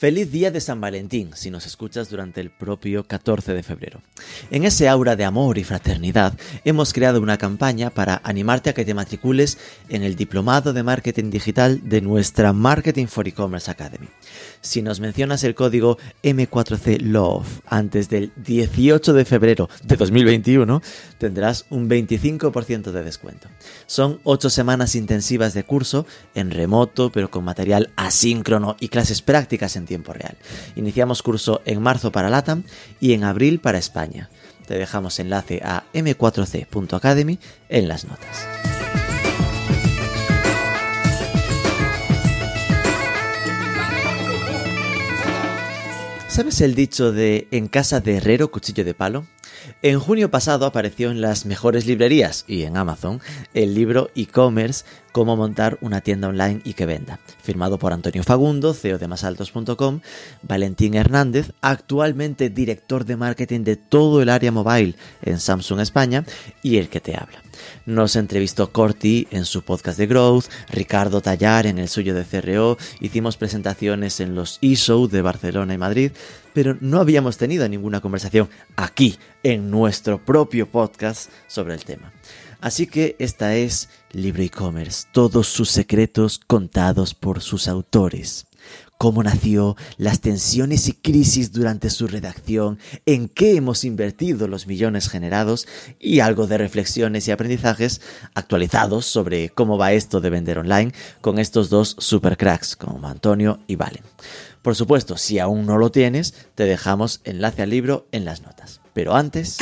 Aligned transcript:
feliz 0.00 0.32
día 0.32 0.50
de 0.50 0.62
San 0.62 0.80
Valentín 0.80 1.32
si 1.34 1.50
nos 1.50 1.66
escuchas 1.66 2.08
durante 2.08 2.40
el 2.40 2.48
propio 2.48 3.06
14 3.06 3.52
de 3.52 3.62
febrero. 3.62 4.00
En 4.50 4.64
ese 4.64 4.88
aura 4.88 5.14
de 5.14 5.26
amor 5.26 5.58
y 5.58 5.64
fraternidad 5.64 6.32
hemos 6.64 6.94
creado 6.94 7.20
una 7.20 7.36
campaña 7.36 7.90
para 7.90 8.18
animarte 8.24 8.70
a 8.70 8.72
que 8.72 8.86
te 8.86 8.94
matricules 8.94 9.58
en 9.90 10.02
el 10.02 10.16
Diplomado 10.16 10.72
de 10.72 10.82
Marketing 10.82 11.28
Digital 11.30 11.86
de 11.86 12.00
nuestra 12.00 12.54
Marketing 12.54 13.08
for 13.08 13.28
E-Commerce 13.28 13.70
Academy. 13.70 14.08
Si 14.62 14.82
nos 14.82 15.00
mencionas 15.00 15.42
el 15.44 15.54
código 15.54 15.96
M4C 16.22 17.00
Love 17.00 17.60
antes 17.66 18.10
del 18.10 18.30
18 18.36 19.14
de 19.14 19.24
febrero 19.24 19.70
de 19.84 19.96
2021, 19.96 20.82
tendrás 21.18 21.64
un 21.70 21.88
25% 21.88 22.90
de 22.90 23.02
descuento. 23.02 23.48
Son 23.86 24.20
8 24.24 24.50
semanas 24.50 24.94
intensivas 24.94 25.54
de 25.54 25.64
curso 25.64 26.06
en 26.34 26.50
remoto, 26.50 27.10
pero 27.10 27.30
con 27.30 27.44
material 27.44 27.90
asíncrono 27.96 28.76
y 28.80 28.88
clases 28.88 29.22
prácticas 29.22 29.76
en 29.76 29.86
tiempo 29.86 30.12
real. 30.12 30.36
Iniciamos 30.76 31.22
curso 31.22 31.62
en 31.64 31.80
marzo 31.80 32.12
para 32.12 32.28
LATAM 32.28 32.64
y 33.00 33.14
en 33.14 33.24
abril 33.24 33.60
para 33.60 33.78
España. 33.78 34.28
Te 34.66 34.78
dejamos 34.78 35.18
enlace 35.18 35.62
a 35.64 35.84
m4c.academy 35.94 37.38
en 37.70 37.88
las 37.88 38.04
notas. 38.04 38.69
¿Sabes 46.40 46.62
el 46.62 46.74
dicho 46.74 47.12
de 47.12 47.48
en 47.50 47.68
casa 47.68 48.00
de 48.00 48.16
herrero 48.16 48.50
cuchillo 48.50 48.82
de 48.82 48.94
palo? 48.94 49.26
En 49.82 50.00
junio 50.00 50.30
pasado 50.30 50.64
apareció 50.64 51.10
en 51.10 51.20
las 51.20 51.44
mejores 51.44 51.84
librerías 51.84 52.46
y 52.48 52.62
en 52.62 52.78
Amazon 52.78 53.20
el 53.52 53.74
libro 53.74 54.08
e-commerce 54.14 54.86
Cómo 55.12 55.36
montar 55.36 55.76
una 55.82 56.00
tienda 56.00 56.28
online 56.28 56.62
y 56.64 56.72
que 56.72 56.86
venda, 56.86 57.20
firmado 57.42 57.78
por 57.78 57.92
Antonio 57.92 58.22
Fagundo, 58.22 58.72
CEO 58.72 58.96
de 58.96 59.06
masaltos.com, 59.06 60.00
Valentín 60.40 60.94
Hernández, 60.94 61.52
actualmente 61.60 62.48
director 62.48 63.04
de 63.04 63.16
marketing 63.16 63.60
de 63.64 63.76
todo 63.76 64.22
el 64.22 64.30
área 64.30 64.50
mobile 64.50 64.94
en 65.20 65.40
Samsung 65.40 65.80
España, 65.80 66.24
y 66.62 66.78
el 66.78 66.88
que 66.88 67.00
te 67.00 67.16
habla. 67.16 67.42
Nos 67.86 68.16
entrevistó 68.16 68.72
Corti 68.72 69.26
en 69.30 69.44
su 69.44 69.62
podcast 69.62 69.98
de 69.98 70.06
Growth, 70.06 70.46
Ricardo 70.70 71.20
Tallar 71.20 71.66
en 71.66 71.78
el 71.78 71.88
suyo 71.88 72.14
de 72.14 72.24
CRO, 72.24 72.78
hicimos 73.00 73.36
presentaciones 73.36 74.20
en 74.20 74.34
los 74.34 74.58
eShow 74.62 75.08
de 75.08 75.22
Barcelona 75.22 75.74
y 75.74 75.78
Madrid, 75.78 76.12
pero 76.52 76.76
no 76.80 77.00
habíamos 77.00 77.36
tenido 77.36 77.68
ninguna 77.68 78.00
conversación 78.00 78.48
aquí, 78.76 79.18
en 79.42 79.70
nuestro 79.70 80.24
propio 80.24 80.66
podcast, 80.66 81.30
sobre 81.46 81.74
el 81.74 81.84
tema. 81.84 82.12
Así 82.60 82.86
que 82.86 83.16
esta 83.18 83.56
es 83.56 83.88
Libro 84.12 84.42
e-commerce, 84.42 85.06
todos 85.12 85.46
sus 85.46 85.70
secretos 85.70 86.40
contados 86.46 87.14
por 87.14 87.40
sus 87.40 87.68
autores. 87.68 88.46
Cómo 89.00 89.22
nació, 89.22 89.78
las 89.96 90.20
tensiones 90.20 90.86
y 90.86 90.92
crisis 90.92 91.52
durante 91.52 91.88
su 91.88 92.06
redacción, 92.06 92.78
en 93.06 93.30
qué 93.30 93.56
hemos 93.56 93.84
invertido 93.84 94.46
los 94.46 94.66
millones 94.66 95.08
generados 95.08 95.66
y 95.98 96.20
algo 96.20 96.46
de 96.46 96.58
reflexiones 96.58 97.26
y 97.26 97.30
aprendizajes 97.30 98.02
actualizados 98.34 99.06
sobre 99.06 99.48
cómo 99.48 99.78
va 99.78 99.94
esto 99.94 100.20
de 100.20 100.28
vender 100.28 100.58
online 100.58 100.92
con 101.22 101.38
estos 101.38 101.70
dos 101.70 101.96
supercracks 101.98 102.76
como 102.76 103.08
Antonio 103.08 103.60
y 103.66 103.76
Valen. 103.76 104.04
Por 104.60 104.76
supuesto, 104.76 105.16
si 105.16 105.38
aún 105.38 105.64
no 105.64 105.78
lo 105.78 105.90
tienes, 105.90 106.34
te 106.54 106.64
dejamos 106.64 107.22
enlace 107.24 107.62
al 107.62 107.70
libro 107.70 108.06
en 108.12 108.26
las 108.26 108.42
notas. 108.42 108.82
Pero 108.92 109.16
antes... 109.16 109.56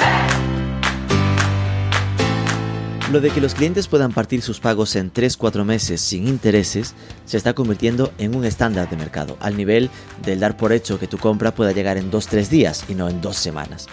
Lo 3.10 3.22
de 3.22 3.30
que 3.30 3.40
los 3.40 3.54
clientes 3.54 3.88
puedan 3.88 4.12
partir 4.12 4.42
sus 4.42 4.60
pagos 4.60 4.94
en 4.94 5.10
3-4 5.10 5.64
meses 5.64 6.02
sin 6.02 6.28
intereses 6.28 6.94
se 7.24 7.38
está 7.38 7.54
convirtiendo 7.54 8.12
en 8.18 8.36
un 8.36 8.44
estándar 8.44 8.90
de 8.90 8.98
mercado, 8.98 9.38
al 9.40 9.56
nivel 9.56 9.88
del 10.26 10.40
dar 10.40 10.58
por 10.58 10.74
hecho 10.74 10.98
que 10.98 11.06
tu 11.06 11.16
compra 11.16 11.54
pueda 11.54 11.72
llegar 11.72 11.96
en 11.96 12.10
2-3 12.10 12.48
días 12.48 12.84
y 12.86 12.94
no 12.94 13.08
en 13.08 13.22
2 13.22 13.34
semanas. 13.34 13.86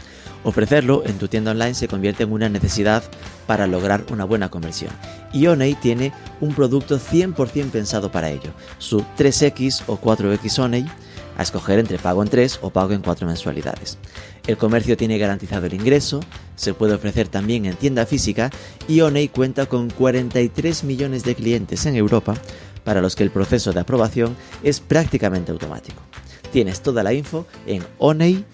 Ofrecerlo 0.43 1.03
en 1.05 1.17
tu 1.17 1.29
tienda 1.29 1.51
online 1.51 1.75
se 1.75 1.87
convierte 1.87 2.23
en 2.23 2.33
una 2.33 2.49
necesidad 2.49 3.03
para 3.47 3.67
lograr 3.67 4.03
una 4.11 4.25
buena 4.25 4.49
conversión. 4.49 4.91
Y 5.31 5.47
Oney 5.47 5.75
tiene 5.75 6.11
un 6.41 6.53
producto 6.53 6.99
100% 6.99 7.71
pensado 7.71 8.11
para 8.11 8.29
ello, 8.29 8.51
su 8.79 8.99
3X 9.17 9.83
o 9.87 9.97
4X 9.97 10.59
Oney, 10.59 10.85
a 11.37 11.41
escoger 11.41 11.79
entre 11.79 11.99
pago 11.99 12.21
en 12.21 12.29
3 12.29 12.59
o 12.61 12.69
pago 12.69 12.91
en 12.91 13.01
4 13.01 13.25
mensualidades. 13.27 13.97
El 14.47 14.57
comercio 14.57 14.95
tiene 14.95 15.17
garantizado 15.17 15.65
el 15.65 15.73
ingreso, 15.73 16.19
se 16.55 16.75
puede 16.75 16.93
ofrecer 16.93 17.27
también 17.27 17.65
en 17.65 17.75
tienda 17.75 18.05
física 18.05 18.51
y 18.87 19.01
Oney 19.01 19.27
cuenta 19.27 19.65
con 19.65 19.89
43 19.89 20.83
millones 20.83 21.23
de 21.23 21.33
clientes 21.33 21.85
en 21.87 21.95
Europa 21.95 22.35
para 22.83 23.01
los 23.01 23.15
que 23.15 23.23
el 23.23 23.31
proceso 23.31 23.73
de 23.73 23.79
aprobación 23.79 24.37
es 24.61 24.79
prácticamente 24.79 25.51
automático. 25.51 25.99
Tienes 26.51 26.81
toda 26.81 27.01
la 27.01 27.11
info 27.11 27.47
en 27.65 27.83
oney.es. 27.97 28.49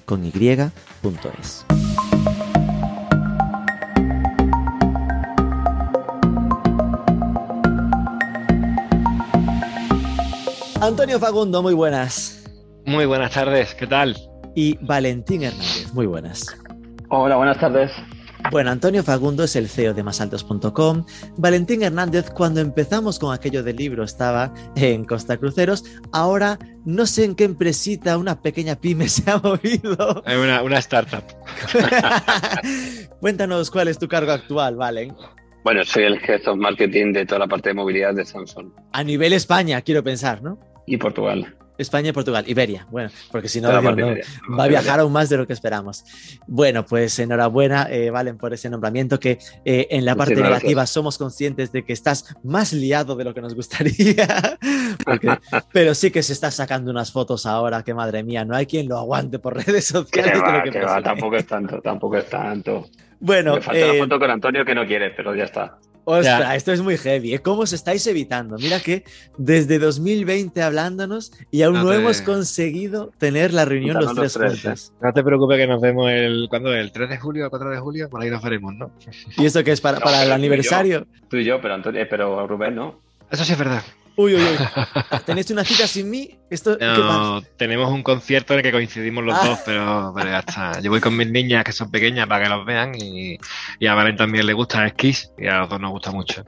Antonio 10.80 11.20
Fagundo, 11.20 11.62
muy 11.62 11.74
buenas. 11.74 12.44
Muy 12.86 13.06
buenas 13.06 13.32
tardes, 13.34 13.76
¿qué 13.76 13.86
tal? 13.86 14.31
Y 14.56 14.78
Valentín 14.82 15.44
Hernández, 15.44 15.94
muy 15.94 16.06
buenas. 16.06 16.46
Hola, 17.10 17.38
buenas 17.38 17.60
tardes. 17.60 17.92
Bueno, 18.52 18.72
Antonio 18.72 19.04
Fagundo 19.04 19.44
es 19.44 19.56
el 19.56 19.70
CEO 19.70 19.94
de 19.94 20.02
masaltos.com. 20.02 21.06
Valentín 21.38 21.84
Hernández, 21.84 22.32
cuando 22.32 22.60
empezamos 22.60 23.20
con 23.20 23.34
aquello 23.34 23.62
del 23.64 23.76
libro, 23.76 24.04
estaba 24.04 24.52
en 24.76 25.06
Costa 25.06 25.38
Cruceros. 25.38 25.84
Ahora 26.12 26.58
no 26.84 27.06
sé 27.06 27.26
en 27.26 27.36
qué 27.36 27.44
empresita, 27.44 28.18
una 28.18 28.42
pequeña 28.42 28.76
pyme 28.76 29.08
se 29.10 29.30
ha 29.30 29.38
movido. 29.38 30.24
Una, 30.26 30.64
una 30.64 30.80
startup. 30.80 31.24
Cuéntanos 33.20 33.70
cuál 33.70 33.90
es 33.90 34.00
tu 34.00 34.08
cargo 34.08 34.32
actual, 34.32 34.76
Valen. 34.76 35.16
Bueno, 35.64 35.84
soy 35.86 36.04
el 36.06 36.16
Head 36.16 36.48
of 36.48 36.58
Marketing 36.58 37.14
de 37.14 37.26
toda 37.26 37.40
la 37.40 37.48
parte 37.48 37.70
de 37.70 37.76
movilidad 37.76 38.16
de 38.16 38.26
Samsung 38.26 38.72
A 38.94 39.04
nivel 39.04 39.34
España, 39.34 39.80
quiero 39.82 40.04
pensar, 40.04 40.42
¿no? 40.42 40.58
y 40.86 40.98
Portugal. 40.98 41.56
España 41.82 42.10
y 42.10 42.12
Portugal, 42.14 42.44
Iberia. 42.48 42.88
Bueno, 42.90 43.10
porque 43.32 43.48
si 43.50 43.60
no, 43.62 43.70
va 43.70 44.64
a 44.64 44.68
viajar 44.68 45.00
aún 45.00 45.12
más 45.12 45.30
de 45.30 45.38
lo 45.38 45.48
que 45.48 45.54
esperamos. 45.54 46.04
Bueno, 46.48 46.86
pues 46.86 47.18
enhorabuena, 47.20 47.88
eh, 47.90 48.10
Valen, 48.10 48.38
por 48.38 48.54
ese 48.54 48.70
nombramiento 48.70 49.20
que 49.20 49.40
eh, 49.66 49.88
en 49.92 50.06
la 50.06 50.16
parte 50.16 50.36
negativa 50.36 50.86
somos 50.86 51.18
conscientes 51.18 51.72
de 51.72 51.84
que 51.84 51.94
estás 51.94 52.36
más 52.44 52.74
liado 52.74 53.16
de 53.16 53.24
lo 53.24 53.34
que 53.34 53.42
nos 53.42 53.56
gustaría, 53.56 54.28
porque- 55.06 55.38
pero 55.72 55.94
sí 55.96 56.12
que 56.12 56.24
se 56.24 56.34
está 56.34 56.52
sacando 56.52 56.92
unas 56.92 57.12
fotos 57.12 57.46
ahora 57.46 57.84
que 57.84 57.94
madre 57.94 58.24
mía, 58.24 58.46
no 58.46 58.56
hay 58.56 58.66
quien 58.66 58.88
lo 58.88 58.98
aguante 58.98 59.40
por 59.40 59.56
redes 59.66 59.86
sociales. 59.86 60.42
va, 60.42 60.64
que 60.64 60.72
que 60.72 60.80
va, 60.82 61.02
tampoco 61.02 61.36
es 61.36 61.46
tanto, 61.48 61.82
tampoco 61.82 62.18
es 62.18 62.30
tanto. 62.30 62.88
Bueno, 63.20 63.56
Me 63.56 63.62
falta 63.62 63.80
eh, 63.80 63.98
la 63.98 64.04
foto 64.04 64.20
con 64.20 64.32
Antonio 64.32 64.66
que 64.66 64.74
no 64.76 64.86
quiere, 64.86 65.12
pero 65.12 65.36
ya 65.36 65.44
está. 65.44 65.78
Ostras, 66.04 66.40
Ya. 66.40 66.56
esto 66.56 66.72
es 66.74 66.82
muy 66.82 66.98
heavy. 66.98 67.34
¿eh? 67.36 67.40
¿Cómo 67.40 67.62
os 67.62 67.74
estáis 67.74 68.06
evitando? 68.08 68.58
Mira 68.58 68.80
que 68.80 69.04
desde 69.38 69.78
2020 69.80 70.62
hablándonos 70.62 71.32
y 71.52 71.62
aún 71.62 71.76
No 71.76 71.84
no, 71.84 71.90
te- 71.92 71.96
hemos 71.98 72.22
conseguido 72.22 73.12
tener 73.18 73.54
la 73.54 73.66
reunión 73.66 73.96
los 73.98 74.06
tres 74.14 74.18
los 74.18 74.34
tres, 74.34 74.62
juntos. 74.62 74.94
No 75.02 75.14
te 75.14 75.24
preocupes 75.24 75.58
que 75.58 75.68
nos 75.68 75.82
vemos 75.82 76.10
el, 76.12 76.48
¿cuándo? 76.50 76.74
¿El 76.74 76.92
3 76.92 77.10
de 77.10 77.18
julio 77.18 77.48
o 77.48 77.50
4 77.50 77.70
de 77.70 77.80
julio? 77.80 78.10
Por 78.10 78.22
ahí 78.22 78.30
nos 78.30 78.42
veremos, 78.44 78.74
¿no? 78.76 78.92
¿Y 79.38 79.46
esto 79.46 79.64
qué 79.64 79.72
es 79.74 79.82
para, 79.82 80.00
No, 80.00 80.04
para 80.06 80.22
el 80.22 80.26
y 80.26 80.30
yo. 80.30 80.34
aniversario? 80.36 81.08
Tú 81.30 81.38
y 81.38 81.44
yo, 81.46 81.62
pero 81.62 81.76
Antonio, 81.76 82.02
eh, 82.02 82.08
pero 82.10 82.48
Rubén 82.48 82.76
no. 82.76 83.00
Eso 83.30 83.46
sí 83.46 83.54
es 83.54 83.60
verdad. 83.60 83.84
Uy, 84.18 84.36
uy, 84.36 84.42
uy. 84.42 84.58
¿Tenéis 85.26 85.50
una 85.52 85.64
cita 85.64 85.88
sin 85.88 86.10
mí? 86.10 86.38
¿Esto? 86.50 86.78
No, 86.80 87.42
tenemos 87.58 87.90
un 87.92 88.04
concierto 88.04 88.54
en 88.54 88.60
el 88.60 88.64
que 88.64 88.72
coincidimos 88.72 89.24
los 89.24 89.36
Ah. 89.38 89.46
dos, 89.48 89.60
pero, 89.66 90.14
pero 90.16 90.30
ya 90.30 90.40
está. 90.40 90.80
Yo 90.82 90.92
voy 90.92 91.00
con 91.00 91.16
mis 91.16 91.30
niñas 91.32 91.64
que 91.64 91.72
son 91.72 91.90
pequeñas 91.90 92.28
para 92.28 92.44
que 92.44 92.50
los 92.50 92.66
vean 92.66 92.94
y, 92.96 93.38
y 93.80 93.88
a 93.88 93.94
Valen 93.96 94.18
también 94.18 94.46
le 94.46 94.54
gusta 94.54 94.84
el 94.86 94.94
Kiss 94.94 95.32
y 95.38 95.48
a 95.48 95.60
los 95.60 95.70
dos 95.70 95.80
nos 95.80 95.92
gusta 95.92 96.12
mucho. 96.12 96.44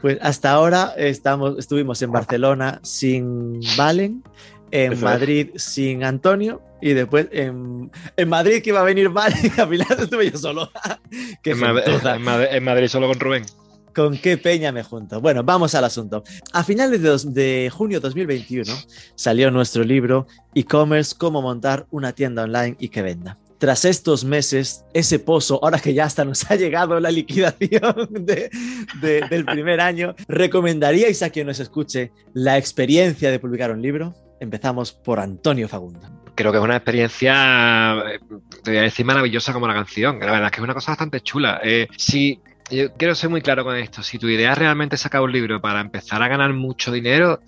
Pues 0.00 0.18
hasta 0.22 0.50
ahora 0.52 0.92
estamos, 0.96 1.58
estuvimos 1.58 2.00
en 2.02 2.10
Barcelona 2.12 2.80
sin 2.82 3.60
Valen, 3.76 4.24
en 4.70 4.92
Eso 4.92 4.98
es. 4.98 5.02
Madrid 5.02 5.50
sin 5.56 6.04
Antonio 6.04 6.62
y 6.80 6.94
después 6.94 7.28
en, 7.32 7.90
en 8.16 8.28
Madrid 8.28 8.62
que 8.62 8.70
iba 8.70 8.80
a 8.80 8.84
venir 8.84 9.08
Valen, 9.10 9.52
a 9.60 9.66
mi 9.66 9.76
lado 9.76 10.02
estuve 10.04 10.30
yo 10.30 10.38
solo. 10.38 10.70
En 11.44 12.64
Madrid 12.64 12.88
solo 12.88 13.08
con 13.08 13.20
Rubén. 13.20 13.44
¿Con 13.94 14.18
qué 14.18 14.36
peña 14.38 14.72
me 14.72 14.82
junto? 14.82 15.20
Bueno, 15.20 15.42
vamos 15.44 15.74
al 15.74 15.84
asunto. 15.84 16.24
A 16.52 16.64
finales 16.64 17.00
de, 17.00 17.08
dos- 17.08 17.32
de 17.32 17.70
junio 17.72 18.00
2021 18.00 18.72
salió 19.14 19.50
nuestro 19.50 19.84
libro 19.84 20.26
E-Commerce, 20.54 21.14
cómo 21.16 21.40
montar 21.42 21.86
una 21.90 22.12
tienda 22.12 22.42
online 22.44 22.76
y 22.80 22.88
que 22.88 23.02
venda. 23.02 23.38
Tras 23.58 23.84
estos 23.84 24.24
meses, 24.24 24.84
ese 24.92 25.20
pozo, 25.20 25.60
ahora 25.62 25.78
que 25.78 25.94
ya 25.94 26.04
hasta 26.04 26.24
nos 26.24 26.50
ha 26.50 26.56
llegado 26.56 26.98
la 27.00 27.10
liquidación 27.10 28.08
de- 28.10 28.50
de- 29.00 29.20
del 29.30 29.44
primer 29.44 29.80
año, 29.80 30.14
¿recomendaríais 30.28 31.22
a 31.22 31.30
quien 31.30 31.46
nos 31.46 31.60
escuche 31.60 32.10
la 32.34 32.58
experiencia 32.58 33.30
de 33.30 33.38
publicar 33.38 33.70
un 33.70 33.80
libro? 33.80 34.14
empezamos 34.40 34.92
por 34.92 35.20
Antonio 35.20 35.68
Fagundo. 35.68 36.00
Creo 36.34 36.50
que 36.52 36.58
es 36.58 36.64
una 36.64 36.76
experiencia, 36.76 37.94
eh, 38.12 38.18
te 38.62 38.70
voy 38.72 38.78
a 38.78 38.82
decir, 38.82 39.06
maravillosa 39.06 39.52
como 39.54 39.66
la 39.66 39.72
canción. 39.74 40.18
La 40.20 40.26
verdad 40.32 40.46
es 40.46 40.50
que 40.50 40.56
es 40.60 40.64
una 40.64 40.74
cosa 40.74 40.90
bastante 40.90 41.20
chula. 41.22 41.60
Eh, 41.64 41.86
si 41.96 42.40
yo 42.76 42.92
quiero 42.94 43.14
ser 43.14 43.30
muy 43.30 43.40
claro 43.42 43.64
con 43.64 43.76
esto. 43.76 44.02
Si 44.02 44.18
tu 44.18 44.28
idea 44.28 44.52
es 44.52 44.58
realmente 44.58 44.96
sacar 44.96 45.22
un 45.22 45.32
libro 45.32 45.60
para 45.60 45.80
empezar 45.80 46.22
a 46.22 46.28
ganar 46.28 46.52
mucho 46.52 46.92
dinero, 46.92 47.40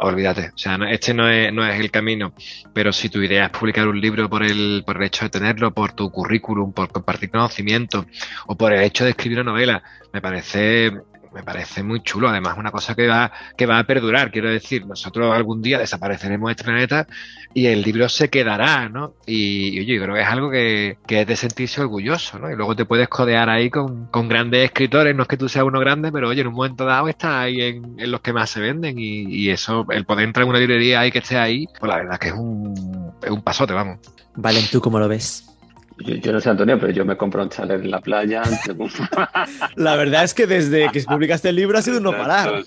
olvídate. 0.00 0.50
O 0.54 0.58
sea, 0.58 0.78
no- 0.78 0.86
este 0.86 1.14
no 1.14 1.28
es, 1.28 1.52
no 1.52 1.66
es 1.66 1.78
el 1.80 1.90
camino. 1.90 2.32
Pero 2.72 2.92
si 2.92 3.08
tu 3.08 3.20
idea 3.22 3.46
es 3.46 3.50
publicar 3.50 3.88
un 3.88 4.00
libro 4.00 4.28
por 4.28 4.42
el, 4.44 4.82
por 4.86 4.96
el 4.96 5.04
hecho 5.04 5.24
de 5.24 5.30
tenerlo, 5.30 5.72
por 5.72 5.92
tu 5.92 6.10
currículum, 6.10 6.72
por 6.72 6.90
compartir 6.90 7.30
conocimiento 7.30 8.06
o 8.46 8.56
por 8.56 8.72
el 8.72 8.82
hecho 8.82 9.04
de 9.04 9.10
escribir 9.10 9.40
una 9.40 9.52
novela, 9.52 9.82
me 10.12 10.20
parece 10.20 10.92
me 11.34 11.42
parece 11.42 11.82
muy 11.82 12.02
chulo. 12.02 12.28
Además, 12.28 12.56
una 12.56 12.70
cosa 12.70 12.94
que 12.94 13.08
va, 13.08 13.32
que 13.56 13.66
va 13.66 13.78
a 13.78 13.84
perdurar. 13.84 14.30
Quiero 14.30 14.48
decir, 14.48 14.86
nosotros 14.86 15.34
algún 15.34 15.60
día 15.60 15.78
desapareceremos 15.78 16.48
de 16.48 16.52
este 16.52 16.64
planeta 16.64 17.06
y 17.52 17.66
el 17.66 17.82
libro 17.82 18.08
se 18.08 18.30
quedará, 18.30 18.88
¿no? 18.88 19.14
Y, 19.26 19.80
oye, 19.80 19.96
yo 19.96 20.02
creo 20.02 20.14
que 20.14 20.20
es 20.22 20.28
algo 20.28 20.50
que, 20.50 20.98
que 21.06 21.22
es 21.22 21.26
de 21.26 21.36
sentirse 21.36 21.80
orgulloso, 21.80 22.38
¿no? 22.38 22.50
Y 22.50 22.56
luego 22.56 22.76
te 22.76 22.84
puedes 22.84 23.08
codear 23.08 23.50
ahí 23.50 23.70
con, 23.70 24.06
con 24.06 24.28
grandes 24.28 24.64
escritores, 24.64 25.14
no 25.14 25.22
es 25.22 25.28
que 25.28 25.36
tú 25.36 25.48
seas 25.48 25.64
uno 25.64 25.80
grande, 25.80 26.12
pero 26.12 26.28
oye, 26.28 26.40
en 26.40 26.48
un 26.48 26.54
momento 26.54 26.84
dado 26.84 27.08
estás 27.08 27.32
ahí 27.34 27.60
en, 27.60 27.96
en 27.98 28.10
los 28.10 28.20
que 28.20 28.32
más 28.32 28.50
se 28.50 28.60
venden 28.60 28.98
y, 28.98 29.24
y 29.24 29.50
eso, 29.50 29.86
el 29.90 30.04
poder 30.04 30.24
entrar 30.24 30.44
en 30.44 30.50
una 30.50 30.58
librería 30.58 31.06
y 31.06 31.10
que 31.10 31.18
esté 31.18 31.36
ahí, 31.36 31.66
pues 31.78 31.88
la 31.88 31.96
verdad 31.96 32.18
que 32.18 32.28
es 32.28 32.34
un, 32.34 33.12
es 33.22 33.30
un 33.30 33.42
pasote, 33.42 33.72
vamos. 33.72 33.98
Valen, 34.36 34.64
¿tú 34.70 34.80
cómo 34.80 34.98
lo 34.98 35.08
ves? 35.08 35.53
Yo, 35.98 36.14
yo 36.16 36.32
no 36.32 36.40
sé, 36.40 36.50
Antonio, 36.50 36.78
pero 36.78 36.92
yo 36.92 37.04
me 37.04 37.16
compro 37.16 37.42
un 37.42 37.48
chalet 37.50 37.80
en 37.82 37.90
la 37.90 38.00
playa. 38.00 38.42
La 39.76 39.96
verdad 39.96 40.24
es 40.24 40.34
que 40.34 40.46
desde 40.46 40.88
que 40.90 41.02
publicaste 41.02 41.48
el 41.50 41.56
libro 41.56 41.78
ha 41.78 41.82
sido 41.82 42.00
no 42.00 42.10
parar. 42.12 42.62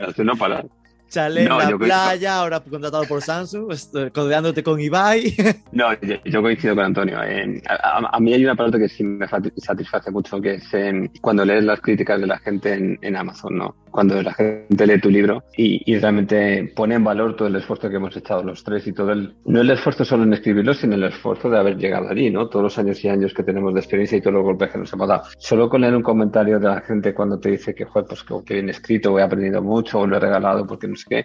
Hace 0.00 0.24
no 0.24 0.36
parar. 0.36 0.66
Chalet 1.08 1.46
No, 1.46 1.60
en 1.60 1.70
la 1.72 1.78
playa, 1.78 2.36
ahora 2.36 2.60
contratado 2.60 3.04
por 3.04 3.20
Samsung, 3.20 3.70
codeándote 4.14 4.62
con 4.62 4.80
Ibai. 4.80 5.34
No, 5.72 5.92
yo, 6.00 6.16
yo 6.24 6.40
coincido 6.42 6.74
con 6.74 6.84
Antonio. 6.86 7.22
eh, 7.22 7.60
a, 7.68 7.74
a- 7.98 8.10
a 8.16 8.20
mí 8.20 8.32
hay 8.32 8.44
una 8.44 8.54
parte 8.54 8.78
que 8.78 8.88
sí 8.88 9.04
me 9.04 9.26
satisface 9.28 10.10
mucho, 10.10 10.40
que 10.40 10.54
es 10.54 10.64
eh, 10.72 11.10
cuando 11.20 11.44
lees 11.44 11.64
las 11.64 11.80
críticas 11.80 12.18
de 12.20 12.26
la 12.26 12.38
gente 12.38 12.72
en, 12.72 12.98
en 13.02 13.16
Amazon, 13.16 13.58
¿no? 13.58 13.76
Cuando 13.92 14.20
la 14.22 14.32
gente 14.32 14.86
lee 14.86 15.00
tu 15.00 15.10
libro 15.10 15.44
y, 15.56 15.82
y 15.84 15.98
realmente 15.98 16.72
pone 16.74 16.94
en 16.94 17.04
valor 17.04 17.36
todo 17.36 17.48
el 17.48 17.56
esfuerzo 17.56 17.90
que 17.90 17.96
hemos 17.96 18.16
echado 18.16 18.42
los 18.42 18.64
tres 18.64 18.86
y 18.86 18.92
todo 18.92 19.12
el... 19.12 19.34
No 19.44 19.60
el 19.60 19.70
esfuerzo 19.70 20.04
solo 20.04 20.24
en 20.24 20.32
escribirlo, 20.32 20.72
sino 20.72 20.94
el 20.94 21.04
esfuerzo 21.04 21.50
de 21.50 21.58
haber 21.58 21.76
llegado 21.76 22.08
allí, 22.08 22.30
¿no? 22.30 22.48
Todos 22.48 22.62
los 22.62 22.78
años 22.78 23.04
y 23.04 23.08
años 23.08 23.34
que 23.34 23.42
tenemos 23.42 23.74
de 23.74 23.80
experiencia 23.80 24.16
y 24.16 24.22
todos 24.22 24.34
los 24.34 24.44
golpes 24.44 24.70
que 24.70 24.78
nos 24.78 24.92
hemos 24.92 25.08
dado. 25.08 25.24
Solo 25.38 25.68
con 25.68 25.82
leer 25.82 25.94
un 25.94 26.02
comentario 26.02 26.58
de 26.58 26.68
la 26.68 26.80
gente 26.80 27.12
cuando 27.12 27.38
te 27.38 27.50
dice 27.50 27.74
que, 27.74 27.84
joder, 27.84 28.08
pues 28.08 28.24
que, 28.44 28.54
bien 28.54 28.70
escrito, 28.70 29.12
o 29.12 29.18
he 29.18 29.22
aprendido 29.22 29.62
mucho, 29.62 30.00
o 30.00 30.06
lo 30.06 30.16
he 30.16 30.20
regalado 30.20 30.66
porque 30.66 30.88
no 30.88 30.96
sé 30.96 31.04
qué, 31.08 31.24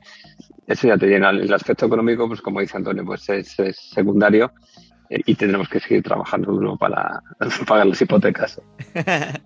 eso 0.67 0.87
ya 0.87 0.97
te 0.97 1.07
llena. 1.07 1.29
El 1.29 1.53
aspecto 1.53 1.85
económico, 1.85 2.27
pues 2.27 2.41
como 2.41 2.59
dice 2.59 2.75
Antonio, 2.75 3.05
pues 3.05 3.29
es, 3.29 3.57
es 3.59 3.77
secundario 3.93 4.51
eh, 5.09 5.21
y 5.25 5.35
tendremos 5.35 5.69
que 5.69 5.79
seguir 5.79 6.03
trabajando 6.03 6.51
duro 6.51 6.77
para 6.77 7.21
pagar 7.67 7.87
las 7.87 8.01
hipotecas. 8.01 8.61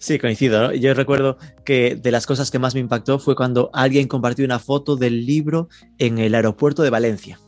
Sí, 0.00 0.18
coincido. 0.18 0.72
Yo 0.72 0.94
recuerdo 0.94 1.36
que 1.62 1.94
de 1.94 2.10
las 2.10 2.24
cosas 2.26 2.50
que 2.50 2.58
más 2.58 2.72
me 2.72 2.80
impactó 2.80 3.18
fue 3.18 3.36
cuando 3.36 3.68
alguien 3.74 4.08
compartió 4.08 4.46
una 4.46 4.58
foto 4.58 4.96
del 4.96 5.26
libro 5.26 5.68
en 5.98 6.16
el 6.16 6.34
aeropuerto 6.34 6.82
de 6.82 6.88
Valencia. 6.88 7.38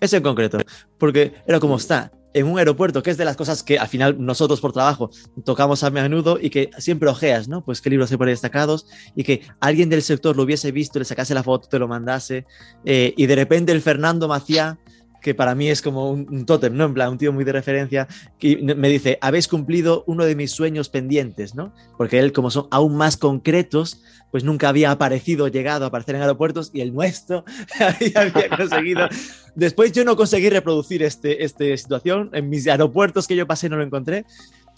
Eso 0.00 0.16
en 0.16 0.24
concreto, 0.24 0.58
porque 0.98 1.34
era 1.46 1.60
como 1.60 1.76
está, 1.76 2.10
en 2.34 2.46
un 2.46 2.58
aeropuerto, 2.58 3.00
que 3.00 3.10
es 3.10 3.16
de 3.16 3.24
las 3.24 3.36
cosas 3.36 3.62
que 3.62 3.78
al 3.78 3.86
final 3.86 4.16
nosotros 4.18 4.60
por 4.60 4.72
trabajo 4.72 5.10
tocamos 5.44 5.84
a 5.84 5.90
menudo 5.90 6.38
y 6.40 6.50
que 6.50 6.70
siempre 6.78 7.08
ojeas, 7.08 7.46
¿no? 7.46 7.64
Pues 7.64 7.80
qué 7.80 7.90
libros 7.90 8.10
hay 8.10 8.16
por 8.16 8.26
ahí 8.26 8.32
destacados 8.32 8.86
y 9.14 9.22
que 9.22 9.42
alguien 9.60 9.88
del 9.88 10.02
sector 10.02 10.36
lo 10.36 10.42
hubiese 10.42 10.72
visto, 10.72 10.98
le 10.98 11.04
sacase 11.04 11.32
la 11.32 11.44
foto, 11.44 11.68
te 11.68 11.78
lo 11.78 11.86
mandase 11.86 12.44
eh, 12.84 13.14
y 13.16 13.26
de 13.26 13.36
repente 13.36 13.70
el 13.70 13.82
Fernando 13.82 14.26
Maciá 14.26 14.78
que 15.20 15.34
para 15.34 15.54
mí 15.54 15.68
es 15.68 15.82
como 15.82 16.10
un, 16.10 16.26
un 16.30 16.46
tótem, 16.46 16.74
¿no? 16.76 16.84
En 16.84 17.08
un 17.08 17.18
tío 17.18 17.32
muy 17.32 17.44
de 17.44 17.52
referencia, 17.52 18.08
que 18.38 18.56
me 18.56 18.88
dice, 18.88 19.18
habéis 19.20 19.48
cumplido 19.48 20.04
uno 20.06 20.24
de 20.24 20.34
mis 20.34 20.52
sueños 20.52 20.88
pendientes, 20.88 21.54
¿no? 21.54 21.72
Porque 21.96 22.18
él, 22.18 22.32
como 22.32 22.50
son 22.50 22.68
aún 22.70 22.96
más 22.96 23.16
concretos, 23.16 24.02
pues 24.30 24.44
nunca 24.44 24.68
había 24.68 24.90
aparecido, 24.90 25.48
llegado 25.48 25.84
a 25.84 25.88
aparecer 25.88 26.14
en 26.14 26.22
aeropuertos 26.22 26.70
y 26.72 26.80
el 26.80 26.92
nuestro 26.92 27.44
había 27.80 28.48
conseguido. 28.56 29.08
Después 29.54 29.92
yo 29.92 30.04
no 30.04 30.16
conseguí 30.16 30.50
reproducir 30.50 31.02
este, 31.02 31.44
esta 31.44 31.64
situación, 31.76 32.30
en 32.32 32.48
mis 32.48 32.68
aeropuertos 32.68 33.26
que 33.26 33.36
yo 33.36 33.46
pasé 33.46 33.68
no 33.68 33.76
lo 33.76 33.82
encontré, 33.82 34.24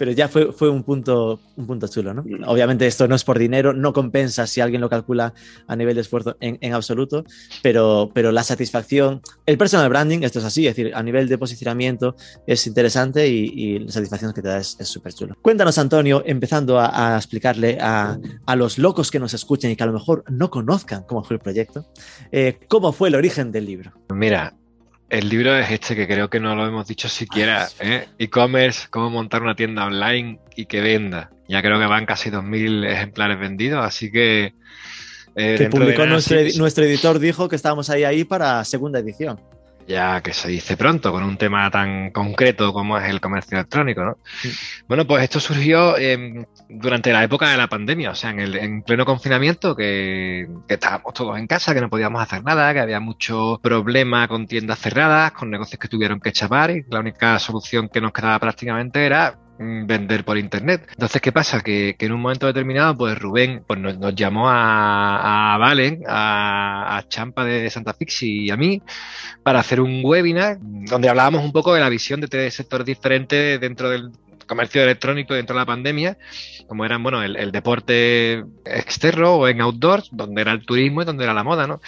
pero 0.00 0.12
ya 0.12 0.28
fue, 0.28 0.50
fue 0.50 0.70
un, 0.70 0.82
punto, 0.82 1.42
un 1.56 1.66
punto 1.66 1.86
chulo, 1.86 2.14
¿no? 2.14 2.24
Obviamente 2.46 2.86
esto 2.86 3.06
no 3.06 3.14
es 3.14 3.22
por 3.22 3.38
dinero, 3.38 3.74
no 3.74 3.92
compensa 3.92 4.46
si 4.46 4.62
alguien 4.62 4.80
lo 4.80 4.88
calcula 4.88 5.34
a 5.66 5.76
nivel 5.76 5.94
de 5.94 6.00
esfuerzo 6.00 6.38
en, 6.40 6.56
en 6.62 6.72
absoluto, 6.72 7.22
pero, 7.62 8.10
pero 8.14 8.32
la 8.32 8.42
satisfacción, 8.42 9.20
el 9.44 9.58
personal 9.58 9.90
branding, 9.90 10.20
esto 10.22 10.38
es 10.38 10.46
así, 10.46 10.66
es 10.66 10.74
decir, 10.74 10.94
a 10.94 11.02
nivel 11.02 11.28
de 11.28 11.36
posicionamiento 11.36 12.16
es 12.46 12.66
interesante 12.66 13.28
y, 13.28 13.52
y 13.54 13.78
la 13.80 13.92
satisfacción 13.92 14.32
que 14.32 14.40
te 14.40 14.48
da 14.48 14.56
es 14.56 14.78
súper 14.84 15.12
chulo. 15.12 15.36
Cuéntanos, 15.42 15.76
Antonio, 15.76 16.22
empezando 16.24 16.80
a, 16.80 17.16
a 17.16 17.18
explicarle 17.18 17.76
a, 17.78 18.18
a, 18.46 18.56
los 18.56 18.78
locos 18.78 19.10
que 19.10 19.20
nos 19.20 19.34
escuchen 19.34 19.70
y 19.70 19.76
que 19.76 19.82
a 19.82 19.86
lo 19.86 19.92
mejor 19.92 20.24
no 20.30 20.48
conozcan 20.48 21.02
cómo 21.02 21.24
fue 21.24 21.36
el 21.36 21.42
proyecto, 21.42 21.84
eh, 22.32 22.58
cómo 22.68 22.94
fue 22.94 23.10
el 23.10 23.16
origen 23.16 23.52
del 23.52 23.66
libro. 23.66 23.92
Mira, 24.14 24.54
el 25.10 25.28
libro 25.28 25.56
es 25.56 25.70
este, 25.70 25.96
que 25.96 26.06
creo 26.06 26.30
que 26.30 26.40
no 26.40 26.54
lo 26.54 26.66
hemos 26.66 26.86
dicho 26.86 27.08
siquiera. 27.08 27.68
¿eh? 27.80 28.06
E-commerce, 28.18 28.86
cómo 28.90 29.10
montar 29.10 29.42
una 29.42 29.56
tienda 29.56 29.84
online 29.84 30.38
y 30.54 30.66
que 30.66 30.80
venda. 30.80 31.30
Ya 31.48 31.60
creo 31.62 31.78
que 31.78 31.86
van 31.86 32.06
casi 32.06 32.30
2.000 32.30 32.88
ejemplares 32.88 33.38
vendidos, 33.38 33.84
así 33.84 34.10
que... 34.10 34.54
Eh, 35.36 35.56
que 35.58 35.68
publicó 35.68 36.02
nada, 36.02 36.12
nuestro, 36.12 36.38
sí, 36.38 36.58
nuestro, 36.58 36.84
editor, 36.84 37.18
dijo 37.18 37.48
que 37.48 37.56
estábamos 37.56 37.90
ahí, 37.90 38.04
ahí 38.04 38.24
para 38.24 38.64
segunda 38.64 39.00
edición. 39.00 39.40
Ya 39.90 40.20
que 40.20 40.32
se 40.32 40.48
dice 40.48 40.76
pronto, 40.76 41.10
con 41.10 41.24
un 41.24 41.36
tema 41.36 41.68
tan 41.68 42.12
concreto 42.12 42.72
como 42.72 42.96
es 42.96 43.10
el 43.10 43.20
comercio 43.20 43.58
electrónico, 43.58 44.04
¿no? 44.04 44.18
Sí. 44.40 44.52
Bueno, 44.86 45.04
pues 45.04 45.24
esto 45.24 45.40
surgió 45.40 45.98
eh, 45.98 46.46
durante 46.68 47.12
la 47.12 47.24
época 47.24 47.50
de 47.50 47.56
la 47.56 47.66
pandemia, 47.66 48.12
o 48.12 48.14
sea, 48.14 48.30
en, 48.30 48.38
el, 48.38 48.54
en 48.54 48.82
pleno 48.82 49.04
confinamiento, 49.04 49.74
que, 49.74 50.46
que, 50.68 50.74
estábamos 50.74 51.12
todos 51.12 51.36
en 51.36 51.48
casa, 51.48 51.74
que 51.74 51.80
no 51.80 51.90
podíamos 51.90 52.22
hacer 52.22 52.44
nada, 52.44 52.72
que 52.72 52.78
había 52.78 53.00
mucho 53.00 53.58
problema 53.60 54.28
con 54.28 54.46
tiendas 54.46 54.78
cerradas, 54.78 55.32
con 55.32 55.50
negocios 55.50 55.80
que 55.80 55.88
tuvieron 55.88 56.20
que 56.20 56.30
chapar 56.30 56.70
y 56.70 56.84
la 56.88 57.00
única 57.00 57.36
solución 57.40 57.88
que 57.88 58.00
nos 58.00 58.12
quedaba 58.12 58.38
prácticamente 58.38 59.04
era 59.04 59.40
vender 59.60 60.24
por 60.24 60.38
internet. 60.38 60.86
Entonces, 60.92 61.20
¿qué 61.20 61.32
pasa? 61.32 61.60
Que, 61.60 61.94
en 61.98 62.12
un 62.12 62.20
momento 62.22 62.46
determinado, 62.46 62.96
pues 62.96 63.18
Rubén 63.18 63.62
pues 63.66 63.78
nos, 63.78 64.14
llamó 64.14 64.48
a, 64.48 65.56
Valen, 65.58 66.02
a, 66.08 66.96
a, 66.96 67.08
Champa 67.08 67.44
de 67.44 67.68
Santa 67.68 67.92
Fixi 67.92 68.46
y 68.46 68.50
a 68.50 68.56
mí 68.56 68.80
para 69.42 69.60
hacer 69.60 69.80
un 69.80 70.00
webinar 70.02 70.58
donde 70.60 71.08
hablábamos 71.08 71.44
un 71.44 71.52
poco 71.52 71.74
de 71.74 71.80
la 71.80 71.90
visión 71.90 72.20
de 72.20 72.28
tres 72.28 72.54
sectores 72.54 72.86
diferentes 72.86 73.60
dentro 73.60 73.90
del 73.90 74.10
comercio 74.50 74.82
electrónico 74.82 75.32
dentro 75.32 75.54
de 75.54 75.60
la 75.60 75.66
pandemia, 75.66 76.18
como 76.66 76.84
eran, 76.84 77.02
bueno, 77.04 77.22
el, 77.22 77.52
deporte 77.52 78.44
externo 78.64 79.36
o 79.36 79.48
en 79.48 79.60
outdoors, 79.60 80.08
donde 80.10 80.42
era 80.42 80.50
el 80.50 80.66
turismo 80.66 81.02
y 81.02 81.04
donde 81.04 81.22
era 81.22 81.32
la 81.32 81.44
moda, 81.44 81.68
¿no? 81.68 81.80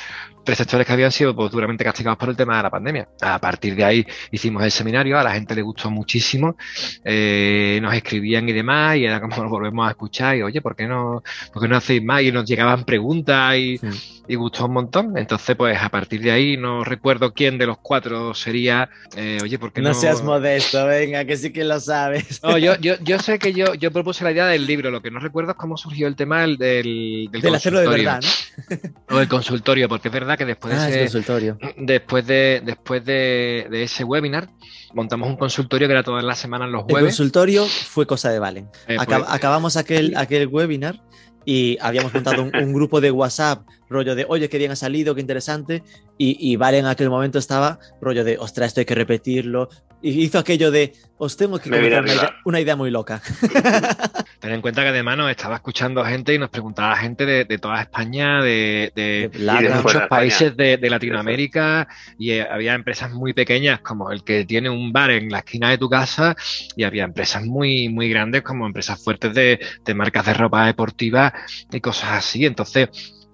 tres 0.45 0.59
sectores 0.59 0.87
que 0.87 0.92
habían 0.92 1.12
sido 1.12 1.35
pues, 1.35 1.50
duramente 1.50 1.85
castigados 1.85 2.19
por 2.19 2.28
el 2.28 2.37
tema 2.37 2.57
de 2.57 2.62
la 2.62 2.71
pandemia. 2.71 3.09
A 3.21 3.38
partir 3.38 3.75
de 3.75 3.85
ahí 3.85 4.07
hicimos 4.31 4.62
el 4.62 4.71
seminario, 4.71 5.19
a 5.19 5.23
la 5.23 5.33
gente 5.33 5.54
le 5.54 5.62
gustó 5.62 5.90
muchísimo, 5.90 6.57
eh, 7.04 7.78
nos 7.83 7.95
escribían 7.95 8.49
y 8.49 8.52
demás, 8.52 8.97
y 8.97 9.04
era 9.04 9.21
como 9.21 9.37
nos 9.42 9.50
volvemos 9.50 9.87
a 9.87 9.90
escuchar, 9.90 10.37
y 10.37 10.42
oye, 10.42 10.61
¿por 10.61 10.76
qué 10.76 10.87
no, 10.87 11.23
por 11.52 11.62
qué 11.62 11.69
no 11.69 11.76
hacéis 11.76 12.02
más? 12.02 12.23
Y 12.23 12.33
nos 12.33 12.49
llegaban 12.49 12.85
preguntas 12.85 13.57
y. 13.57 13.81
y, 14.28 14.34
gustó 14.34 14.66
un 14.66 14.72
montón. 14.72 15.16
Entonces, 15.16 15.56
pues 15.56 15.78
a 15.80 15.88
partir 15.88 16.20
de 16.22 16.30
ahí 16.30 16.56
no 16.56 16.84
recuerdo 16.84 17.32
quién 17.32 17.58
de 17.58 17.66
los 17.66 17.78
cuatro 17.78 18.34
sería, 18.34 18.88
eh, 19.16 19.38
oye, 19.42 19.58
¿por 19.58 19.72
qué 19.72 19.80
no? 19.80 19.88
No 19.88 19.94
seas 19.94 20.22
modesto, 20.22 20.86
venga, 20.86 21.24
que 21.24 21.36
sí 21.36 21.52
que 21.52 21.64
lo 21.64 21.80
sabes. 21.80 22.40
No, 22.42 22.58
yo, 22.58 22.76
yo, 22.76 22.94
yo 23.02 23.18
sé 23.18 23.38
que 23.38 23.52
yo, 23.52 23.74
yo 23.74 23.90
propuse 23.90 24.24
la 24.24 24.32
idea 24.32 24.46
del 24.46 24.66
libro, 24.66 24.90
lo 24.90 25.02
que 25.02 25.10
no 25.10 25.20
recuerdo 25.20 25.52
es 25.52 25.56
cómo 25.56 25.76
surgió 25.76 26.06
el 26.06 26.16
tema 26.16 26.42
del, 26.42 26.56
del, 26.56 27.28
del 27.30 27.40
del 27.40 27.54
hacerlo 27.54 27.80
de 27.80 27.88
verdad, 27.88 28.20
¿no? 28.22 29.16
o 29.16 29.20
el 29.20 29.28
consultorio, 29.28 29.88
porque 29.88 30.08
es 30.08 30.14
verdad 30.14 30.36
que 30.36 30.44
después 30.44 30.74
ah, 30.74 30.86
de 30.86 31.04
ese, 31.04 31.56
después 31.78 32.26
de 32.26 32.62
después 32.64 33.04
de, 33.04 33.66
de, 33.70 33.82
ese 33.82 34.04
webinar 34.04 34.48
montamos 34.94 35.28
un 35.28 35.36
consultorio 35.36 35.88
que 35.88 35.92
era 35.92 36.02
todas 36.02 36.24
las 36.24 36.38
semanas 36.38 36.70
los 36.70 36.82
jueves. 36.82 36.98
El 36.98 37.06
consultorio 37.06 37.66
fue 37.66 38.06
cosa 38.06 38.30
de 38.30 38.38
Valen. 38.38 38.68
Eh, 38.88 38.96
Acab 38.98 39.22
pues, 39.22 39.34
acabamos 39.34 39.76
aquel, 39.76 40.16
aquel 40.16 40.46
webinar 40.48 41.00
y 41.44 41.78
habíamos 41.80 42.14
montado 42.14 42.42
un, 42.42 42.54
un, 42.54 42.72
grupo 42.72 43.00
de 43.00 43.10
WhatsApp, 43.10 43.66
rollo 43.92 44.14
de, 44.14 44.26
oye, 44.28 44.49
qué 44.49 44.58
bien 44.58 44.70
ha 44.72 44.76
salido, 44.76 45.14
qué 45.14 45.20
interesante, 45.20 45.82
y, 46.18 46.37
y 46.40 46.56
Vale 46.56 46.78
en 46.78 46.87
aquel 46.87 47.11
momento 47.11 47.38
estaba, 47.38 47.78
rollo 48.00 48.25
de, 48.25 48.38
ostras, 48.38 48.68
esto 48.68 48.80
hay 48.80 48.87
que 48.87 48.94
repetirlo, 48.94 49.68
y 50.02 50.22
hizo 50.22 50.38
aquello 50.38 50.70
de, 50.70 50.92
os 51.16 51.37
tengo 51.37 51.58
que 51.61 51.70
comentar 51.70 52.02
una 52.02 52.12
idea, 52.12 52.37
una 52.44 52.61
idea, 52.61 52.76
muy 52.76 52.90
loca. 52.90 53.22
Ten 54.40 54.50
en 54.50 54.61
cuenta 54.61 54.82
que 54.82 54.88
además 54.88 55.16
nos 55.16 55.30
estaba 55.30 55.54
escuchando 55.54 56.04
gente 56.04 56.34
y 56.34 56.38
nos 56.38 56.50
preguntaba 56.50 56.96
gente 56.96 57.25
de, 57.25 57.44
de 57.44 57.58
toda 57.58 57.80
España, 57.80 58.42
de, 58.42 58.92
de, 58.96 59.30
de, 59.32 59.68
de 59.68 59.70
muchos 59.70 60.02
países 60.08 60.56
de, 60.56 60.78
Latinoamérica, 60.90 61.87
y 62.18 62.32
eh, 62.32 62.46
había 62.50 62.75
empresas 62.75 63.12
muy 63.12 63.32
pequeñas 63.32 63.80
como 63.80 64.11
el 64.11 64.25
que 64.25 64.44
tiene 64.44 64.68
un 64.68 64.92
bar 64.92 65.12
en 65.12 65.30
la 65.30 65.38
esquina 65.38 65.70
de 65.70 65.78
tu 65.78 65.88
casa, 65.88 66.34
y 66.76 66.82
había 66.82 67.04
empresas 67.04 67.44
muy, 67.44 67.88
muy 67.88 68.08
grandes 68.08 68.42
como 68.42 68.66
empresas 68.66 69.02
fuertes 69.02 69.32
de, 69.32 69.61
marcas 69.94 70.26
de 70.26 70.34
ropa 70.34 70.66
deportiva 70.66 71.32
y 71.70 71.80
cosas 71.80 72.11
así. 72.12 72.44
Entonces, 72.44 72.88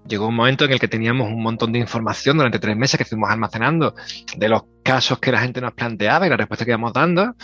llegó 0.09 0.29
un 0.29 0.35
momento 0.35 0.65
en 0.65 0.73
el 0.73 0.81
que 0.81 0.88
teníamos 0.88 1.29
un 1.29 1.43
montón 1.43 1.73
de 1.73 1.79
información 1.79 2.37
durante 2.37 2.59
tres 2.59 2.77
meses 2.77 2.99
que 2.99 3.05
fuimos 3.05 3.31
almacenando 3.31 3.95
de 4.37 4.49
los 4.49 4.62
casos 4.83 5.19
que 5.19 5.33
la 5.33 5.41
gente 5.41 5.61
nos 5.61 5.75
planteaba 5.75 6.27
y 6.27 6.31
la 6.31 6.37
respuesta 6.37 6.65
que 6.65 6.73
íbamos 6.73 6.93
dando. 6.93 7.35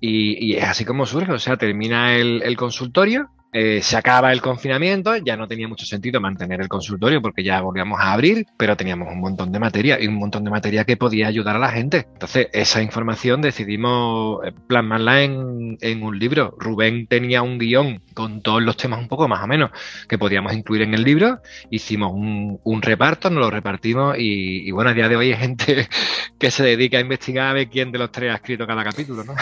Y, 0.00 0.54
es 0.54 0.64
así 0.64 0.84
como 0.84 1.06
surge, 1.06 1.32
o 1.32 1.38
sea, 1.38 1.56
termina 1.56 2.16
el 2.16 2.56
consultorio 2.56 3.30
eh, 3.58 3.80
se 3.80 3.96
acaba 3.96 4.32
el 4.32 4.42
confinamiento, 4.42 5.16
ya 5.16 5.34
no 5.34 5.48
tenía 5.48 5.66
mucho 5.66 5.86
sentido 5.86 6.20
mantener 6.20 6.60
el 6.60 6.68
consultorio 6.68 7.22
porque 7.22 7.42
ya 7.42 7.62
volvíamos 7.62 7.98
a 7.98 8.12
abrir, 8.12 8.46
pero 8.58 8.76
teníamos 8.76 9.08
un 9.08 9.18
montón 9.18 9.50
de 9.50 9.58
materia 9.58 9.98
y 9.98 10.08
un 10.08 10.16
montón 10.16 10.44
de 10.44 10.50
materia 10.50 10.84
que 10.84 10.98
podía 10.98 11.28
ayudar 11.28 11.56
a 11.56 11.58
la 11.58 11.70
gente. 11.70 12.06
Entonces, 12.12 12.48
esa 12.52 12.82
información 12.82 13.40
decidimos 13.40 14.44
eh, 14.44 14.52
plasmarla 14.66 15.22
en, 15.22 16.02
un 16.02 16.18
libro. 16.18 16.54
Rubén 16.58 17.06
tenía 17.06 17.40
un 17.40 17.56
guion 17.56 18.02
con 18.12 18.42
todos 18.42 18.62
los 18.62 18.76
temas 18.76 18.98
un 18.98 19.08
poco 19.08 19.26
más 19.26 19.42
o 19.42 19.46
menos 19.46 19.70
que 20.06 20.18
podíamos 20.18 20.52
incluir 20.52 20.82
en 20.82 20.92
el 20.92 21.02
libro. 21.02 21.40
Hicimos 21.70 22.12
un, 22.12 22.82
reparto, 22.82 23.30
nos 23.30 23.40
lo 23.40 23.50
repartimos 23.50 24.16
y, 24.18 24.70
bueno, 24.70 24.90
a 24.90 24.92
día 24.92 25.08
de 25.08 25.16
hoy 25.16 25.32
hay 25.32 25.38
gente 25.38 25.88
que 26.38 26.50
se 26.50 26.62
dedica 26.62 26.98
a 26.98 27.00
investigar 27.00 27.46
a 27.46 27.52
ver 27.54 27.70
quién 27.70 27.90
de 27.90 28.00
los 28.00 28.12
tres 28.12 28.32
ha 28.32 28.34
escrito 28.34 28.66
cada 28.66 28.84
capítulo, 28.84 29.24
¿no? 29.24 29.34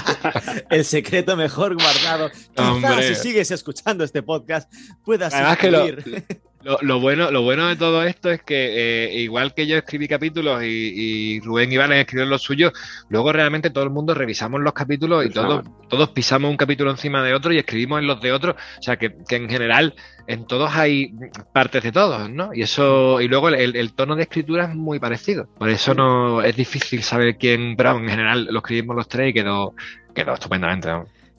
el 0.70 0.86
secreto 0.86 1.36
mejor 1.36 1.74
guardado. 1.74 2.30
Hombre. 2.56 3.14
si 3.14 3.41
escuchando 3.50 4.04
este 4.04 4.22
podcast 4.22 4.72
puedas 5.04 5.34
lo, 6.82 7.00
bueno, 7.00 7.30
lo 7.30 7.42
bueno 7.42 7.68
de 7.68 7.76
todo 7.76 8.04
esto 8.04 8.30
es 8.30 8.42
que 8.42 9.06
eh, 9.06 9.20
igual 9.20 9.54
que 9.54 9.66
yo 9.66 9.76
escribí 9.76 10.08
capítulos 10.08 10.62
y, 10.62 11.40
Rubén 11.40 11.72
Iván 11.72 11.92
escribió 11.92 12.26
los 12.26 12.42
suyos, 12.42 12.72
luego 13.08 13.32
realmente 13.32 13.70
todo 13.70 13.84
el 13.84 13.90
mundo 13.90 14.14
revisamos 14.14 14.60
los 14.60 14.72
capítulos 14.72 15.26
y 15.26 15.30
todos, 15.30 15.64
todos 15.88 16.10
pisamos 16.10 16.50
un 16.50 16.56
capítulo 16.56 16.90
encima 16.90 17.22
de 17.22 17.34
otro 17.34 17.52
y 17.52 17.58
escribimos 17.58 18.00
en 18.00 18.06
los 18.06 18.20
de 18.20 18.32
otros. 18.32 18.56
O 18.78 18.82
sea 18.82 18.96
que, 18.96 19.14
en 19.30 19.48
general 19.48 19.94
en 20.28 20.46
todos 20.46 20.70
hay 20.74 21.12
partes 21.52 21.82
de 21.82 21.90
todos, 21.90 22.30
¿no? 22.30 22.54
Y 22.54 22.62
eso, 22.62 23.20
y 23.20 23.28
luego 23.28 23.48
el, 23.48 23.92
tono 23.94 24.14
de 24.14 24.22
escritura 24.22 24.64
es 24.66 24.74
muy 24.74 25.00
parecido. 25.00 25.48
Por 25.58 25.68
eso 25.68 25.94
no 25.94 26.42
es 26.42 26.54
difícil 26.54 27.02
saber 27.02 27.36
quién, 27.36 27.76
pero 27.76 27.98
en 27.98 28.08
general 28.08 28.46
lo 28.50 28.58
escribimos 28.58 28.94
los 28.94 29.08
tres 29.08 29.30
y 29.30 29.32
quedó, 29.32 29.74
quedó 30.14 30.34
estupendamente. 30.34 30.90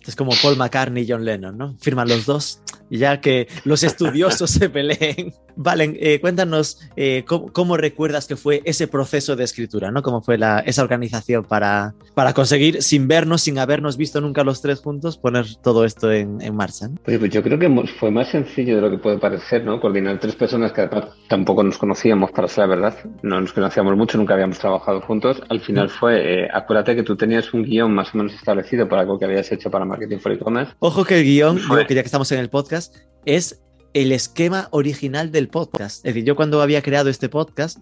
Es 0.06 0.16
como 0.16 0.32
Paul 0.42 0.58
McCartney 0.58 1.04
y 1.04 1.12
John 1.12 1.26
Lennon, 1.26 1.58
¿no? 1.58 1.76
Firman 1.80 2.08
los 2.08 2.26
dos 2.26 2.62
y 2.90 3.00
ya 3.00 3.22
que 3.22 3.48
los 3.64 3.84
estudiosos 3.84 4.52
se 4.52 4.70
peleen. 4.70 5.34
Valen, 5.56 5.96
eh, 6.00 6.20
cuéntanos 6.20 6.80
eh, 6.96 7.26
cómo, 7.28 7.78
recuerdas 7.78 8.28
que 8.28 8.36
fue 8.36 8.62
ese 8.66 8.88
proceso 8.88 9.36
de 9.36 9.44
escritura, 9.44 9.92
¿no? 9.92 10.02
Cómo 10.02 10.22
fue 10.22 10.38
la, 10.38 10.60
esa 10.60 10.82
organización 10.82 11.44
para, 11.44 11.94
para 12.16 12.34
conseguir, 12.34 12.82
sin 12.82 13.08
vernos, 13.08 13.42
sin 13.42 13.60
habernos 13.60 13.98
visto 13.98 14.20
nunca 14.20 14.44
los 14.44 14.62
tres 14.62 14.82
juntos, 14.82 15.18
poner 15.18 15.46
todo 15.62 15.86
esto 15.86 16.12
en, 16.12 16.42
en 16.42 16.56
marcha. 16.56 16.90
pues 17.04 17.30
yo 17.30 17.44
creo 17.44 17.60
que 17.60 17.70
fue 18.00 18.10
más 18.10 18.30
sencillo 18.30 18.78
de 18.78 18.82
lo 18.82 18.90
que 18.90 18.98
puede 18.98 19.20
parecer, 19.20 19.64
¿no? 19.64 19.80
Coordinar 19.80 20.20
tres 20.20 20.36
personas 20.36 20.72
que 20.72 20.82
además 20.82 21.10
tampoco 21.28 21.64
nos 21.64 21.78
conocíamos, 21.78 22.32
para 22.32 22.48
ser 22.48 22.68
la 22.68 22.76
verdad. 22.76 22.98
No 23.22 23.40
nos 23.40 23.54
conocíamos 23.54 23.96
mucho, 23.96 24.18
nunca 24.18 24.34
habíamos 24.34 24.58
trabajado 24.58 25.02
juntos. 25.02 25.42
Al 25.50 25.62
final 25.62 25.90
fue, 25.90 26.44
eh, 26.44 26.48
acuérdate 26.52 26.96
que 26.96 27.04
tú 27.04 27.16
tenías 27.16 27.54
un 27.54 27.64
guion 27.64 27.94
más 27.94 28.14
o 28.14 28.18
menos 28.18 28.34
establecido 28.34 28.88
para 28.88 29.02
algo 29.02 29.20
que 29.20 29.26
habías 29.26 29.52
hecho 29.52 29.70
para 29.70 29.86
Marketing 29.94 30.18
for 30.18 30.32
E-Commerce. 30.32 30.74
Ojo 30.80 31.06
que 31.06 31.20
el 31.20 31.24
guion, 31.24 31.60
que 31.88 31.94
ya 31.94 32.02
que 32.02 32.08
estamos 32.08 32.32
en 32.32 32.40
el 32.40 32.50
podcast, 32.50 32.96
es 33.26 33.62
el 33.94 34.12
esquema 34.12 34.68
original 34.72 35.32
del 35.32 35.50
podcast. 35.50 35.98
Es 35.98 36.16
decir, 36.16 36.24
yo 36.24 36.36
cuando 36.36 36.64
había 36.64 36.82
creado 36.82 37.10
este 37.12 37.30
podcast, 37.30 37.78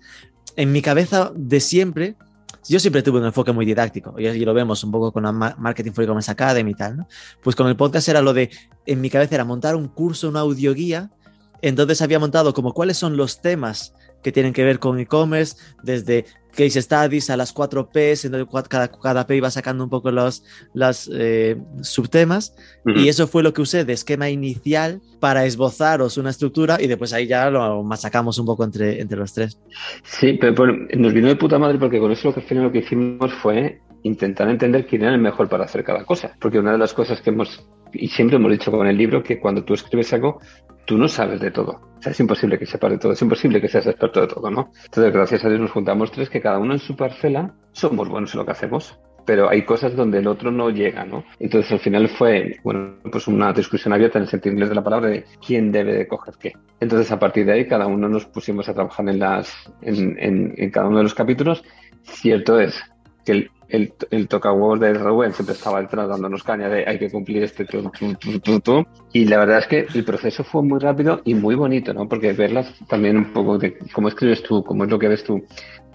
en 0.57 0.73
mi 0.73 0.81
cabeza 0.81 1.31
de 1.33 1.61
siempre, 1.61 2.17
yo 2.67 2.81
siempre 2.81 3.01
tuve 3.01 3.19
un 3.19 3.25
enfoque 3.25 3.53
muy 3.53 3.65
didáctico, 3.65 4.19
y, 4.19 4.43
lo 4.43 4.53
vemos 4.53 4.83
un 4.83 4.91
poco 4.91 5.13
con 5.13 5.23
la 5.23 5.31
Marketing 5.31 5.93
for 5.93 6.03
E-Commerce 6.03 6.29
Academy 6.29 6.71
y 6.71 6.75
tal, 6.75 6.97
¿no? 6.97 7.07
Pues 7.41 7.55
con 7.55 7.67
el 7.67 7.77
podcast 7.77 8.09
era 8.09 8.21
lo 8.21 8.33
de, 8.33 8.49
en 8.85 8.99
mi 8.99 9.09
cabeza 9.09 9.35
era 9.35 9.45
montar 9.45 9.77
un 9.77 9.87
curso, 9.87 10.27
una 10.27 10.41
audioguía, 10.41 11.11
entonces 11.61 12.01
había 12.01 12.19
montado 12.19 12.53
como 12.53 12.73
cuáles 12.73 12.97
son 12.97 13.15
los 13.15 13.39
temas 13.39 13.93
que 14.23 14.31
tienen 14.31 14.53
que 14.53 14.63
ver 14.63 14.79
con 14.79 14.99
e-commerce, 14.99 15.55
desde 15.83 16.25
case 16.55 16.81
studies 16.81 17.29
a 17.29 17.37
las 17.37 17.53
4 17.53 17.89
Ps, 17.89 18.25
entonces 18.25 18.47
cada, 18.67 18.89
cada 18.89 19.25
P 19.25 19.37
iba 19.37 19.49
sacando 19.49 19.83
un 19.83 19.89
poco 19.89 20.11
los, 20.11 20.43
eh, 21.13 21.57
subtemas, 21.81 22.55
y 22.85 23.07
eso 23.07 23.27
fue 23.27 23.43
lo 23.43 23.53
que 23.53 23.61
usé 23.61 23.85
de 23.85 23.93
esquema 23.93 24.29
inicial 24.29 25.01
para 25.19 25.45
esbozaros 25.45 26.17
una 26.17 26.29
estructura 26.29 26.77
y 26.81 26.87
después 26.87 27.13
ahí 27.13 27.27
ya 27.27 27.49
lo 27.49 27.83
masacamos 27.83 28.37
un 28.37 28.45
poco 28.45 28.63
entre, 28.63 29.01
entre 29.01 29.17
los 29.17 29.33
tres. 29.33 29.59
Sí, 30.03 30.37
pero 30.39 30.65
nos 30.97 31.13
vino 31.13 31.27
de 31.27 31.35
puta 31.35 31.57
madre 31.57 31.77
porque 31.79 31.99
con 31.99 32.11
eso 32.11 32.29
lo 32.29 32.35
que, 32.35 32.55
lo 32.55 32.71
que 32.71 32.79
hicimos 32.79 33.33
fue 33.41 33.79
intentar 34.03 34.49
entender 34.49 34.85
quién 34.85 35.03
era 35.03 35.13
el 35.13 35.21
mejor 35.21 35.47
para 35.47 35.65
hacer 35.65 35.83
cada 35.83 36.03
cosa, 36.05 36.35
porque 36.39 36.59
una 36.59 36.73
de 36.73 36.77
las 36.77 36.93
cosas 36.93 37.21
que 37.21 37.29
hemos 37.29 37.63
y 37.93 38.07
siempre 38.07 38.37
hemos 38.37 38.51
dicho 38.51 38.71
con 38.71 38.87
el 38.87 38.97
libro 38.97 39.23
que 39.23 39.39
cuando 39.39 39.63
tú 39.63 39.73
escribes 39.73 40.11
algo, 40.13 40.39
tú 40.85 40.97
no 40.97 41.07
sabes 41.07 41.39
de 41.39 41.51
todo. 41.51 41.79
O 41.97 42.01
sea, 42.01 42.11
es 42.11 42.19
imposible 42.19 42.57
que 42.57 42.65
sepas 42.65 42.91
de 42.91 42.97
todo, 42.97 43.11
es 43.13 43.21
imposible 43.21 43.61
que 43.61 43.67
seas 43.67 43.87
experto 43.87 44.21
de 44.21 44.27
todo, 44.27 44.49
¿no? 44.49 44.71
Entonces, 44.85 45.13
gracias 45.13 45.45
a 45.45 45.49
Dios 45.49 45.61
nos 45.61 45.71
juntamos 45.71 46.11
tres 46.11 46.29
que 46.29 46.41
cada 46.41 46.59
uno 46.59 46.73
en 46.73 46.79
su 46.79 46.95
parcela 46.95 47.53
somos 47.71 48.09
buenos 48.09 48.33
en 48.33 48.39
lo 48.39 48.45
que 48.45 48.51
hacemos 48.51 48.99
pero 49.25 49.49
hay 49.49 49.63
cosas 49.63 49.95
donde 49.95 50.19
el 50.19 50.27
otro 50.27 50.51
no 50.51 50.69
llega, 50.69 51.05
¿no? 51.05 51.23
Entonces 51.39 51.71
al 51.71 51.79
final 51.79 52.09
fue, 52.09 52.59
bueno, 52.63 52.95
pues 53.11 53.27
una 53.27 53.53
discusión 53.53 53.93
abierta 53.93 54.17
en 54.17 54.23
el 54.23 54.29
sentido 54.29 54.67
de 54.67 54.75
la 54.75 54.83
palabra 54.83 55.09
de 55.09 55.25
quién 55.45 55.71
debe 55.71 55.93
de 55.93 56.07
coger 56.07 56.33
qué. 56.39 56.53
Entonces 56.79 57.11
a 57.11 57.19
partir 57.19 57.45
de 57.45 57.53
ahí 57.53 57.67
cada 57.67 57.87
uno 57.87 58.09
nos 58.09 58.25
pusimos 58.25 58.67
a 58.69 58.73
trabajar 58.73 59.07
en 59.07 59.19
las, 59.19 59.53
en, 59.81 60.17
en, 60.19 60.53
en 60.57 60.71
cada 60.71 60.87
uno 60.87 60.97
de 60.97 61.03
los 61.03 61.13
capítulos. 61.13 61.63
Cierto 62.03 62.59
es 62.59 62.81
que 63.25 63.31
el, 63.31 63.51
el, 63.71 63.93
el 64.11 64.27
huevos 64.31 64.79
de 64.79 64.93
Rubén 64.93 65.33
siempre 65.33 65.55
estaba 65.55 65.81
detrás 65.81 66.09
dándonos 66.09 66.43
caña 66.43 66.69
de 66.69 66.83
hay 66.87 66.99
que 66.99 67.09
cumplir 67.09 67.43
este 67.43 67.65
tu, 67.65 68.85
Y 69.13 69.25
la 69.25 69.37
verdad 69.39 69.59
es 69.59 69.67
que 69.67 69.87
el 69.93 70.03
proceso 70.03 70.43
fue 70.43 70.61
muy 70.61 70.79
rápido 70.79 71.21
y 71.23 71.33
muy 71.33 71.55
bonito, 71.55 71.93
¿no? 71.93 72.07
Porque 72.07 72.33
verlas 72.33 72.73
también 72.87 73.17
un 73.17 73.33
poco 73.33 73.57
de 73.57 73.77
cómo 73.93 74.09
escribes 74.09 74.43
tú, 74.43 74.63
cómo 74.63 74.83
es 74.83 74.89
lo 74.89 74.99
que 74.99 75.07
ves 75.07 75.23
tú, 75.23 75.43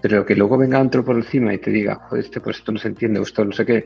pero 0.01 0.25
que 0.25 0.35
luego 0.35 0.57
venga 0.57 0.81
otro 0.81 1.03
por 1.03 1.15
encima 1.15 1.53
y 1.53 1.59
te 1.59 1.71
diga, 1.71 1.95
joder, 1.95 2.25
este, 2.25 2.41
pues 2.41 2.57
esto 2.57 2.71
no 2.71 2.79
se 2.79 2.89
entiende, 2.89 3.19
o 3.19 3.23
esto 3.23 3.45
no 3.45 3.51
sé 3.51 3.65
qué, 3.65 3.85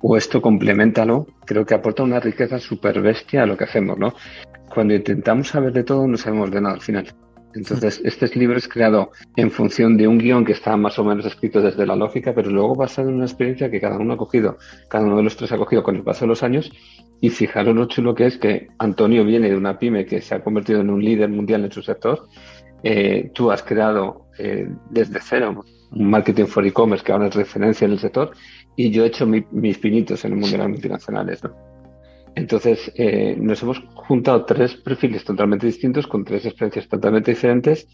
o 0.00 0.16
esto 0.16 0.40
complementalo, 0.40 1.26
creo 1.44 1.64
que 1.64 1.74
aporta 1.74 2.02
una 2.02 2.20
riqueza 2.20 2.58
súper 2.58 3.00
bestia 3.00 3.42
a 3.42 3.46
lo 3.46 3.56
que 3.56 3.64
hacemos, 3.64 3.98
¿no? 3.98 4.12
Cuando 4.72 4.94
intentamos 4.94 5.48
saber 5.48 5.72
de 5.72 5.84
todo, 5.84 6.06
no 6.06 6.16
sabemos 6.16 6.50
de 6.50 6.60
nada 6.60 6.74
al 6.74 6.80
final. 6.80 7.06
Entonces, 7.54 8.00
este 8.04 8.26
libro 8.38 8.56
es 8.56 8.68
creado 8.68 9.10
en 9.36 9.50
función 9.50 9.96
de 9.96 10.06
un 10.06 10.18
guion 10.18 10.44
que 10.44 10.52
está 10.52 10.76
más 10.76 10.98
o 10.98 11.04
menos 11.04 11.26
escrito 11.26 11.60
desde 11.60 11.86
la 11.86 11.96
lógica, 11.96 12.32
pero 12.34 12.50
luego 12.50 12.74
basado 12.74 13.08
en 13.08 13.16
una 13.16 13.24
experiencia 13.24 13.70
que 13.70 13.80
cada 13.80 13.98
uno 13.98 14.14
ha 14.14 14.16
cogido, 14.16 14.56
cada 14.88 15.04
uno 15.04 15.16
de 15.16 15.24
los 15.24 15.36
tres 15.36 15.50
ha 15.52 15.58
cogido 15.58 15.82
con 15.82 15.96
el 15.96 16.02
paso 16.02 16.20
de 16.20 16.28
los 16.28 16.42
años. 16.42 16.70
Y 17.20 17.30
fijaros 17.30 17.74
lo 17.74 17.86
chulo 17.86 18.14
que 18.14 18.26
es 18.26 18.38
que 18.38 18.68
Antonio 18.78 19.24
viene 19.24 19.50
de 19.50 19.56
una 19.56 19.78
pyme 19.78 20.06
que 20.06 20.20
se 20.20 20.34
ha 20.34 20.42
convertido 20.42 20.80
en 20.80 20.90
un 20.90 21.04
líder 21.04 21.28
mundial 21.28 21.64
en 21.64 21.72
su 21.72 21.82
sector. 21.82 22.28
Eh, 22.82 23.30
tú 23.34 23.50
has 23.50 23.62
creado 23.62 24.26
eh, 24.38 24.68
desde 24.90 25.20
cero 25.20 25.64
un 25.92 26.08
marketing 26.08 26.46
for 26.46 26.64
e-commerce 26.64 27.04
que 27.04 27.12
ahora 27.12 27.26
es 27.26 27.34
referencia 27.34 27.84
en 27.84 27.92
el 27.92 27.98
sector 27.98 28.30
y 28.76 28.90
yo 28.90 29.04
he 29.04 29.08
hecho 29.08 29.26
mis 29.26 29.78
pinitos 29.78 30.24
en 30.24 30.32
el 30.32 30.38
mundo 30.38 30.52
de 30.52 30.58
las 30.58 30.68
multinacionales. 30.68 31.44
¿no? 31.44 31.69
Entonces, 32.34 32.92
eh, 32.94 33.36
nos 33.38 33.62
hemos 33.62 33.78
juntado 33.94 34.44
tres 34.44 34.74
perfiles 34.74 35.24
totalmente 35.24 35.66
distintos, 35.66 36.06
con 36.06 36.24
tres 36.24 36.44
experiencias 36.46 36.88
totalmente 36.88 37.32
diferentes, 37.32 37.86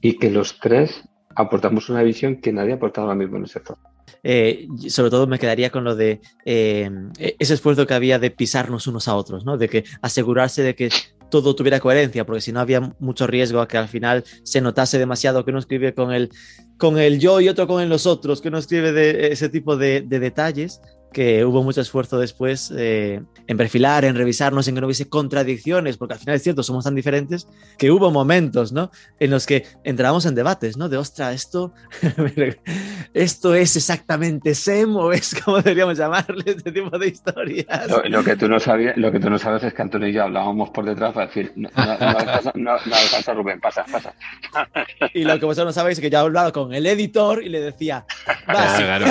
y 0.00 0.16
que 0.16 0.30
los 0.30 0.58
tres 0.58 1.02
aportamos 1.34 1.88
una 1.88 2.02
visión 2.02 2.40
que 2.40 2.52
nadie 2.52 2.72
ha 2.72 2.76
aportado 2.76 3.06
ahora 3.06 3.18
mismo 3.18 3.36
en 3.36 3.42
el 3.42 3.48
sector. 3.48 3.78
Eh, 4.22 4.66
sobre 4.88 5.10
todo 5.10 5.26
me 5.26 5.38
quedaría 5.38 5.70
con 5.70 5.84
lo 5.84 5.96
de 5.96 6.20
eh, 6.44 6.90
ese 7.38 7.54
esfuerzo 7.54 7.86
que 7.86 7.94
había 7.94 8.18
de 8.18 8.30
pisarnos 8.30 8.86
unos 8.86 9.08
a 9.08 9.14
otros, 9.14 9.44
¿no? 9.44 9.56
De 9.56 9.68
que 9.68 9.84
asegurarse 10.02 10.62
de 10.62 10.74
que 10.74 10.90
todo 11.30 11.54
tuviera 11.54 11.80
coherencia, 11.80 12.26
porque 12.26 12.40
si 12.40 12.52
no 12.52 12.60
había 12.60 12.80
mucho 12.98 13.26
riesgo 13.26 13.60
a 13.60 13.68
que 13.68 13.78
al 13.78 13.88
final 13.88 14.24
se 14.42 14.60
notase 14.60 14.98
demasiado 14.98 15.44
que 15.44 15.52
uno 15.52 15.60
escribe 15.60 15.94
con 15.94 16.12
el, 16.12 16.30
con 16.76 16.98
el 16.98 17.20
yo 17.20 17.40
y 17.40 17.48
otro 17.48 17.68
con 17.68 17.80
el 17.80 17.88
nosotros, 17.88 18.40
que 18.40 18.48
uno 18.48 18.58
escribe 18.58 18.92
de 18.92 19.28
ese 19.28 19.48
tipo 19.48 19.76
de 19.76 20.02
detalles, 20.02 20.80
que 21.12 21.44
hubo 21.44 21.62
mucho 21.62 21.80
esfuerzo 21.80 22.18
después 22.18 22.72
eh, 22.76 23.22
en 23.46 23.56
perfilar, 23.56 24.04
en 24.04 24.14
revisarnos, 24.14 24.68
en 24.68 24.74
que 24.74 24.80
no 24.80 24.86
hubiese 24.86 25.08
contradicciones, 25.08 25.96
porque 25.96 26.14
al 26.14 26.20
final 26.20 26.36
es 26.36 26.42
cierto, 26.42 26.62
somos 26.62 26.84
tan 26.84 26.94
diferentes 26.94 27.48
que 27.78 27.90
hubo 27.90 28.10
momentos, 28.10 28.72
¿no? 28.72 28.90
En 29.18 29.30
los 29.30 29.46
que 29.46 29.66
entramos 29.84 30.26
en 30.26 30.34
debates, 30.34 30.76
¿no? 30.76 30.88
De, 30.88 30.96
ostra, 30.96 31.32
esto, 31.32 31.72
esto 33.14 33.54
es 33.54 33.76
exactamente 33.76 34.54
SEM 34.54 34.96
o 34.96 35.12
es 35.12 35.34
como 35.42 35.58
deberíamos 35.58 35.98
llamarle 35.98 36.44
este 36.46 36.72
tipo 36.72 36.96
de 36.98 37.08
historias. 37.08 37.66
Lo, 38.08 38.22
que 38.22 38.36
tú 38.36 38.48
no 38.48 38.60
sabías, 38.60 38.96
lo 38.96 39.10
que 39.10 39.18
tú 39.18 39.30
no 39.30 39.38
sabes 39.38 39.62
es 39.64 39.74
que 39.74 39.82
Antonio 39.82 40.08
y 40.08 40.12
yo 40.12 40.24
hablábamos 40.24 40.70
por 40.70 40.84
detrás 40.84 41.12
para 41.12 41.26
decir, 41.26 41.52
no, 41.56 41.68
no, 41.74 42.46
no, 42.54 43.34
Rubén, 43.34 43.60
pasa, 43.60 43.84
pasa. 43.90 44.14
Y 45.14 45.24
lo 45.24 45.38
que 45.38 45.46
vosotros 45.46 45.66
no 45.66 45.72
sabéis 45.72 45.98
es 45.98 46.02
que 46.02 46.10
yo 46.10 46.18
he 46.18 46.20
hablado 46.20 46.52
con 46.52 46.72
el 46.72 46.86
editor 46.86 47.42
y 47.42 47.48
le 47.48 47.60
decía, 47.60 48.04
va, 48.48 48.76
claro, 48.76 49.06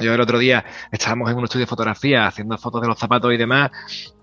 Yo 0.00 0.14
el 0.14 0.20
otro 0.20 0.38
día 0.38 0.64
estábamos 0.90 1.30
en 1.30 1.38
un 1.38 1.44
estudio 1.44 1.64
de 1.64 1.70
fotografía 1.70 2.26
haciendo 2.26 2.56
fotos 2.58 2.82
de 2.82 2.88
los 2.88 2.98
zapatos 2.98 3.32
y 3.32 3.36
demás 3.36 3.70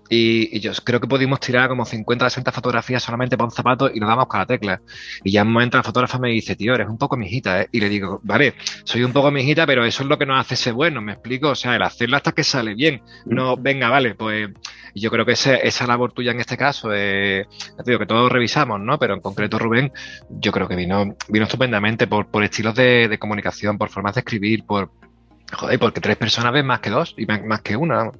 y, 0.08 0.60
yo 0.60 0.72
creo 0.84 1.00
que 1.00 1.06
pudimos 1.06 1.40
tirar 1.40 1.68
como 1.68 1.84
50 1.84 2.26
o 2.26 2.30
60 2.30 2.52
fotografías 2.52 3.02
solamente 3.02 3.36
para 3.36 3.46
un 3.46 3.50
zapato 3.50 3.90
y 3.92 4.00
nos 4.00 4.08
damos 4.08 4.26
con 4.26 4.40
la 4.40 4.46
tecla. 4.46 4.80
Y 5.22 5.32
ya 5.32 5.42
en 5.42 5.48
un 5.48 5.54
momento 5.54 5.76
la 5.76 5.82
fotógrafa 5.82 6.18
me 6.18 6.30
dice, 6.30 6.56
tío, 6.56 6.74
eres 6.74 6.88
un 6.88 6.98
poco 6.98 7.16
mijita, 7.16 7.62
¿eh? 7.62 7.68
Y 7.72 7.80
le 7.80 7.88
digo, 7.88 8.20
vale, 8.22 8.54
soy 8.84 9.02
un 9.02 9.12
poco 9.12 9.30
mijita, 9.30 9.66
pero 9.66 9.84
eso 9.84 10.02
es 10.02 10.08
lo 10.08 10.18
que 10.18 10.26
nos 10.26 10.40
hace 10.40 10.56
ser 10.56 10.74
bueno, 10.74 11.00
¿me 11.00 11.12
explico? 11.12 11.50
O 11.50 11.54
sea, 11.54 11.76
el 11.76 11.82
hacerlo 11.82 12.16
hasta 12.16 12.32
que 12.32 12.44
sale 12.44 12.74
bien. 12.74 13.02
No, 13.26 13.56
venga, 13.56 13.88
vale, 13.88 14.14
pues 14.14 14.50
yo 14.94 15.10
creo 15.10 15.24
que 15.24 15.32
esa 15.32 15.86
labor 15.86 16.12
tuya 16.12 16.32
en 16.32 16.40
este 16.40 16.56
caso, 16.56 16.90
eh, 16.92 17.46
digo 17.84 17.98
que 17.98 18.06
todos 18.06 18.30
revisamos, 18.30 18.80
¿no? 18.80 18.98
Pero 18.98 19.14
en 19.14 19.20
concreto 19.20 19.58
Rubén, 19.58 19.92
yo 20.28 20.52
creo 20.52 20.68
que 20.68 20.76
vino, 20.76 21.16
vino 21.28 21.44
estupendamente 21.44 22.06
por, 22.06 22.26
por 22.30 22.44
estilos 22.44 22.74
de, 22.74 23.08
de 23.08 23.18
comunicación, 23.18 23.78
por 23.78 23.90
formas 23.90 24.14
de 24.14 24.20
escribir, 24.20 24.64
por, 24.64 24.90
joder, 25.52 25.78
porque 25.78 26.00
tres 26.00 26.16
personas 26.16 26.52
ven 26.52 26.66
más 26.66 26.80
que 26.80 26.90
dos 26.90 27.14
y 27.16 27.26
más 27.26 27.60
que 27.62 27.76
una. 27.76 28.10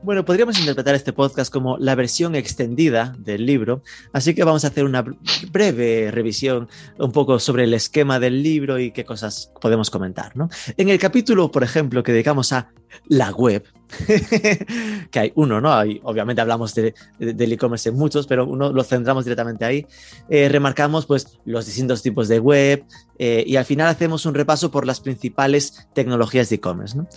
Bueno, 0.00 0.24
podríamos 0.24 0.58
interpretar 0.60 0.94
este 0.94 1.12
podcast 1.12 1.52
como 1.52 1.76
la 1.76 1.96
versión 1.96 2.36
extendida 2.36 3.16
del 3.18 3.44
libro, 3.44 3.82
así 4.12 4.32
que 4.32 4.44
vamos 4.44 4.64
a 4.64 4.68
hacer 4.68 4.84
una 4.84 5.04
breve 5.50 6.12
revisión 6.12 6.68
un 6.98 7.10
poco 7.10 7.40
sobre 7.40 7.64
el 7.64 7.74
esquema 7.74 8.20
del 8.20 8.40
libro 8.40 8.78
y 8.78 8.92
qué 8.92 9.04
cosas 9.04 9.52
podemos 9.60 9.90
comentar. 9.90 10.36
¿no? 10.36 10.48
En 10.76 10.88
el 10.88 11.00
capítulo, 11.00 11.50
por 11.50 11.64
ejemplo, 11.64 12.04
que 12.04 12.12
dedicamos 12.12 12.52
a 12.52 12.70
la 13.08 13.32
web, 13.32 13.64
que 15.10 15.18
hay 15.18 15.32
uno, 15.34 15.60
¿no? 15.60 15.72
Hay, 15.72 16.00
obviamente 16.04 16.40
hablamos 16.40 16.76
de, 16.76 16.94
del 17.18 17.52
e-commerce 17.52 17.88
en 17.88 17.96
muchos, 17.96 18.28
pero 18.28 18.46
uno 18.46 18.72
lo 18.72 18.84
centramos 18.84 19.24
directamente 19.24 19.64
ahí. 19.64 19.84
Eh, 20.30 20.48
remarcamos 20.48 21.06
pues 21.06 21.38
los 21.44 21.66
distintos 21.66 22.02
tipos 22.02 22.28
de 22.28 22.38
web 22.38 22.84
eh, 23.18 23.42
y 23.46 23.56
al 23.56 23.64
final 23.64 23.88
hacemos 23.88 24.26
un 24.26 24.34
repaso 24.34 24.70
por 24.70 24.86
las 24.86 25.00
principales 25.00 25.88
tecnologías 25.92 26.48
de 26.50 26.56
e-commerce. 26.56 26.96
¿no? 26.96 27.08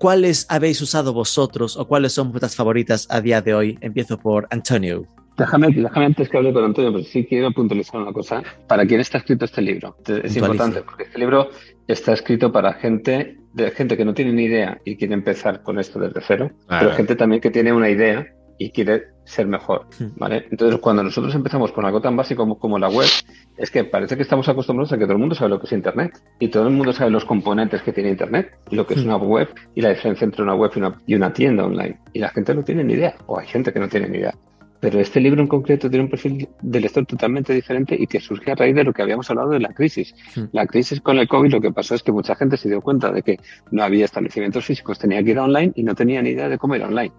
¿Cuáles 0.00 0.46
habéis 0.48 0.80
usado 0.80 1.12
vosotros 1.12 1.76
o 1.76 1.86
cuáles 1.86 2.14
son 2.14 2.30
vuestras 2.30 2.56
favoritas 2.56 3.06
a 3.10 3.20
día 3.20 3.42
de 3.42 3.52
hoy? 3.52 3.78
Empiezo 3.82 4.16
por 4.16 4.48
Antonio. 4.48 5.06
Déjame, 5.36 5.68
déjame 5.68 6.06
antes 6.06 6.30
que 6.30 6.38
hable 6.38 6.54
con 6.54 6.64
Antonio, 6.64 6.90
pero 6.90 7.04
sí 7.04 7.26
quiero 7.26 7.52
puntualizar 7.52 8.00
una 8.00 8.10
cosa. 8.10 8.42
¿Para 8.66 8.86
quién 8.86 9.02
está 9.02 9.18
escrito 9.18 9.44
este 9.44 9.60
libro? 9.60 9.94
Es 10.06 10.34
importante, 10.34 10.80
porque 10.80 11.02
este 11.02 11.18
libro 11.18 11.50
está 11.86 12.14
escrito 12.14 12.50
para 12.50 12.72
gente, 12.72 13.36
de 13.52 13.70
gente 13.72 13.98
que 13.98 14.06
no 14.06 14.14
tiene 14.14 14.32
ni 14.32 14.44
idea 14.44 14.80
y 14.86 14.96
quiere 14.96 15.12
empezar 15.12 15.62
con 15.62 15.78
esto 15.78 15.98
desde 15.98 16.22
cero, 16.26 16.50
pero 16.66 16.92
gente 16.92 17.14
también 17.14 17.42
que 17.42 17.50
tiene 17.50 17.70
una 17.70 17.90
idea 17.90 18.26
y 18.60 18.70
quiere 18.70 19.04
ser 19.24 19.46
mejor, 19.46 19.86
hmm. 19.98 20.18
¿vale? 20.18 20.44
Entonces, 20.50 20.78
cuando 20.80 21.02
nosotros 21.02 21.34
empezamos 21.34 21.72
con 21.72 21.86
algo 21.86 22.02
tan 22.02 22.14
básico 22.14 22.42
como, 22.42 22.58
como, 22.58 22.78
la 22.78 22.90
web, 22.90 23.08
es 23.56 23.70
que 23.70 23.84
parece 23.84 24.16
que 24.16 24.22
estamos 24.22 24.46
acostumbrados 24.50 24.92
a 24.92 24.98
que 24.98 25.04
todo 25.04 25.14
el 25.14 25.18
mundo 25.18 25.34
sabe 25.34 25.48
lo 25.48 25.58
que 25.58 25.66
es 25.66 25.72
Internet 25.72 26.20
y 26.38 26.48
todo 26.48 26.68
el 26.68 26.74
mundo 26.74 26.92
sabe 26.92 27.10
los 27.10 27.24
componentes 27.24 27.80
que 27.80 27.92
tiene 27.92 28.10
Internet 28.10 28.50
lo 28.70 28.86
que 28.86 28.94
es 28.94 29.00
hmm. 29.00 29.08
una 29.08 29.16
web 29.16 29.48
y 29.74 29.80
la 29.80 29.88
diferencia 29.88 30.26
entre 30.26 30.42
una 30.42 30.54
web 30.54 30.70
y 30.74 30.78
una, 30.78 31.00
y 31.06 31.14
una 31.14 31.32
tienda 31.32 31.64
online. 31.64 31.98
Y 32.12 32.18
la 32.18 32.28
gente 32.28 32.54
no 32.54 32.62
tiene 32.62 32.84
ni 32.84 32.92
idea, 32.92 33.14
o 33.26 33.38
hay 33.38 33.46
gente 33.46 33.72
que 33.72 33.80
no 33.80 33.88
tiene 33.88 34.10
ni 34.10 34.18
idea. 34.18 34.34
Pero 34.78 35.00
este 35.00 35.20
libro 35.20 35.40
en 35.40 35.48
concreto 35.48 35.88
tiene 35.88 36.04
un 36.04 36.10
perfil 36.10 36.46
de 36.60 36.80
lector 36.80 37.06
totalmente 37.06 37.54
diferente 37.54 37.96
y 37.98 38.06
que 38.06 38.20
surge 38.20 38.52
a 38.52 38.54
raíz 38.54 38.74
de 38.74 38.84
lo 38.84 38.92
que 38.92 39.00
habíamos 39.00 39.30
hablado 39.30 39.50
de 39.50 39.60
la 39.60 39.70
crisis. 39.70 40.14
Hmm. 40.36 40.44
La 40.52 40.66
crisis 40.66 41.00
con 41.00 41.16
el 41.16 41.28
COVID 41.28 41.50
lo 41.50 41.60
que 41.62 41.72
pasó 41.72 41.94
es 41.94 42.02
que 42.02 42.12
mucha 42.12 42.34
gente 42.34 42.58
se 42.58 42.68
dio 42.68 42.82
cuenta 42.82 43.10
de 43.10 43.22
que 43.22 43.38
no 43.70 43.82
había 43.82 44.04
establecimientos 44.04 44.66
físicos, 44.66 44.98
tenía 44.98 45.24
que 45.24 45.30
ir 45.30 45.38
online 45.38 45.72
y 45.76 45.82
no 45.82 45.94
tenía 45.94 46.20
ni 46.20 46.30
idea 46.30 46.50
de 46.50 46.58
cómo 46.58 46.76
ir 46.76 46.82
online 46.82 47.12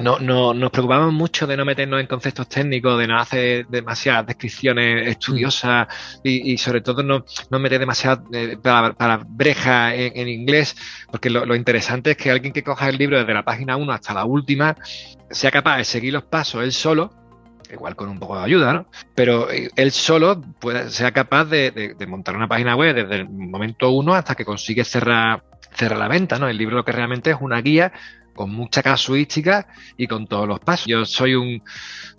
no, 0.00 0.18
no, 0.18 0.52
nos 0.54 0.70
preocupamos 0.70 1.12
mucho 1.12 1.46
de 1.46 1.56
no 1.56 1.64
meternos 1.64 2.00
en 2.00 2.06
conceptos 2.06 2.48
técnicos, 2.48 2.98
de 2.98 3.06
no 3.06 3.18
hacer 3.18 3.66
demasiadas 3.68 4.26
descripciones 4.26 5.06
estudiosas 5.06 5.86
y, 6.22 6.58
sobre 6.58 6.80
todo 6.80 7.02
no, 7.02 7.24
no 7.50 7.58
meter 7.58 7.78
demasiadas 7.78 8.20
eh, 8.32 8.56
para, 8.60 9.20
breja 9.24 9.94
en, 9.94 10.28
inglés, 10.28 10.76
porque 11.10 11.30
lo, 11.30 11.54
interesante 11.54 12.12
es 12.12 12.16
que 12.16 12.30
alguien 12.30 12.52
que 12.52 12.64
coja 12.64 12.88
el 12.88 12.98
libro 12.98 13.18
desde 13.18 13.34
la 13.34 13.44
página 13.44 13.76
1 13.76 13.92
hasta 13.92 14.14
la 14.14 14.24
última 14.24 14.76
sea 15.30 15.50
capaz 15.50 15.78
de 15.78 15.84
seguir 15.84 16.12
los 16.12 16.24
pasos 16.24 16.64
él 16.64 16.72
solo, 16.72 17.12
igual 17.72 17.94
con 17.94 18.08
un 18.08 18.18
poco 18.18 18.36
de 18.36 18.44
ayuda, 18.44 18.72
¿no? 18.72 18.86
Pero 19.14 19.50
eh, 19.50 19.70
él 19.76 19.92
solo 19.92 20.40
puede, 20.58 20.90
sea 20.90 21.12
capaz 21.12 21.44
de, 21.44 21.94
montar 22.08 22.36
una 22.36 22.48
página 22.48 22.74
web 22.74 22.96
desde 22.96 23.16
el 23.16 23.28
momento 23.28 23.90
1 23.90 24.14
hasta 24.14 24.34
que 24.34 24.44
consigue 24.44 24.84
cerrar, 24.84 25.44
cerrar 25.72 25.98
la 25.98 26.08
venta, 26.08 26.38
¿no? 26.38 26.48
El 26.48 26.58
libro 26.58 26.76
lo 26.76 26.84
que 26.84 26.92
realmente 26.92 27.30
es 27.30 27.36
una 27.40 27.60
guía 27.60 27.92
con 28.34 28.50
mucha 28.50 28.82
casuística 28.82 29.66
y 29.96 30.06
con 30.06 30.26
todos 30.26 30.48
los 30.48 30.60
pasos. 30.60 30.86
Yo 30.86 31.04
soy 31.04 31.34
un, 31.34 31.62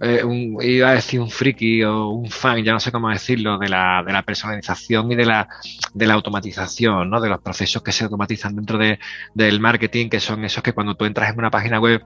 eh, 0.02 0.24
un, 0.24 0.58
iba 0.62 0.90
a 0.90 0.94
decir 0.94 1.20
un 1.20 1.30
friki 1.30 1.84
o 1.84 2.10
un 2.10 2.30
fan, 2.30 2.64
ya 2.64 2.74
no 2.74 2.80
sé 2.80 2.92
cómo 2.92 3.10
decirlo, 3.10 3.58
de 3.58 3.70
la, 3.70 4.04
de 4.06 4.14
la 4.14 4.24
personalización 4.24 5.12
y 5.12 5.16
de 5.16 5.26
la, 5.26 5.48
de 5.94 6.06
la 6.08 6.14
automatización, 6.14 7.10
¿no? 7.10 7.22
De 7.22 7.30
los 7.30 7.42
procesos 7.42 7.82
que 7.84 7.92
se 7.92 8.04
automatizan 8.04 8.56
dentro 8.56 8.78
de, 8.78 9.00
del 9.34 9.60
marketing, 9.60 10.10
que 10.10 10.20
son 10.20 10.44
esos 10.46 10.64
que 10.64 10.74
cuando 10.74 10.96
tú 10.96 11.06
entras 11.06 11.32
en 11.32 11.40
una 11.40 11.52
página 11.52 11.80
web 11.80 12.04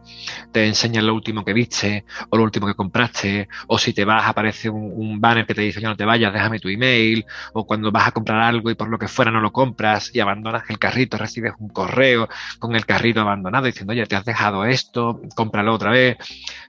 te 0.51 0.65
enseñan 0.65 1.05
lo 1.05 1.13
último 1.13 1.43
que 1.45 1.53
viste 1.53 2.05
o 2.29 2.37
lo 2.37 2.43
último 2.43 2.67
que 2.67 2.75
compraste, 2.75 3.47
o 3.67 3.77
si 3.77 3.93
te 3.93 4.05
vas 4.05 4.27
aparece 4.27 4.69
un, 4.69 4.91
un 4.95 5.19
banner 5.21 5.45
que 5.45 5.53
te 5.53 5.61
dice 5.61 5.81
ya 5.81 5.89
no 5.89 5.95
te 5.95 6.05
vayas, 6.05 6.33
déjame 6.33 6.59
tu 6.59 6.69
email, 6.69 7.25
o 7.53 7.65
cuando 7.65 7.91
vas 7.91 8.07
a 8.07 8.11
comprar 8.11 8.41
algo 8.41 8.69
y 8.69 8.75
por 8.75 8.89
lo 8.89 8.97
que 8.97 9.07
fuera 9.07 9.31
no 9.31 9.41
lo 9.41 9.51
compras 9.51 10.11
y 10.13 10.19
abandonas 10.19 10.69
el 10.69 10.79
carrito, 10.79 11.17
recibes 11.17 11.53
un 11.59 11.69
correo 11.69 12.27
con 12.59 12.75
el 12.75 12.85
carrito 12.85 13.21
abandonado 13.21 13.65
diciendo, 13.65 13.93
te 14.05 14.15
has 14.15 14.25
dejado 14.25 14.65
esto, 14.65 15.21
cómpralo 15.35 15.73
otra 15.73 15.91
vez. 15.91 16.17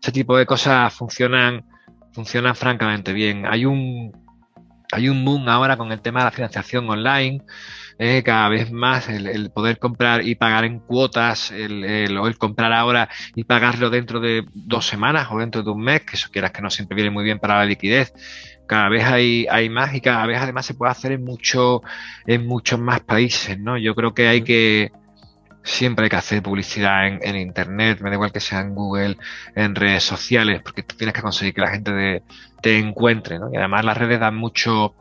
Ese 0.03 0.13
tipo 0.13 0.37
de 0.37 0.47
cosas 0.47 0.93
funcionan, 0.93 1.65
funcionan 2.13 2.55
francamente 2.55 3.13
bien. 3.13 3.47
Hay 3.47 3.65
un, 3.65 4.13
hay 4.93 5.09
un 5.09 5.25
boom 5.25 5.49
ahora 5.49 5.77
con 5.77 5.93
el 5.93 6.01
tema 6.01 6.21
de 6.21 6.25
la 6.27 6.31
financiación 6.31 6.89
online. 6.89 7.43
Eh, 8.03 8.23
cada 8.23 8.49
vez 8.49 8.73
más 8.73 9.11
el, 9.11 9.51
poder 9.51 9.79
comprar 9.79 10.27
y 10.27 10.35
pagar 10.35 10.65
en 10.65 10.79
cuotas, 10.79 11.51
el, 11.51 11.85
el, 11.85 12.17
o 12.17 12.29
el 12.29 12.39
comprar 12.39 12.73
ahora 12.73 13.11
y 13.35 13.45
pagarlo 13.45 13.91
dentro 13.91 14.21
de 14.21 14.47
dos 14.55 14.87
semanas 14.87 15.29
o 15.31 15.39
dentro 15.39 15.63
de 15.63 15.71
un 15.71 15.83
mes, 15.83 16.01
que 16.01 16.17
eso 16.17 16.31
quieras 16.33 16.51
que 16.51 16.63
no 16.63 16.71
siempre 16.71 16.95
viene 16.95 17.11
muy 17.11 17.25
bien 17.25 17.39
para 17.39 17.59
la 17.59 17.67
liquidez. 17.67 18.15
Cada 18.67 18.89
vez 18.89 19.05
hay, 19.05 19.47
hay 19.51 19.69
más 19.69 19.95
y 19.95 20.01
cada 20.01 20.25
vez 20.27 20.41
además 20.41 20.65
se 20.65 20.73
puede 20.73 20.93
hacer 20.93 21.13
en 21.13 21.25
mucho, 21.25 21.83
en 22.27 22.47
muchos 22.47 22.81
más 22.81 23.01
países, 23.01 23.59
¿no? 23.59 23.77
Yo 23.77 23.95
creo 23.95 24.15
que 24.15 24.29
hay 24.29 24.43
que, 24.43 24.93
siempre 25.63 26.05
hay 26.05 26.11
que 26.11 26.17
hacer 26.17 26.43
publicidad 26.43 27.07
en, 27.07 27.37
internet, 27.37 28.01
me 28.01 28.11
da 28.11 28.15
igual 28.17 28.33
que 28.33 28.41
sea 28.41 28.61
en 28.61 28.75
Google, 28.75 29.17
en 29.55 29.75
redes 29.75 30.05
sociales, 30.05 30.61
porque 30.63 30.83
tienes 30.83 31.15
que 31.15 31.23
conseguir 31.23 31.55
que 31.55 31.61
la 31.61 31.71
gente 31.71 32.23
te 32.61 32.79
encuentre. 32.79 33.39
Y 33.53 33.57
además 33.57 33.85
las 33.85 33.97
redes 33.97 34.21
dan 34.21 34.37
mucho, 34.37 34.95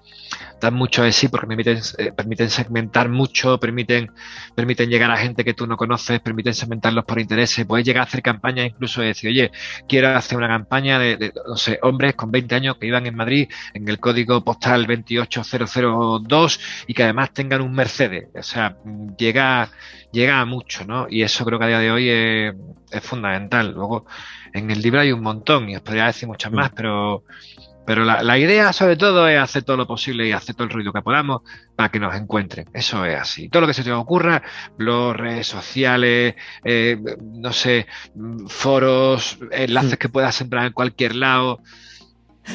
dan 0.59 0.73
mucho 0.73 1.03
de 1.03 1.11
sí 1.11 1.27
porque 1.27 1.47
permiten, 1.47 1.79
eh, 1.97 2.11
permiten 2.11 2.49
segmentar 2.49 3.09
mucho, 3.09 3.59
permiten, 3.59 4.11
permiten 4.55 4.89
llegar 4.89 5.11
a 5.11 5.17
gente 5.17 5.43
que 5.43 5.53
tú 5.53 5.67
no 5.67 5.77
conoces, 5.77 6.19
permiten 6.19 6.53
segmentarlos 6.53 7.05
por 7.05 7.19
intereses, 7.19 7.65
puedes 7.65 7.85
llegar 7.85 8.01
a 8.01 8.05
hacer 8.05 8.21
campañas 8.21 8.67
incluso 8.67 9.01
de 9.01 9.07
decir, 9.07 9.29
oye, 9.29 9.51
quiero 9.87 10.09
hacer 10.15 10.37
una 10.37 10.47
campaña 10.47 10.99
de, 10.99 11.33
no 11.47 11.55
sé, 11.55 11.79
hombres 11.81 12.15
con 12.15 12.31
20 12.31 12.55
años 12.55 12.77
que 12.77 12.87
vivan 12.87 13.05
en 13.05 13.15
Madrid 13.15 13.49
en 13.73 13.87
el 13.87 13.99
código 13.99 14.43
postal 14.43 14.85
28002 14.85 16.59
y 16.87 16.93
que 16.93 17.03
además 17.03 17.33
tengan 17.33 17.61
un 17.61 17.73
Mercedes. 17.73 18.29
O 18.35 18.43
sea, 18.43 18.77
llega, 19.17 19.69
llega 20.11 20.39
a 20.39 20.45
mucho, 20.45 20.85
¿no? 20.85 21.07
Y 21.09 21.23
eso 21.23 21.45
creo 21.45 21.59
que 21.59 21.65
a 21.65 21.67
día 21.67 21.79
de 21.79 21.91
hoy 21.91 22.09
es 22.09 23.03
fundamental. 23.03 23.73
Luego, 23.73 24.05
en 24.53 24.71
el 24.71 24.81
libro 24.81 25.01
hay 25.01 25.11
un 25.11 25.21
montón 25.21 25.69
y 25.69 25.75
os 25.75 25.81
podría 25.81 26.05
decir 26.05 26.27
muchas 26.27 26.51
más, 26.51 26.71
mm. 26.71 26.75
pero 26.75 27.23
pero 27.89 28.05
la, 28.05 28.37
idea, 28.37 28.71
sobre 28.71 28.97
todo, 28.97 29.27
es 29.27 29.39
hacer 29.39 29.63
todo 29.63 29.75
lo 29.75 29.87
posible 29.87 30.27
y 30.27 30.31
hacer 30.31 30.53
todo 30.53 30.65
el 30.65 30.69
ruido 30.69 30.93
que 30.93 31.01
podamos 31.01 31.41
para 31.75 31.89
que 31.89 31.99
nos 31.99 32.13
encuentren. 32.15 32.69
Eso 32.71 33.03
es 33.03 33.19
así. 33.19 33.49
Todo 33.49 33.61
lo 33.61 33.67
que 33.67 33.73
se 33.73 33.83
te 33.83 33.91
ocurra, 33.91 34.43
blogs, 34.77 35.17
redes 35.17 35.47
sociales, 35.47 36.35
eh, 36.63 37.01
no 37.19 37.51
sé, 37.51 37.87
foros, 38.45 39.39
enlaces 39.49 39.97
que 39.97 40.07
puedas 40.07 40.35
sembrar 40.35 40.67
en 40.67 40.73
cualquier 40.73 41.15
lado. 41.15 41.61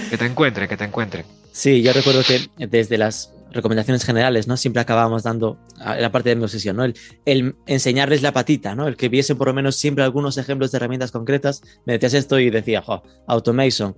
Que 0.08 0.16
te 0.16 0.24
encuentren, 0.24 0.68
que 0.68 0.76
te 0.76 0.84
encuentren. 0.84 1.26
Sí, 1.50 1.82
yo 1.82 1.92
recuerdo 1.92 2.22
que 2.22 2.48
desde 2.68 2.96
las 2.96 3.33
recomendaciones 3.54 4.04
generales, 4.04 4.46
¿no? 4.46 4.56
Siempre 4.56 4.82
acabábamos 4.82 5.22
dando 5.22 5.58
la 5.78 6.10
parte 6.10 6.30
de 6.30 6.36
mi 6.36 6.44
obsesión, 6.44 6.76
¿no? 6.76 6.84
El, 6.84 6.94
el, 7.24 7.56
enseñarles 7.66 8.22
la 8.22 8.32
patita, 8.32 8.74
¿no? 8.74 8.86
El 8.86 8.96
que 8.96 9.08
viesen 9.08 9.38
por 9.38 9.48
lo 9.48 9.54
menos 9.54 9.76
siempre 9.76 10.04
algunos 10.04 10.36
ejemplos 10.36 10.72
de 10.72 10.76
herramientas 10.76 11.10
concretas. 11.10 11.62
Me 11.86 11.94
decías 11.94 12.14
esto 12.14 12.38
y 12.38 12.50
decía, 12.50 12.82
jo, 12.82 13.02
Automation, 13.26 13.94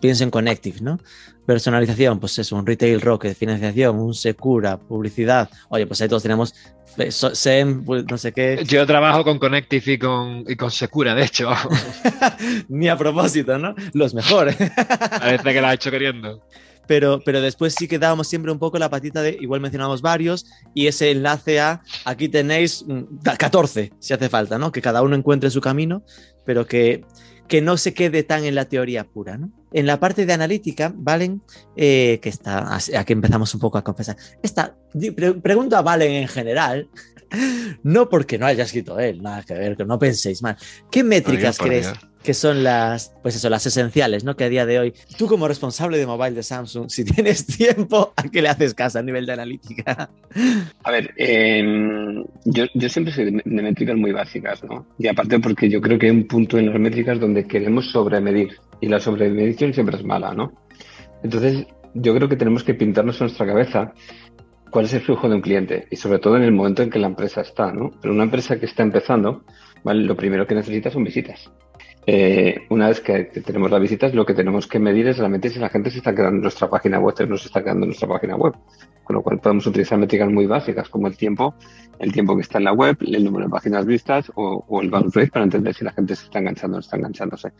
piensen 0.00 0.26
en 0.26 0.30
Connective, 0.30 0.80
¿no? 0.80 1.00
Personalización, 1.46 2.20
pues 2.20 2.38
eso, 2.38 2.56
un 2.56 2.66
Retail 2.66 3.00
Rocket, 3.00 3.36
financiación, 3.36 3.98
un 3.98 4.14
Secura, 4.14 4.78
publicidad. 4.78 5.50
Oye, 5.68 5.86
pues 5.86 6.00
ahí 6.00 6.08
todos 6.08 6.22
tenemos 6.22 6.54
eh, 6.96 7.10
SEM, 7.10 7.84
pues, 7.84 8.04
no 8.08 8.16
sé 8.16 8.32
qué. 8.32 8.62
Yo 8.64 8.86
trabajo 8.86 9.24
con 9.24 9.38
Connective 9.38 9.92
y 9.92 9.98
con, 9.98 10.44
y 10.48 10.56
con 10.56 10.70
Secura, 10.70 11.14
de 11.14 11.24
hecho. 11.24 11.50
Ni 12.68 12.88
a 12.88 12.96
propósito, 12.96 13.58
¿no? 13.58 13.74
Los 13.92 14.14
mejores. 14.14 14.56
Parece 15.10 15.52
que 15.52 15.60
la 15.60 15.70
ha 15.70 15.74
hecho 15.74 15.90
queriendo. 15.90 16.40
Pero, 16.86 17.20
pero 17.24 17.40
después 17.40 17.74
sí 17.74 17.88
que 17.88 17.98
dábamos 17.98 18.28
siempre 18.28 18.52
un 18.52 18.58
poco 18.58 18.78
la 18.78 18.90
patita 18.90 19.22
de, 19.22 19.36
igual 19.40 19.60
mencionamos 19.60 20.02
varios, 20.02 20.46
y 20.74 20.86
ese 20.86 21.10
enlace 21.10 21.60
a, 21.60 21.82
aquí 22.04 22.28
tenéis 22.28 22.84
14, 23.38 23.90
mm, 23.92 23.96
si 23.98 24.14
hace 24.14 24.28
falta, 24.28 24.58
¿no? 24.58 24.72
Que 24.72 24.82
cada 24.82 25.02
uno 25.02 25.16
encuentre 25.16 25.50
su 25.50 25.60
camino, 25.60 26.02
pero 26.44 26.66
que, 26.66 27.04
que 27.48 27.60
no 27.60 27.76
se 27.76 27.94
quede 27.94 28.22
tan 28.22 28.44
en 28.44 28.54
la 28.54 28.66
teoría 28.66 29.04
pura, 29.04 29.38
¿no? 29.38 29.50
En 29.74 29.86
la 29.86 29.98
parte 29.98 30.24
de 30.24 30.32
analítica, 30.32 30.92
Valen, 30.94 31.42
eh, 31.76 32.20
que 32.22 32.28
está, 32.28 32.76
aquí 32.76 33.12
empezamos 33.12 33.52
un 33.54 33.60
poco 33.60 33.76
a 33.76 33.82
confesar, 33.82 34.16
esta, 34.40 34.76
pregunto 35.42 35.76
a 35.76 35.82
Valen 35.82 36.12
en 36.12 36.28
general, 36.28 36.88
no 37.82 38.08
porque 38.08 38.38
no 38.38 38.46
haya 38.46 38.62
escrito 38.62 38.98
él, 39.00 39.20
nada 39.20 39.42
que 39.42 39.54
ver, 39.54 39.76
que 39.76 39.84
no 39.84 39.98
penséis 39.98 40.42
mal. 40.42 40.56
¿Qué 40.92 41.02
métricas 41.02 41.58
crees 41.58 41.92
que 42.22 42.34
son 42.34 42.64
las, 42.64 43.14
pues 43.22 43.36
eso, 43.36 43.50
las 43.50 43.66
esenciales, 43.66 44.24
¿no? 44.24 44.34
Que 44.34 44.44
a 44.44 44.48
día 44.48 44.64
de 44.64 44.78
hoy, 44.78 44.94
tú 45.18 45.26
como 45.26 45.46
responsable 45.46 45.98
de 45.98 46.06
mobile 46.06 46.34
de 46.34 46.42
Samsung, 46.42 46.88
si 46.88 47.04
tienes 47.04 47.46
tiempo, 47.46 48.14
¿a 48.16 48.22
qué 48.22 48.40
le 48.40 48.48
haces 48.48 48.74
caso 48.74 48.98
a 48.98 49.02
nivel 49.02 49.26
de 49.26 49.32
analítica? 49.32 50.08
A 50.84 50.90
ver, 50.90 51.12
em, 51.16 52.24
yo, 52.44 52.64
yo, 52.74 52.88
siempre 52.88 53.12
soy 53.12 53.24
de, 53.26 53.42
métricas 53.44 53.96
muy 53.96 54.12
básicas, 54.12 54.64
¿no? 54.64 54.86
Y 54.98 55.06
aparte 55.06 55.38
porque 55.38 55.68
yo 55.68 55.80
creo 55.82 55.98
que 55.98 56.06
hay 56.06 56.12
un 56.12 56.26
punto 56.26 56.58
en 56.58 56.70
las 56.70 56.80
métricas 56.80 57.20
donde 57.20 57.46
queremos 57.46 57.90
sobremedir 57.90 58.58
y 58.80 58.88
la 58.88 59.00
siempre 59.72 59.96
es 59.96 60.04
mala, 60.04 60.34
¿no? 60.34 60.52
Entonces, 61.22 61.66
yo 61.94 62.14
creo 62.14 62.28
que 62.28 62.36
tenemos 62.36 62.64
que 62.64 62.74
pintarnos 62.74 63.20
en 63.20 63.26
nuestra 63.26 63.46
cabeza 63.46 63.92
cuál 64.70 64.86
es 64.86 64.94
el 64.94 65.00
flujo 65.00 65.28
de 65.28 65.36
un 65.36 65.40
cliente 65.40 65.86
y 65.90 65.96
sobre 65.96 66.18
todo 66.18 66.36
en 66.36 66.42
el 66.42 66.52
momento 66.52 66.82
en 66.82 66.90
que 66.90 66.98
la 66.98 67.06
empresa 67.06 67.40
está, 67.40 67.72
¿no? 67.72 67.92
Pero 68.02 68.12
una 68.12 68.24
empresa 68.24 68.58
que 68.58 68.66
está 68.66 68.82
empezando, 68.82 69.44
¿vale? 69.84 70.02
Lo 70.02 70.16
primero 70.16 70.46
que 70.46 70.56
necesita 70.56 70.90
son 70.90 71.04
visitas. 71.04 71.50
Eh, 72.06 72.66
una 72.68 72.88
vez 72.88 73.00
que, 73.00 73.24
tenemos 73.24 73.70
las 73.70 73.80
visitas, 73.80 74.14
lo 74.14 74.26
que 74.26 74.34
tenemos 74.34 74.66
que 74.66 74.78
medir 74.78 75.08
es 75.08 75.18
realmente 75.18 75.48
si 75.48 75.58
la 75.58 75.70
gente 75.70 75.90
se 75.90 75.98
está 75.98 76.14
quedando 76.14 76.36
en 76.36 76.42
nuestra 76.42 76.68
página 76.68 76.98
web 76.98 77.14
o 77.18 77.26
no 77.26 77.36
se 77.38 77.46
está 77.46 77.62
quedando 77.62 77.84
en 77.84 77.88
nuestra 77.88 78.08
página 78.08 78.36
web. 78.36 78.54
Con 79.04 79.16
lo 79.16 79.22
cual 79.22 79.38
podemos 79.38 79.66
utilizar 79.66 79.98
métricas 79.98 80.30
muy 80.30 80.46
básicas 80.46 80.88
como 80.88 81.06
el 81.06 81.16
tiempo, 81.16 81.54
el 81.98 82.12
tiempo 82.12 82.34
que 82.36 82.42
está 82.42 82.58
en 82.58 82.64
la 82.64 82.72
web, 82.72 82.96
el 83.00 83.24
número 83.24 83.46
de 83.46 83.50
páginas 83.50 83.86
vistas 83.86 84.30
o, 84.34 84.64
el 84.82 84.90
bounce 84.90 85.20
rate 85.20 85.30
para 85.30 85.44
entender 85.44 85.74
si 85.74 85.84
la 85.84 85.92
gente 85.92 86.16
se 86.16 86.24
está 86.24 86.38
enganchando 86.38 86.76
o 86.76 86.78
no 86.78 86.80
está 86.80 86.96
enganchándose. 86.96 87.52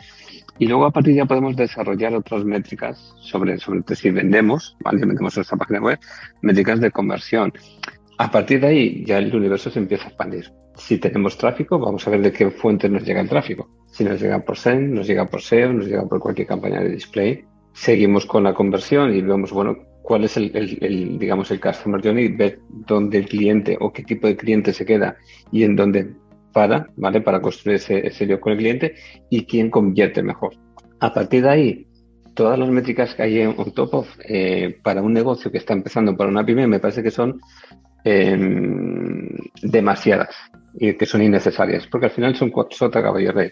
Y 0.58 0.66
luego 0.66 0.86
a 0.86 0.90
partir 0.90 1.14
de 1.14 1.18
ya 1.18 1.26
podemos 1.26 1.56
desarrollar 1.56 2.14
otras 2.14 2.44
métricas 2.44 3.14
sobre, 3.20 3.58
sobre 3.58 3.82
si 3.94 4.10
vendemos, 4.10 4.76
¿vale? 4.80 5.00
vendemos 5.00 5.36
nuestra 5.36 5.56
página 5.56 5.80
web, 5.80 5.98
métricas 6.42 6.80
de 6.80 6.90
conversión. 6.90 7.52
A 8.18 8.30
partir 8.30 8.60
de 8.60 8.66
ahí 8.68 9.04
ya 9.04 9.18
el 9.18 9.34
universo 9.34 9.70
se 9.70 9.78
empieza 9.78 10.04
a 10.04 10.08
expandir. 10.08 10.52
Si 10.76 10.98
tenemos 10.98 11.36
tráfico, 11.36 11.78
vamos 11.78 12.06
a 12.06 12.10
ver 12.10 12.22
de 12.22 12.32
qué 12.32 12.50
fuente 12.50 12.88
nos 12.88 13.04
llega 13.04 13.20
el 13.20 13.28
tráfico. 13.28 13.68
Si 13.86 14.04
nos 14.04 14.20
llega 14.20 14.44
por 14.44 14.56
SEM, 14.56 14.92
nos 14.92 15.06
llega 15.06 15.26
por 15.26 15.40
SEO, 15.40 15.72
nos 15.72 15.86
llega 15.86 16.04
por 16.04 16.20
cualquier 16.20 16.46
campaña 16.46 16.80
de 16.80 16.90
display. 16.90 17.44
Seguimos 17.72 18.26
con 18.26 18.44
la 18.44 18.54
conversión 18.54 19.14
y 19.14 19.20
vemos, 19.20 19.52
bueno, 19.52 19.76
cuál 20.02 20.24
es 20.24 20.36
el, 20.36 21.18
digamos, 21.18 21.50
el 21.50 21.60
customer 21.60 22.02
journey, 22.02 22.28
ver 22.28 22.60
dónde 22.68 23.18
el 23.18 23.26
cliente 23.26 23.76
o 23.80 23.92
qué 23.92 24.02
tipo 24.02 24.26
de 24.26 24.36
cliente 24.36 24.72
se 24.72 24.84
queda 24.84 25.16
y 25.50 25.64
en 25.64 25.76
dónde 25.76 26.14
para, 26.52 26.88
¿vale? 26.96 27.20
Para 27.20 27.40
construir 27.40 27.76
ese, 27.76 28.06
ese 28.06 28.38
con 28.38 28.52
el 28.52 28.58
cliente 28.58 28.94
y 29.30 29.44
quién 29.44 29.70
convierte 29.70 30.22
mejor. 30.22 30.54
A 31.00 31.12
partir 31.12 31.42
de 31.42 31.48
ahí, 31.48 31.86
todas 32.34 32.58
las 32.58 32.68
métricas 32.68 33.14
que 33.14 33.22
hay 33.22 33.40
en 33.40 33.54
on 33.56 33.72
top 33.72 33.94
of, 33.94 34.08
eh, 34.28 34.78
para 34.82 35.02
un 35.02 35.12
negocio 35.12 35.50
que 35.50 35.58
está 35.58 35.72
empezando, 35.72 36.16
para 36.16 36.30
una 36.30 36.44
pyme, 36.44 36.66
me 36.66 36.80
parece 36.80 37.02
que 37.02 37.10
son 37.10 37.40
em, 38.04 39.28
demasiadas 39.62 40.34
y 40.74 40.94
que 40.94 41.06
son 41.06 41.22
innecesarias, 41.22 41.86
porque 41.86 42.06
al 42.06 42.12
final 42.12 42.34
son 42.36 42.50
cuatro 42.50 42.76
sota 42.76 43.02
caballo 43.02 43.32
rey. 43.32 43.50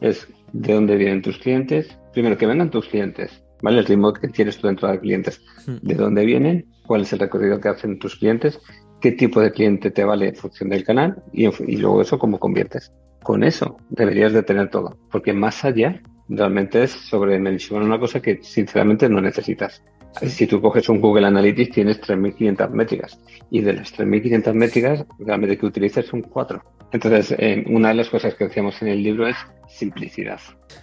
Es 0.00 0.26
de 0.52 0.74
dónde 0.74 0.96
vienen 0.96 1.22
tus 1.22 1.38
clientes, 1.38 1.96
primero 2.12 2.36
que 2.36 2.46
vengan 2.46 2.70
tus 2.70 2.88
clientes, 2.88 3.42
¿vale? 3.62 3.78
El 3.78 3.86
ritmo 3.86 4.12
que 4.12 4.28
tienes 4.28 4.58
tú 4.58 4.66
dentro 4.66 4.88
de 4.88 4.98
clientes, 4.98 5.40
hmm. 5.66 5.76
de 5.86 5.94
dónde 5.94 6.24
vienen, 6.24 6.66
cuál 6.86 7.02
es 7.02 7.12
el 7.12 7.20
recorrido 7.20 7.60
que 7.60 7.68
hacen 7.68 7.98
tus 7.98 8.16
clientes, 8.16 8.60
qué 9.00 9.12
tipo 9.12 9.40
de 9.40 9.52
cliente 9.52 9.90
te 9.90 10.04
vale 10.04 10.28
en 10.28 10.36
función 10.36 10.70
del 10.70 10.84
canal 10.84 11.22
y, 11.32 11.46
y 11.46 11.76
luego 11.76 12.02
eso 12.02 12.18
cómo 12.18 12.38
conviertes. 12.38 12.92
Con 13.22 13.44
eso 13.44 13.76
deberías 13.90 14.32
de 14.32 14.42
tener 14.42 14.68
todo, 14.68 14.98
porque 15.10 15.32
más 15.32 15.64
allá 15.64 16.00
realmente 16.28 16.82
es 16.82 16.90
sobre 16.90 17.38
mencionar 17.38 17.86
una 17.86 18.00
cosa 18.00 18.20
que 18.20 18.40
sinceramente 18.42 19.08
no 19.08 19.20
necesitas. 19.20 19.82
Si 20.20 20.46
tú 20.46 20.60
coges 20.60 20.88
un 20.88 21.00
Google 21.00 21.26
Analytics 21.26 21.74
tienes 21.74 22.00
3.500 22.00 22.70
métricas 22.70 23.18
y 23.50 23.60
de 23.60 23.72
las 23.72 23.96
3.500 23.96 24.52
métricas 24.52 25.04
realmente 25.18 25.58
que 25.58 25.66
utilizas 25.66 26.06
son 26.06 26.22
cuatro. 26.22 26.62
Entonces, 26.92 27.34
eh, 27.38 27.64
una 27.68 27.88
de 27.88 27.94
las 27.94 28.10
cosas 28.10 28.34
que 28.34 28.44
decíamos 28.44 28.80
en 28.82 28.88
el 28.88 29.02
libro 29.02 29.26
es 29.26 29.36
simplicidad. 29.66 30.38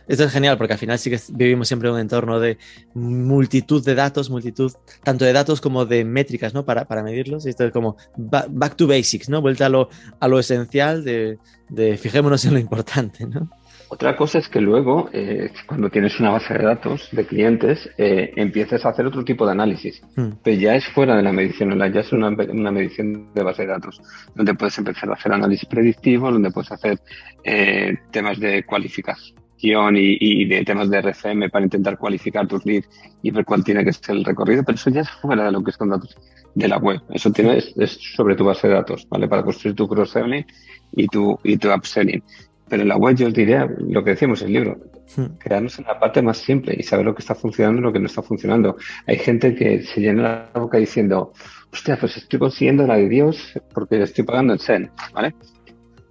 Esto 0.08 0.24
es 0.24 0.32
genial 0.32 0.58
porque 0.58 0.74
al 0.74 0.80
final 0.80 0.98
sí 0.98 1.12
que 1.12 1.20
vivimos 1.32 1.68
siempre 1.68 1.90
en 1.90 1.96
un 1.96 2.02
entorno 2.02 2.40
de 2.40 2.58
multitud 2.96 3.86
de 3.86 3.94
datos, 3.94 4.32
multitud 4.32 4.72
tanto 5.04 5.26
de 5.26 5.34
datos 5.34 5.62
como 5.62 5.86
de 5.86 6.04
métricas, 6.04 6.56
¿no? 6.56 6.66
Para, 6.66 6.86
para 6.86 7.04
medirlos. 7.04 7.46
Y 7.46 7.50
esto 7.50 7.66
es 7.66 7.72
como 7.72 7.96
back 8.18 8.76
to 8.76 8.88
basics, 8.88 9.30
¿no? 9.30 9.42
Vuelta 9.42 9.68
a 9.68 9.70
lo, 9.70 9.90
a 10.20 10.28
lo 10.28 10.40
esencial 10.40 11.04
de, 11.04 11.38
de 11.70 11.98
fijémonos 11.98 12.44
en 12.46 12.54
lo 12.54 12.60
importante, 12.60 13.28
¿no? 13.28 13.50
Otra 13.92 14.16
cosa 14.16 14.38
es 14.38 14.48
que 14.48 14.62
luego, 14.62 15.10
eh, 15.14 15.50
cuando 15.66 15.90
tienes 15.90 16.20
una 16.20 16.30
base 16.30 16.54
de 16.54 16.64
datos 16.64 17.10
de 17.12 17.26
clientes, 17.26 17.90
eh, 17.98 18.32
empieces 18.36 18.86
a 18.86 18.90
hacer 18.90 19.08
otro 19.08 19.24
tipo 19.24 19.48
de 19.48 19.54
análisis. 19.54 20.02
Hmm. 20.16 20.34
Pero 20.44 20.62
ya 20.62 20.76
es 20.76 20.88
fuera 20.88 21.16
de 21.16 21.24
la 21.24 21.32
medición 21.32 21.78
ya 21.92 22.00
es 22.00 22.14
una, 22.14 22.30
medición 22.30 23.34
de 23.34 23.44
base 23.44 23.64
de 23.64 23.70
datos, 23.70 24.00
donde 24.36 24.54
puedes 24.54 24.78
empezar 24.78 25.10
a 25.10 25.14
hacer 25.14 25.34
análisis 25.34 25.68
predictivos, 25.68 26.32
donde 26.32 26.52
puedes 26.52 26.72
hacer 26.72 27.00
eh, 27.44 27.98
temas 28.12 28.40
de 28.40 28.64
cualificación 28.64 29.96
y, 29.98 30.46
de 30.46 30.64
temas 30.64 30.90
de 30.90 31.02
RFM 31.02 31.50
para 31.50 31.66
intentar 31.66 31.98
cualificar 31.98 32.48
tus 32.48 32.66
leads 32.66 32.88
y 33.22 33.32
ver 33.32 33.44
cuál 33.44 33.64
tiene 33.64 33.84
que 33.84 33.92
ser 33.92 34.16
el 34.16 34.24
recorrido, 34.24 34.64
pero 34.64 34.76
eso 34.76 34.90
ya 34.90 35.02
es 35.02 35.10
fuera 35.10 35.46
de 35.46 35.52
lo 35.52 35.64
que 35.64 35.72
es 35.72 35.78
con 35.78 35.90
datos 35.90 36.16
de 36.56 36.68
la 36.68 36.78
web. 36.78 37.02
Eso 37.10 37.32
tiene, 37.32 37.58
es, 37.58 38.00
sobre 38.16 38.36
tu 38.36 38.46
base 38.46 38.68
de 38.68 38.76
datos, 38.76 39.08
¿vale? 39.10 39.28
Para 39.28 39.44
construir 39.44 39.76
tu 39.76 39.88
cross-selling 39.88 40.46
y 40.94 41.08
tu, 41.08 41.38
y 41.44 41.58
tu 41.58 41.74
upselling. 41.74 42.24
Pero 42.70 42.84
en 42.84 42.90
la 42.90 42.98
web 42.98 43.16
yo 43.16 43.28
os 43.28 43.34
diría 43.34 43.68
lo 43.80 44.04
que 44.04 44.12
decíamos 44.12 44.42
en 44.42 44.48
el 44.48 44.54
libro, 44.54 44.78
hmm. 45.18 45.38
quedarnos 45.40 45.80
en 45.80 45.86
la 45.86 46.00
parte 46.00 46.22
más 46.22 46.38
simple 46.38 46.76
y 46.78 46.84
saber 46.84 47.06
lo 47.06 47.16
que 47.16 47.22
está 47.22 47.36
funcionando 47.36 47.82
y 47.82 47.84
lo 47.84 47.94
que 47.94 48.00
no 48.00 48.06
está 48.06 48.22
funcionando. 48.22 48.78
Hay 49.08 49.18
gente 49.18 49.56
que 49.56 49.82
se 49.84 50.02
llena 50.02 50.50
la 50.54 50.60
boca 50.60 50.78
diciendo, 50.78 51.34
hostia, 51.72 51.98
pues 51.98 52.18
estoy 52.18 52.40
consiguiendo 52.40 52.86
la 52.86 52.98
de 52.98 53.10
Dios 53.10 53.60
porque 53.74 54.02
estoy 54.02 54.24
pagando 54.24 54.54
el 54.54 54.60
SEN, 54.60 54.92
¿vale? 55.14 55.34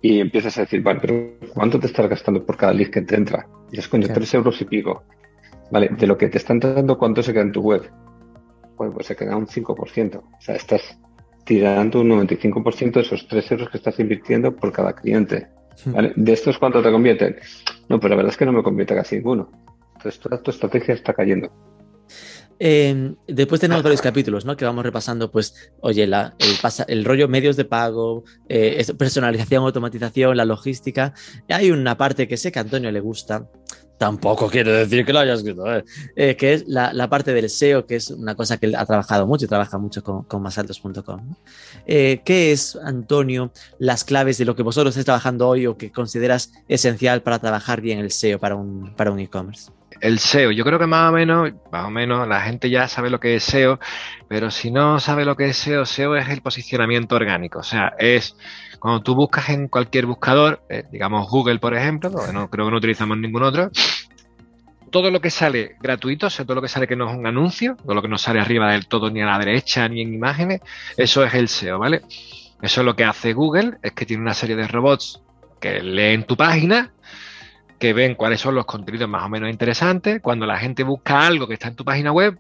Y 0.01 0.21
empiezas 0.21 0.57
a 0.59 0.63
decir, 0.63 0.83
vale, 0.83 1.01
pero 1.01 1.39
¿cuánto 1.55 1.79
te 1.79 1.87
estás 1.87 2.09
gastando 2.09 2.45
por 2.45 2.57
cada 2.57 2.73
lead 2.73 2.91
que 2.91 3.03
te 3.03 3.17
entra? 3.17 3.47
Y 3.71 3.79
es 3.79 3.89
coño, 3.89 4.09
tres 4.13 4.33
euros 4.35 4.61
y 4.61 4.65
pico. 4.65 5.05
¿Vale? 5.71 5.91
De 5.91 6.07
lo 6.07 6.17
que 6.17 6.29
te 6.29 6.39
están 6.39 6.61
dando, 6.61 6.97
¿cuánto 6.97 7.23
se 7.23 7.33
queda 7.33 7.43
en 7.43 7.53
tu 7.53 7.61
web? 7.61 7.91
Pues, 8.77 8.91
pues 8.95 9.07
se 9.07 9.17
queda 9.17 9.37
un 9.37 9.47
5%. 9.47 10.17
O 10.17 10.41
sea, 10.41 10.55
estás 10.55 10.99
tirando 11.45 12.01
un 12.01 12.11
95% 12.11 12.93
de 12.93 13.01
esos 13.01 13.27
tres 13.27 13.51
euros 13.51 13.71
que 13.71 13.79
estás 13.79 13.99
invirtiendo 13.99 14.55
por 14.55 14.73
cada 14.73 14.95
cliente. 14.95 15.49
¿De 15.85 16.33
estos 16.33 16.59
cuánto 16.59 16.83
te 16.83 16.91
convierten? 16.91 17.37
No, 17.89 17.99
pero 18.01 18.11
la 18.11 18.17
verdad 18.17 18.33
es 18.33 18.37
que 18.37 18.47
no 18.47 18.53
me 18.53 18.63
convierte 18.63 18.95
casi 18.95 19.17
ninguno. 19.17 19.51
Entonces 19.97 20.21
toda 20.21 20.43
tu 20.43 20.51
estrategia 20.51 20.95
está 20.95 21.13
cayendo. 21.15 21.51
Eh, 22.61 23.15
después 23.29 23.61
tenemos 23.61 23.85
varios 23.85 24.03
capítulos, 24.03 24.45
¿no? 24.45 24.57
Que 24.57 24.65
vamos 24.65 24.85
repasando, 24.85 25.31
pues, 25.31 25.73
oye, 25.81 26.03
el, 26.03 26.15
el 26.89 27.05
rollo 27.05 27.29
medios 27.29 27.57
de 27.57 27.65
pago, 27.65 28.25
eh, 28.49 28.85
personalización, 28.97 29.63
automatización, 29.65 30.37
la 30.37 30.45
logística. 30.45 31.15
Hay 31.49 31.71
una 31.71 31.97
parte 31.97 32.27
que 32.27 32.37
sé 32.37 32.51
que 32.51 32.59
a 32.59 32.63
Antonio 32.63 32.91
le 32.91 33.01
gusta, 33.01 33.49
tampoco 33.99 34.49
quiero 34.49 34.73
decir 34.73 35.05
que 35.05 35.13
lo 35.13 35.19
haya 35.19 35.35
escrito, 35.35 35.65
eh, 36.17 36.37
que 36.37 36.55
es 36.55 36.65
la, 36.69 37.09
parte 37.09 37.33
del 37.33 37.51
SEO, 37.51 37.85
que 37.85 37.97
es 37.97 38.11
una 38.11 38.35
cosa 38.35 38.57
que 38.57 38.67
él 38.67 38.77
ha 38.77 38.87
trabajado 38.87 39.27
mucho 39.27 39.45
y 39.45 39.49
trabaja 39.49 39.77
mucho 39.77 40.03
con, 40.03 40.23
con 40.23 40.41
masaltos.com. 40.43 41.35
Eh, 41.87 42.23
¿Qué 42.25 42.53
es, 42.53 42.77
Antonio, 42.77 43.53
las 43.79 44.05
claves 44.05 44.39
de 44.39 44.45
lo 44.45 44.55
que 44.55 44.63
vosotros 44.63 44.93
estáis 44.93 45.05
trabajando 45.05 45.49
hoy 45.49 45.67
o 45.67 45.77
que 45.77 45.91
consideras 45.91 46.53
esencial 46.69 47.23
para 47.23 47.39
trabajar 47.39 47.81
bien 47.81 47.99
el 47.99 48.13
SEO 48.13 48.39
para 48.39 48.55
un 48.55 48.95
para 48.95 49.11
un 49.11 49.19
e-commerce? 49.19 49.71
el 50.01 50.19
SEO, 50.19 50.53
yo 50.53 50.65
creo 50.65 50.79
que 50.79 50.87
más 50.87 51.11
o 51.11 51.13
menos, 51.13 51.53
más 51.73 51.87
o 51.87 51.91
menos 51.91 52.29
la 52.29 52.41
gente 52.43 52.71
ya 52.71 52.89
sabe 52.89 53.11
lo 53.11 53.21
que 53.21 53.37
es 53.37 53.45
SEO, 53.45 53.81
pero 54.29 54.51
si 54.51 54.71
no 54.71 55.01
sabe 55.01 55.25
lo 55.25 55.37
que 55.37 55.47
es 55.49 55.57
SEO, 55.57 55.85
SEO 55.85 56.17
es 56.17 56.29
el 56.29 56.41
posicionamiento 56.41 57.17
orgánico, 57.17 57.61
o 57.61 57.65
sea, 57.65 57.95
es 57.99 58.37
cuando 58.79 59.03
tú 59.03 59.15
buscas 59.15 59.49
en 59.51 59.69
cualquier 59.69 60.07
buscador, 60.07 60.63
eh, 60.69 60.85
digamos 60.91 61.29
Google, 61.29 61.59
por 61.59 61.75
ejemplo, 61.75 62.11
no, 62.33 62.49
creo 62.49 62.67
que 62.67 62.71
no 62.71 62.77
utilizamos 62.79 63.19
ningún 63.19 63.43
otro, 63.43 63.71
todo 64.91 65.11
lo 65.11 65.21
que 65.21 65.31
sale 65.31 65.77
gratuito, 65.81 66.27
o 66.27 66.31
sea, 66.31 66.45
todo 66.45 66.57
lo 66.57 66.63
que 66.63 66.69
sale 66.69 66.87
que 66.87 66.97
no 66.97 67.11
es 67.11 67.17
un 67.17 67.27
anuncio, 67.27 67.77
todo 67.77 67.95
lo 67.95 68.03
que 68.03 68.09
no 68.09 68.19
sale 68.19 68.41
arriba 68.41 68.73
del 68.73 68.87
todo 68.87 69.11
ni 69.11 69.21
a 69.21 69.27
la 69.27 69.39
derecha 69.39 69.89
ni 69.89 70.03
en 70.03 70.15
imágenes, 70.15 70.61
eso 70.97 71.25
es 71.25 71.35
el 71.35 71.49
SEO, 71.49 71.79
¿vale? 71.79 72.03
Eso 72.63 72.81
es 72.81 72.85
lo 72.85 72.97
que 72.97 73.05
hace 73.05 73.33
Google, 73.33 73.79
es 73.83 73.93
que 73.93 74.07
tiene 74.07 74.23
una 74.23 74.35
serie 74.35 74.57
de 74.57 74.67
robots 74.67 75.21
que 75.61 75.81
leen 75.81 76.25
tu 76.25 76.37
página, 76.37 76.93
que 77.79 77.93
ven 77.93 78.15
cuáles 78.15 78.41
son 78.41 78.55
los 78.55 78.67
contenidos 78.67 79.09
más 79.09 79.25
o 79.25 79.29
menos 79.29 79.51
interesantes. 79.51 80.21
Cuando 80.21 80.47
la 80.47 80.59
gente 80.59 80.83
busca 80.83 81.27
algo 81.27 81.47
que 81.47 81.55
está 81.55 81.69
en 81.69 81.77
tu 81.77 81.85
página 81.85 82.13
web, 82.13 82.39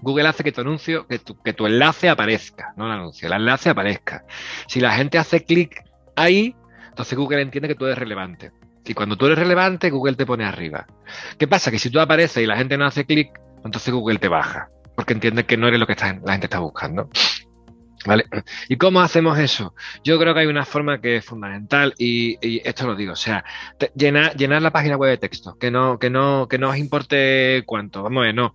Google 0.00 0.28
hace 0.28 0.44
que 0.44 0.52
tu 0.52 0.60
anuncio, 0.60 1.06
que 1.06 1.18
tu, 1.18 1.40
que 1.40 1.52
tu 1.52 1.66
enlace 1.66 2.08
aparezca, 2.08 2.74
no 2.76 2.86
el 2.86 2.92
anuncio, 2.92 3.26
el 3.26 3.34
enlace 3.34 3.70
aparezca. 3.70 4.24
Si 4.66 4.80
la 4.80 4.92
gente 4.92 5.18
hace 5.18 5.44
clic 5.44 5.82
ahí, 6.16 6.54
entonces 6.88 7.16
Google 7.16 7.42
entiende 7.42 7.68
que 7.68 7.74
tú 7.74 7.86
eres 7.86 7.98
relevante. 7.98 8.52
Y 8.84 8.94
cuando 8.94 9.16
tú 9.16 9.26
eres 9.26 9.38
relevante, 9.38 9.90
Google 9.90 10.14
te 10.14 10.26
pone 10.26 10.44
arriba. 10.44 10.86
¿Qué 11.38 11.48
pasa? 11.48 11.70
Que 11.70 11.78
si 11.78 11.90
tú 11.90 12.00
apareces 12.00 12.42
y 12.42 12.46
la 12.46 12.56
gente 12.56 12.76
no 12.76 12.84
hace 12.84 13.06
clic, 13.06 13.30
entonces 13.64 13.92
Google 13.92 14.18
te 14.18 14.28
baja, 14.28 14.68
porque 14.94 15.14
entiende 15.14 15.44
que 15.44 15.56
no 15.56 15.68
eres 15.68 15.80
lo 15.80 15.86
que 15.86 15.94
la 15.94 16.32
gente 16.32 16.46
está 16.46 16.58
buscando. 16.58 17.08
¿Vale? 18.06 18.24
¿Y 18.68 18.76
cómo 18.76 19.00
hacemos 19.00 19.38
eso? 19.38 19.74
Yo 20.02 20.18
creo 20.18 20.34
que 20.34 20.40
hay 20.40 20.46
una 20.46 20.64
forma 20.64 21.00
que 21.00 21.16
es 21.16 21.24
fundamental 21.24 21.94
y, 21.98 22.38
esto 22.66 22.86
lo 22.86 22.94
digo, 22.94 23.12
o 23.12 23.16
sea, 23.16 23.44
llenar, 23.94 24.36
llenar 24.36 24.62
la 24.62 24.70
página 24.70 24.96
web 24.96 25.10
de 25.10 25.18
texto, 25.18 25.56
que 25.58 25.70
no, 25.70 25.98
que 25.98 26.10
no, 26.10 26.46
que 26.48 26.58
no 26.58 26.70
os 26.70 26.76
importe 26.76 27.62
cuánto, 27.66 28.02
vamos 28.02 28.22
a 28.22 28.26
ver, 28.26 28.34
no, 28.34 28.54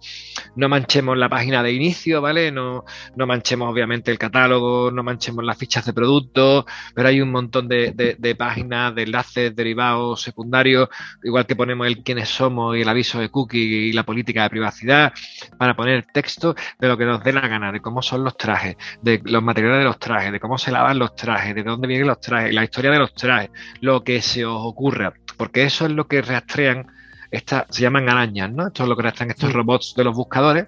no 0.56 0.70
manchemos 0.70 1.18
la 1.18 1.30
página 1.30 1.64
de 1.64 1.72
inicio, 1.72 2.22
¿vale? 2.22 2.52
No, 2.52 2.86
no 3.16 3.28
manchemos 3.28 3.72
obviamente 3.72 4.12
el 4.12 4.20
catálogo, 4.20 4.92
no 4.92 5.04
manchemos 5.04 5.44
las 5.44 5.58
fichas 5.58 5.86
de 5.86 5.94
producto, 5.94 6.66
pero 6.94 7.08
hay 7.08 7.22
un 7.22 7.32
montón 7.32 7.68
de, 7.68 8.16
de, 8.18 8.36
páginas, 8.36 8.94
de 8.96 9.04
enlaces 9.04 9.56
derivados, 9.56 10.22
secundarios, 10.22 10.90
igual 11.24 11.46
que 11.46 11.56
ponemos 11.56 11.88
el 11.88 12.04
quiénes 12.04 12.30
somos 12.30 12.78
y 12.78 12.82
el 12.82 12.90
aviso 12.90 13.20
de 13.20 13.30
cookie 13.30 13.90
y 13.90 13.94
la 13.94 14.04
política 14.04 14.44
de 14.44 14.50
privacidad, 14.50 15.14
para 15.58 15.76
poner 15.76 16.06
texto 16.14 16.56
de 16.80 16.88
lo 16.88 16.98
que 16.98 17.06
nos 17.06 17.24
dé 17.24 17.34
la 17.34 17.48
gana, 17.48 17.72
de 17.72 17.82
cómo 17.82 18.02
son 18.02 18.24
los 18.24 18.38
trajes, 18.38 18.76
de 19.02 19.22
los 19.39 19.45
materiales 19.45 19.80
de 19.80 19.86
los 19.86 19.99
trajes, 19.99 20.32
de 20.32 20.39
cómo 20.39 20.58
se 20.58 20.71
lavan 20.71 20.99
los 20.99 21.15
trajes, 21.15 21.56
de 21.56 21.63
dónde 21.63 21.88
vienen 21.88 22.08
los 22.08 22.19
trajes, 22.19 22.54
la 22.54 22.63
historia 22.63 22.91
de 22.91 22.99
los 22.99 23.13
trajes, 23.13 23.49
lo 23.80 24.04
que 24.04 24.21
se 24.21 24.45
os 24.45 24.62
ocurra, 24.62 25.13
porque 25.38 25.63
eso 25.63 25.86
es 25.86 25.91
lo 25.91 26.08
que 26.08 26.21
rastrean, 26.21 26.88
estas, 27.32 27.65
se 27.69 27.82
llaman 27.82 28.10
arañas, 28.10 28.52
¿no? 28.52 28.67
Esto 28.67 28.84
es 28.84 28.89
lo 28.89 28.95
que 28.97 29.04
rastrean 29.04 29.32
estos 29.32 29.54
robots 29.54 29.93
de 29.95 30.04
los 30.04 30.15
buscadores, 30.15 30.67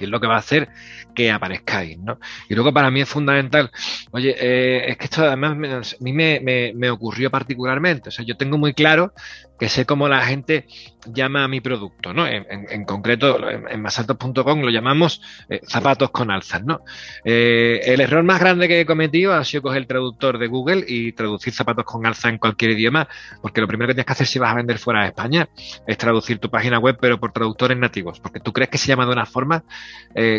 y 0.00 0.04
es 0.04 0.10
lo 0.10 0.20
que 0.20 0.26
va 0.26 0.36
a 0.36 0.38
hacer 0.38 0.68
que 1.14 1.30
aparezcáis, 1.30 1.98
¿no? 1.98 2.18
Y 2.48 2.54
luego 2.54 2.72
para 2.72 2.90
mí 2.90 3.00
es 3.00 3.08
fundamental, 3.08 3.70
oye, 4.10 4.34
eh, 4.38 4.90
es 4.90 4.96
que 4.96 5.04
esto 5.04 5.24
además 5.24 5.96
a 5.98 6.04
mí 6.04 6.12
me, 6.12 6.40
me, 6.74 6.90
ocurrió 6.90 7.30
particularmente, 7.30 8.08
o 8.08 8.12
sea, 8.12 8.24
yo 8.24 8.36
tengo 8.36 8.58
muy 8.58 8.74
claro 8.74 9.12
que 9.58 9.68
sé 9.68 9.86
cómo 9.86 10.08
la 10.08 10.24
gente 10.24 10.66
llama 11.06 11.44
a 11.44 11.48
mi 11.48 11.60
producto, 11.60 12.12
¿no? 12.12 12.26
En, 12.26 12.84
concreto, 12.84 13.38
en, 13.50 13.80
masaltos.com 13.80 14.60
lo 14.60 14.70
llamamos 14.70 15.20
eh, 15.48 15.60
zapatos 15.66 16.10
con 16.10 16.30
alzas, 16.30 16.64
¿no? 16.64 16.80
Eh, 17.24 17.80
el 17.84 18.00
error 18.00 18.24
más 18.24 18.40
grande 18.40 18.68
que 18.68 18.80
he 18.80 18.86
cometido 18.86 19.32
ha 19.32 19.44
sido 19.44 19.62
coger 19.62 19.82
el 19.82 19.86
traductor 19.86 20.38
de 20.38 20.46
Google 20.48 20.84
y 20.86 21.12
traducir 21.12 21.52
zapatos 21.52 21.84
con 21.84 22.04
alza 22.06 22.28
en 22.28 22.38
cualquier 22.38 22.72
idioma, 22.72 23.06
porque 23.42 23.60
lo 23.60 23.68
primero 23.68 23.88
que 23.88 23.94
tienes 23.94 24.06
que 24.06 24.12
hacer 24.12 24.26
si 24.26 24.38
vas 24.38 24.52
a 24.52 24.56
vender 24.56 24.78
fuera 24.78 25.02
de 25.02 25.08
España 25.08 25.48
es 25.86 25.98
traducir 25.98 26.38
tu 26.38 26.50
página 26.50 26.78
web, 26.78 26.96
pero 27.00 27.20
por 27.20 27.32
traductores 27.32 27.78
nativos, 27.78 28.20
porque 28.20 28.40
tú 28.40 28.52
crees 28.52 28.70
que 28.70 28.78
se 28.78 28.88
llama 28.88 29.06
de 29.06 29.12
una 29.12 29.26
forma, 29.26 29.62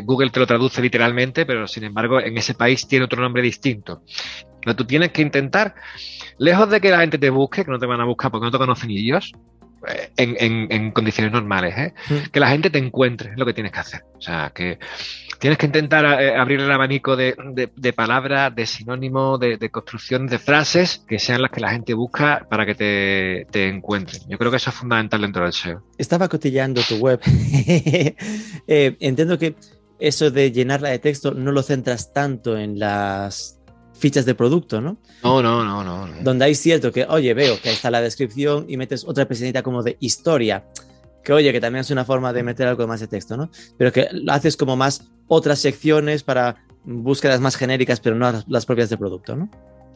Google 0.03 0.29
te 0.29 0.39
lo 0.39 0.47
traduce 0.47 0.64
literalmente, 0.77 1.45
pero 1.45 1.67
sin 1.67 1.83
embargo 1.83 2.19
en 2.19 2.37
ese 2.37 2.53
país 2.53 2.87
tiene 2.87 3.05
otro 3.05 3.21
nombre 3.21 3.41
distinto. 3.41 4.01
Pero 4.61 4.75
tú 4.75 4.85
tienes 4.85 5.11
que 5.11 5.21
intentar, 5.21 5.75
lejos 6.37 6.69
de 6.69 6.81
que 6.81 6.89
la 6.89 6.99
gente 6.99 7.17
te 7.17 7.29
busque, 7.29 7.63
que 7.63 7.71
no 7.71 7.79
te 7.79 7.85
van 7.85 8.01
a 8.01 8.05
buscar 8.05 8.31
porque 8.31 8.45
no 8.45 8.51
te 8.51 8.57
conocen 8.57 8.89
ellos, 8.91 9.31
eh, 9.87 10.11
en, 10.17 10.91
condiciones 10.91 11.31
normales, 11.31 11.77
¿eh? 11.77 11.93
Mm. 12.09 12.31
que 12.31 12.39
la 12.39 12.49
gente 12.49 12.69
te 12.69 12.79
encuentre, 12.79 13.31
es 13.31 13.37
lo 13.37 13.45
que 13.45 13.53
tienes 13.53 13.71
que 13.71 13.79
hacer. 13.79 14.01
O 14.17 14.21
sea, 14.21 14.51
que 14.53 14.79
tienes 15.39 15.59
que 15.59 15.65
intentar 15.65 16.21
eh, 16.21 16.35
abrir 16.35 16.59
el 16.59 16.71
abanico 16.71 17.15
de, 17.15 17.35
palabras, 17.95 18.55
de 18.55 18.65
sinónimos, 18.65 19.39
de, 19.39 19.57
de, 19.57 19.69
construcciones, 19.69 20.31
de 20.31 20.39
frases 20.39 21.03
que 21.07 21.19
sean 21.19 21.41
las 21.41 21.51
que 21.51 21.59
la 21.59 21.71
gente 21.71 21.93
busca 21.93 22.47
para 22.49 22.65
que 22.65 22.75
te, 22.75 23.47
te 23.51 23.67
encuentren. 23.67 24.21
Yo 24.27 24.37
creo 24.37 24.49
que 24.49 24.57
eso 24.57 24.69
es 24.69 24.75
fundamental 24.75 25.21
dentro 25.21 25.43
del 25.43 25.53
SEO. 25.53 25.83
Estaba 25.97 26.27
cotillando 26.29 26.81
tu 26.81 26.95
web. 26.95 27.19
entiendo 28.67 29.37
que 29.37 29.55
eso 29.99 30.31
de 30.31 30.51
llenarla 30.51 30.89
de 30.89 30.99
texto 30.99 31.33
no 31.33 31.51
lo 31.51 31.61
centras 31.63 32.13
tanto 32.13 32.57
en 32.57 32.79
las 32.79 33.59
fichas 33.93 34.25
de 34.25 34.35
producto, 34.35 34.81
¿no? 34.81 34.97
No, 35.23 35.41
no, 35.41 35.63
no, 35.63 35.83
no. 35.83 36.07
Donde 36.21 36.45
hay 36.45 36.55
cierto 36.55 36.91
que, 36.91 37.05
oye, 37.05 37.33
veo 37.33 37.59
que 37.61 37.69
ahí 37.69 37.75
está 37.75 37.89
la 37.89 38.01
descripción 38.01 38.65
y 38.67 38.77
metes 38.77 39.05
otra 39.05 39.25
pestañita 39.25 39.63
como 39.63 39.83
de 39.83 39.97
historia, 39.99 40.65
que 41.23 41.33
oye, 41.33 41.51
que 41.51 41.61
también 41.61 41.81
es 41.81 41.91
una 41.91 42.05
forma 42.05 42.33
de 42.33 42.43
meter 42.43 42.67
algo 42.67 42.85
más 42.87 42.99
de 42.99 43.07
texto, 43.07 43.37
¿no? 43.37 43.49
Pero 43.77 43.91
que 43.91 44.07
lo 44.11 44.31
haces 44.33 44.57
como 44.57 44.75
más 44.75 45.09
otras 45.27 45.59
secciones 45.59 46.23
para 46.23 46.57
búsquedas 46.83 47.39
más 47.39 47.55
genéricas, 47.55 47.99
pero 47.99 48.15
no 48.15 48.43
las 48.47 48.65
propias 48.65 48.89
de 48.89 48.97
producto, 48.97 49.35
¿no? 49.35 49.49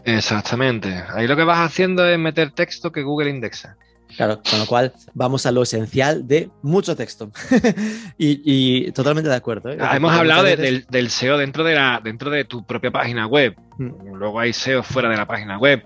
Exactamente. 0.05 1.03
Ahí 1.13 1.27
lo 1.27 1.35
que 1.35 1.43
vas 1.43 1.59
haciendo 1.59 2.07
es 2.07 2.17
meter 2.17 2.51
texto 2.51 2.91
que 2.91 3.03
Google 3.03 3.29
indexa. 3.29 3.77
Claro, 4.15 4.41
con 4.49 4.59
lo 4.59 4.65
cual 4.65 4.93
vamos 5.13 5.45
a 5.45 5.51
lo 5.51 5.63
esencial 5.63 6.27
de 6.27 6.49
mucho 6.61 6.95
texto. 6.95 7.31
y, 8.17 8.91
totalmente 8.91 9.29
de 9.29 9.35
acuerdo. 9.35 9.69
¿eh? 9.69 9.77
Ah, 9.79 9.95
hemos 9.95 10.11
hablado 10.11 10.43
del, 10.43 11.09
SEO 11.09 11.37
dentro 11.37 11.63
de, 11.63 11.75
la, 11.75 12.01
dentro 12.03 12.29
de 12.29 12.43
tu 12.45 12.65
propia 12.65 12.91
página 12.91 13.27
web. 13.27 13.55
Mm. 13.77 14.15
Luego 14.15 14.39
hay 14.39 14.53
SEO 14.53 14.83
fuera 14.83 15.09
de 15.09 15.17
la 15.17 15.27
página 15.27 15.57
web 15.57 15.83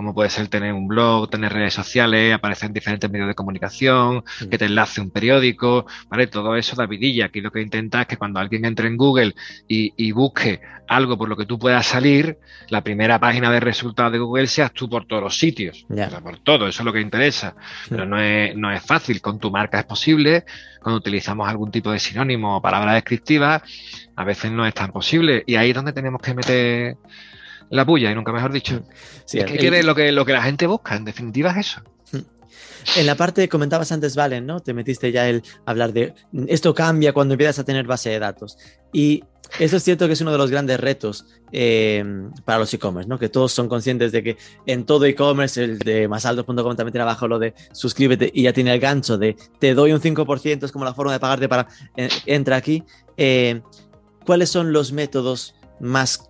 como 0.00 0.14
puede 0.14 0.30
ser 0.30 0.48
tener 0.48 0.72
un 0.72 0.88
blog, 0.88 1.28
tener 1.28 1.52
redes 1.52 1.74
sociales, 1.74 2.32
aparecer 2.32 2.68
en 2.68 2.72
diferentes 2.72 3.10
medios 3.10 3.28
de 3.28 3.34
comunicación, 3.34 4.24
que 4.50 4.56
te 4.56 4.64
enlace 4.64 5.02
un 5.02 5.10
periódico, 5.10 5.84
¿vale? 6.08 6.26
Todo 6.26 6.56
eso 6.56 6.74
da 6.74 6.86
vidilla. 6.86 7.26
Aquí 7.26 7.42
lo 7.42 7.50
que 7.50 7.60
intenta 7.60 8.00
es 8.00 8.06
que 8.06 8.16
cuando 8.16 8.40
alguien 8.40 8.64
entre 8.64 8.88
en 8.88 8.96
Google 8.96 9.34
y, 9.68 10.10
busque 10.12 10.62
algo 10.88 11.18
por 11.18 11.28
lo 11.28 11.36
que 11.36 11.44
tú 11.44 11.58
puedas 11.58 11.84
salir, 11.84 12.38
la 12.70 12.82
primera 12.82 13.18
página 13.18 13.52
de 13.52 13.60
resultados 13.60 14.10
de 14.10 14.20
Google 14.20 14.46
seas 14.46 14.72
tú 14.72 14.88
por 14.88 15.04
todos 15.04 15.22
los 15.22 15.38
sitios. 15.38 15.84
por 16.22 16.38
todo, 16.38 16.66
eso 16.66 16.80
es 16.80 16.86
lo 16.86 16.94
que 16.94 17.02
interesa. 17.02 17.54
Pero 17.90 18.06
no 18.06 18.18
es, 18.18 18.56
no 18.56 18.72
es 18.72 18.82
fácil. 18.82 19.20
Con 19.20 19.38
tu 19.38 19.50
marca 19.50 19.80
es 19.80 19.84
posible. 19.84 20.46
Cuando 20.82 20.96
utilizamos 20.96 21.46
algún 21.46 21.70
tipo 21.70 21.92
de 21.92 21.98
sinónimo 21.98 22.56
o 22.56 22.62
palabra 22.62 22.94
descriptiva, 22.94 23.62
a 24.16 24.24
veces 24.24 24.50
no 24.50 24.64
es 24.64 24.72
tan 24.72 24.92
posible. 24.92 25.44
Y 25.46 25.56
ahí 25.56 25.68
es 25.68 25.76
donde 25.76 25.92
tenemos 25.92 26.22
que 26.22 26.32
meter 26.32 26.96
la 27.70 27.86
puya, 27.86 28.10
y 28.10 28.14
nunca 28.14 28.32
mejor 28.32 28.52
dicho. 28.52 28.82
Sí, 29.24 29.38
es 29.38 29.46
que, 29.46 29.82
lo 29.82 29.94
que 29.94 30.12
lo 30.12 30.24
que 30.24 30.32
la 30.32 30.42
gente 30.42 30.66
busca, 30.66 30.96
en 30.96 31.04
definitiva 31.04 31.50
es 31.52 31.68
eso. 31.68 31.82
En 32.96 33.06
la 33.06 33.14
parte 33.14 33.42
que 33.42 33.48
comentabas 33.48 33.92
antes, 33.92 34.16
Valen, 34.16 34.46
¿no? 34.46 34.60
Te 34.60 34.72
metiste 34.72 35.12
ya 35.12 35.28
el 35.28 35.42
hablar 35.66 35.92
de 35.92 36.14
esto 36.48 36.74
cambia 36.74 37.12
cuando 37.12 37.34
empiezas 37.34 37.58
a 37.58 37.64
tener 37.64 37.86
base 37.86 38.10
de 38.10 38.18
datos. 38.18 38.56
Y 38.92 39.22
eso 39.58 39.76
es 39.76 39.82
cierto 39.82 40.06
que 40.06 40.14
es 40.14 40.20
uno 40.20 40.32
de 40.32 40.38
los 40.38 40.50
grandes 40.50 40.80
retos 40.80 41.26
eh, 41.52 42.04
para 42.44 42.58
los 42.58 42.72
e-commerce, 42.72 43.08
¿no? 43.08 43.18
Que 43.18 43.28
todos 43.28 43.52
son 43.52 43.68
conscientes 43.68 44.12
de 44.12 44.22
que 44.22 44.36
en 44.66 44.86
todo 44.86 45.04
e-commerce, 45.04 45.62
el 45.62 45.78
de 45.78 46.08
masaldo.com 46.08 46.54
también 46.54 46.92
tiene 46.92 47.02
abajo 47.02 47.28
lo 47.28 47.38
de 47.38 47.54
suscríbete 47.72 48.30
y 48.32 48.44
ya 48.44 48.52
tiene 48.52 48.72
el 48.72 48.80
gancho 48.80 49.18
de 49.18 49.36
te 49.58 49.74
doy 49.74 49.92
un 49.92 50.00
5%, 50.00 50.64
es 50.64 50.72
como 50.72 50.84
la 50.84 50.94
forma 50.94 51.12
de 51.12 51.20
pagarte 51.20 51.48
para 51.48 51.68
eh, 51.96 52.08
entra 52.26 52.56
aquí. 52.56 52.84
Eh, 53.16 53.60
¿Cuáles 54.24 54.50
son 54.50 54.72
los 54.72 54.92
métodos 54.92 55.54
más 55.80 56.29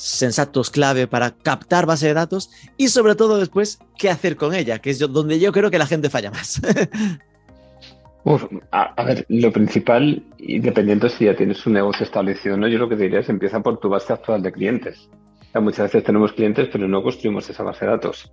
sensatos 0.00 0.70
clave 0.70 1.06
para 1.06 1.32
captar 1.32 1.84
base 1.84 2.06
de 2.06 2.14
datos 2.14 2.50
y 2.78 2.88
sobre 2.88 3.14
todo 3.14 3.38
después 3.38 3.80
qué 3.98 4.08
hacer 4.08 4.36
con 4.36 4.54
ella, 4.54 4.78
que 4.78 4.90
es 4.90 4.98
donde 4.98 5.38
yo 5.38 5.52
creo 5.52 5.70
que 5.70 5.78
la 5.78 5.86
gente 5.86 6.08
falla 6.08 6.30
más. 6.30 6.60
a, 8.70 9.04
ver, 9.04 9.26
lo 9.28 9.52
principal, 9.52 10.22
y 10.38 10.58
dependiendo 10.58 11.08
si 11.10 11.26
ya 11.26 11.36
tienes 11.36 11.66
un 11.66 11.74
negocio 11.74 12.04
establecido 12.04 12.56
no, 12.56 12.66
yo 12.66 12.78
lo 12.78 12.88
que 12.88 12.96
diría 12.96 13.20
es 13.20 13.28
empieza 13.28 13.60
por 13.60 13.78
tu 13.78 13.90
base 13.90 14.14
actual 14.14 14.42
de 14.42 14.52
clientes. 14.52 15.10
muchas 15.54 15.84
veces 15.92 16.04
tenemos 16.04 16.32
clientes, 16.32 16.70
pero 16.72 16.88
no 16.88 17.02
construimos 17.02 17.50
esa 17.50 17.62
base 17.62 17.84
de 17.84 17.90
datos. 17.90 18.32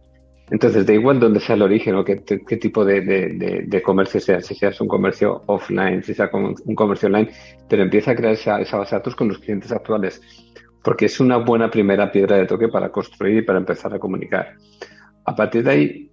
Entonces, 0.50 0.86
da 0.86 0.94
igual 0.94 1.20
dónde 1.20 1.42
sea 1.42 1.56
el 1.56 1.64
origen 1.64 1.96
o 1.96 2.06
qué, 2.06 2.16
tipo 2.16 2.86
de, 2.86 3.82
comercio 3.84 4.22
sea, 4.22 4.40
si 4.40 4.56
sea 4.56 4.72
un 4.80 4.88
comercio 4.88 5.42
offline, 5.48 6.02
si 6.02 6.14
sea 6.14 6.30
un 6.32 6.76
comercio 6.76 7.08
online, 7.08 7.30
pero 7.68 7.84
empieza 7.84 8.12
a 8.12 8.16
crear 8.16 8.34
esa 8.34 8.56
base 8.56 8.96
de 8.96 9.00
datos 9.00 9.16
con 9.18 9.28
los 9.28 9.40
clientes 9.40 9.74
actuales 9.74 10.22
porque 10.88 11.08
es 11.08 11.20
una 11.20 11.36
buena 11.36 11.70
primera 11.70 12.10
piedra 12.10 12.38
de 12.38 12.46
toque 12.46 12.70
para 12.70 12.90
construir 12.94 13.40
y 13.40 13.42
para 13.42 13.60
empezar 13.60 13.94
a 13.94 14.00
comunicar. 14.00 14.56
A 15.26 15.36
partir 15.36 15.62
de 15.62 15.70
ahí 15.70 16.07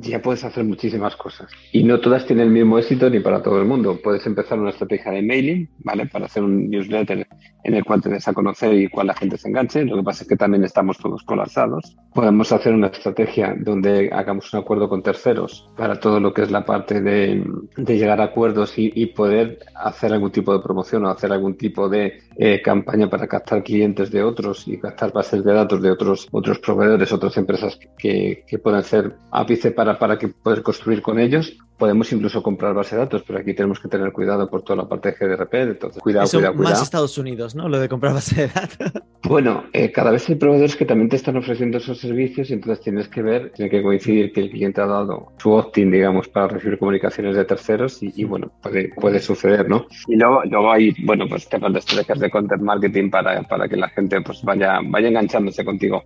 ya 0.00 0.20
puedes 0.20 0.44
hacer 0.44 0.64
muchísimas 0.64 1.16
cosas. 1.16 1.50
Y 1.72 1.84
no 1.84 2.00
todas 2.00 2.26
tienen 2.26 2.46
el 2.46 2.52
mismo 2.52 2.78
éxito 2.78 3.08
ni 3.10 3.20
para 3.20 3.42
todo 3.42 3.60
el 3.60 3.66
mundo. 3.66 3.98
Puedes 4.02 4.26
empezar 4.26 4.58
una 4.58 4.70
estrategia 4.70 5.12
de 5.12 5.22
mailing, 5.22 5.70
¿vale? 5.78 6.06
Para 6.06 6.26
hacer 6.26 6.42
un 6.42 6.68
newsletter 6.68 7.26
en 7.64 7.74
el 7.74 7.84
cual 7.84 8.02
te 8.02 8.08
des 8.08 8.26
a 8.28 8.32
conocer 8.32 8.74
y 8.74 8.88
cual 8.88 9.08
la 9.08 9.14
gente 9.14 9.38
se 9.38 9.48
enganche. 9.48 9.84
Lo 9.84 9.96
que 9.96 10.02
pasa 10.02 10.22
es 10.22 10.28
que 10.28 10.36
también 10.36 10.64
estamos 10.64 10.98
todos 10.98 11.22
colapsados. 11.22 11.96
Podemos 12.12 12.52
hacer 12.52 12.74
una 12.74 12.88
estrategia 12.88 13.54
donde 13.58 14.10
hagamos 14.12 14.52
un 14.52 14.60
acuerdo 14.60 14.88
con 14.88 15.02
terceros 15.02 15.68
para 15.76 15.98
todo 15.98 16.20
lo 16.20 16.32
que 16.32 16.42
es 16.42 16.50
la 16.50 16.64
parte 16.64 17.00
de, 17.00 17.44
llegar 17.76 18.20
a 18.20 18.24
acuerdos 18.24 18.74
y, 18.76 19.04
poder 19.14 19.60
hacer 19.76 20.12
algún 20.12 20.32
tipo 20.32 20.52
de 20.52 20.62
promoción 20.62 21.04
o 21.04 21.10
hacer 21.10 21.30
algún 21.30 21.56
tipo 21.56 21.88
de 21.88 22.20
eh, 22.36 22.60
campaña 22.62 23.08
para 23.08 23.28
captar 23.28 23.62
clientes 23.62 24.10
de 24.10 24.22
otros 24.22 24.66
y 24.66 24.78
captar 24.78 25.12
bases 25.12 25.44
de 25.44 25.52
datos 25.52 25.80
de 25.80 25.90
otros, 25.90 26.26
otros 26.32 26.58
proveedores, 26.58 27.12
otras 27.12 27.36
empresas 27.36 27.78
que, 27.96 28.44
que 28.46 28.58
puedan 28.58 28.82
ser 28.82 29.14
ápice 29.30 29.70
para 29.70 29.83
para, 29.98 30.18
que 30.18 30.28
poder 30.28 30.62
construir 30.62 31.02
con 31.02 31.18
ellos. 31.18 31.56
Podemos 31.76 32.12
incluso 32.12 32.42
comprar 32.42 32.72
base 32.72 32.94
de 32.94 33.02
datos, 33.02 33.24
pero 33.26 33.40
aquí 33.40 33.52
tenemos 33.52 33.80
que 33.80 33.88
tener 33.88 34.12
cuidado 34.12 34.48
por 34.48 34.62
toda 34.62 34.82
la 34.82 34.88
parte 34.88 35.10
de 35.10 35.16
GDRP. 35.16 35.54
Entonces, 35.54 36.02
cuidado, 36.02 36.24
Eso 36.24 36.38
cuidado, 36.38 36.54
Más 36.54 36.82
Estados 36.82 37.18
Unidos, 37.18 37.54
¿no? 37.54 37.68
Lo 37.68 37.80
de 37.80 37.88
comprar 37.88 38.14
base 38.14 38.42
de 38.42 38.48
datos. 38.48 39.02
Bueno, 39.26 39.64
eh, 39.72 39.90
cada 39.90 40.10
vez 40.10 40.28
hay 40.28 40.34
proveedores 40.34 40.76
que 40.76 40.84
también 40.84 41.08
te 41.08 41.16
están 41.16 41.38
ofreciendo 41.38 41.78
esos 41.78 41.98
servicios 41.98 42.50
y 42.50 42.52
entonces 42.52 42.84
tienes 42.84 43.08
que 43.08 43.22
ver, 43.22 43.52
tiene 43.52 43.70
que 43.70 43.82
coincidir 43.82 44.30
que 44.30 44.42
el 44.42 44.50
cliente 44.50 44.82
ha 44.82 44.86
dado 44.86 45.32
su 45.38 45.50
opt-in, 45.50 45.90
digamos, 45.90 46.28
para 46.28 46.48
recibir 46.48 46.78
comunicaciones 46.78 47.34
de 47.34 47.46
terceros 47.46 48.02
y, 48.02 48.22
bueno, 48.24 48.52
puede, 48.62 48.90
puede 49.00 49.20
suceder, 49.20 49.66
¿no? 49.66 49.86
Y 50.08 50.16
luego, 50.16 50.42
luego 50.44 50.70
hay, 50.70 50.92
bueno, 51.06 51.24
pues 51.26 51.48
temas 51.48 51.72
de 51.72 51.78
estrategias 51.78 52.20
de 52.20 52.30
content 52.30 52.60
marketing 52.60 53.08
para, 53.08 53.42
para 53.44 53.66
que 53.66 53.78
la 53.78 53.88
gente 53.88 54.20
pues 54.20 54.42
vaya, 54.42 54.80
vaya 54.84 55.08
enganchándose 55.08 55.64
contigo 55.64 56.04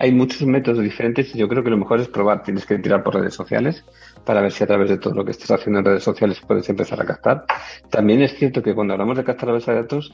hay 0.00 0.12
muchos 0.12 0.46
métodos 0.46 0.82
diferentes 0.82 1.34
y 1.34 1.38
yo 1.38 1.46
creo 1.46 1.62
que 1.62 1.68
lo 1.68 1.76
mejor 1.76 2.00
es 2.00 2.08
probar. 2.08 2.42
Tienes 2.42 2.64
que 2.64 2.78
tirar 2.78 3.02
por 3.02 3.14
redes 3.14 3.34
sociales 3.34 3.84
para 4.24 4.40
ver 4.40 4.50
si 4.50 4.64
a 4.64 4.66
través 4.66 4.88
de 4.88 4.96
todo 4.96 5.14
lo 5.14 5.26
que 5.26 5.32
estés 5.32 5.50
haciendo 5.50 5.80
en 5.80 5.84
redes 5.84 6.02
sociales 6.02 6.40
puedes 6.40 6.66
empezar 6.70 7.02
a 7.02 7.04
captar. 7.04 7.44
También 7.90 8.22
es 8.22 8.34
cierto 8.34 8.62
que 8.62 8.74
cuando 8.74 8.94
hablamos 8.94 9.18
de 9.18 9.24
captar 9.24 9.50
a 9.50 9.52
base 9.52 9.70
de 9.70 9.82
datos, 9.82 10.10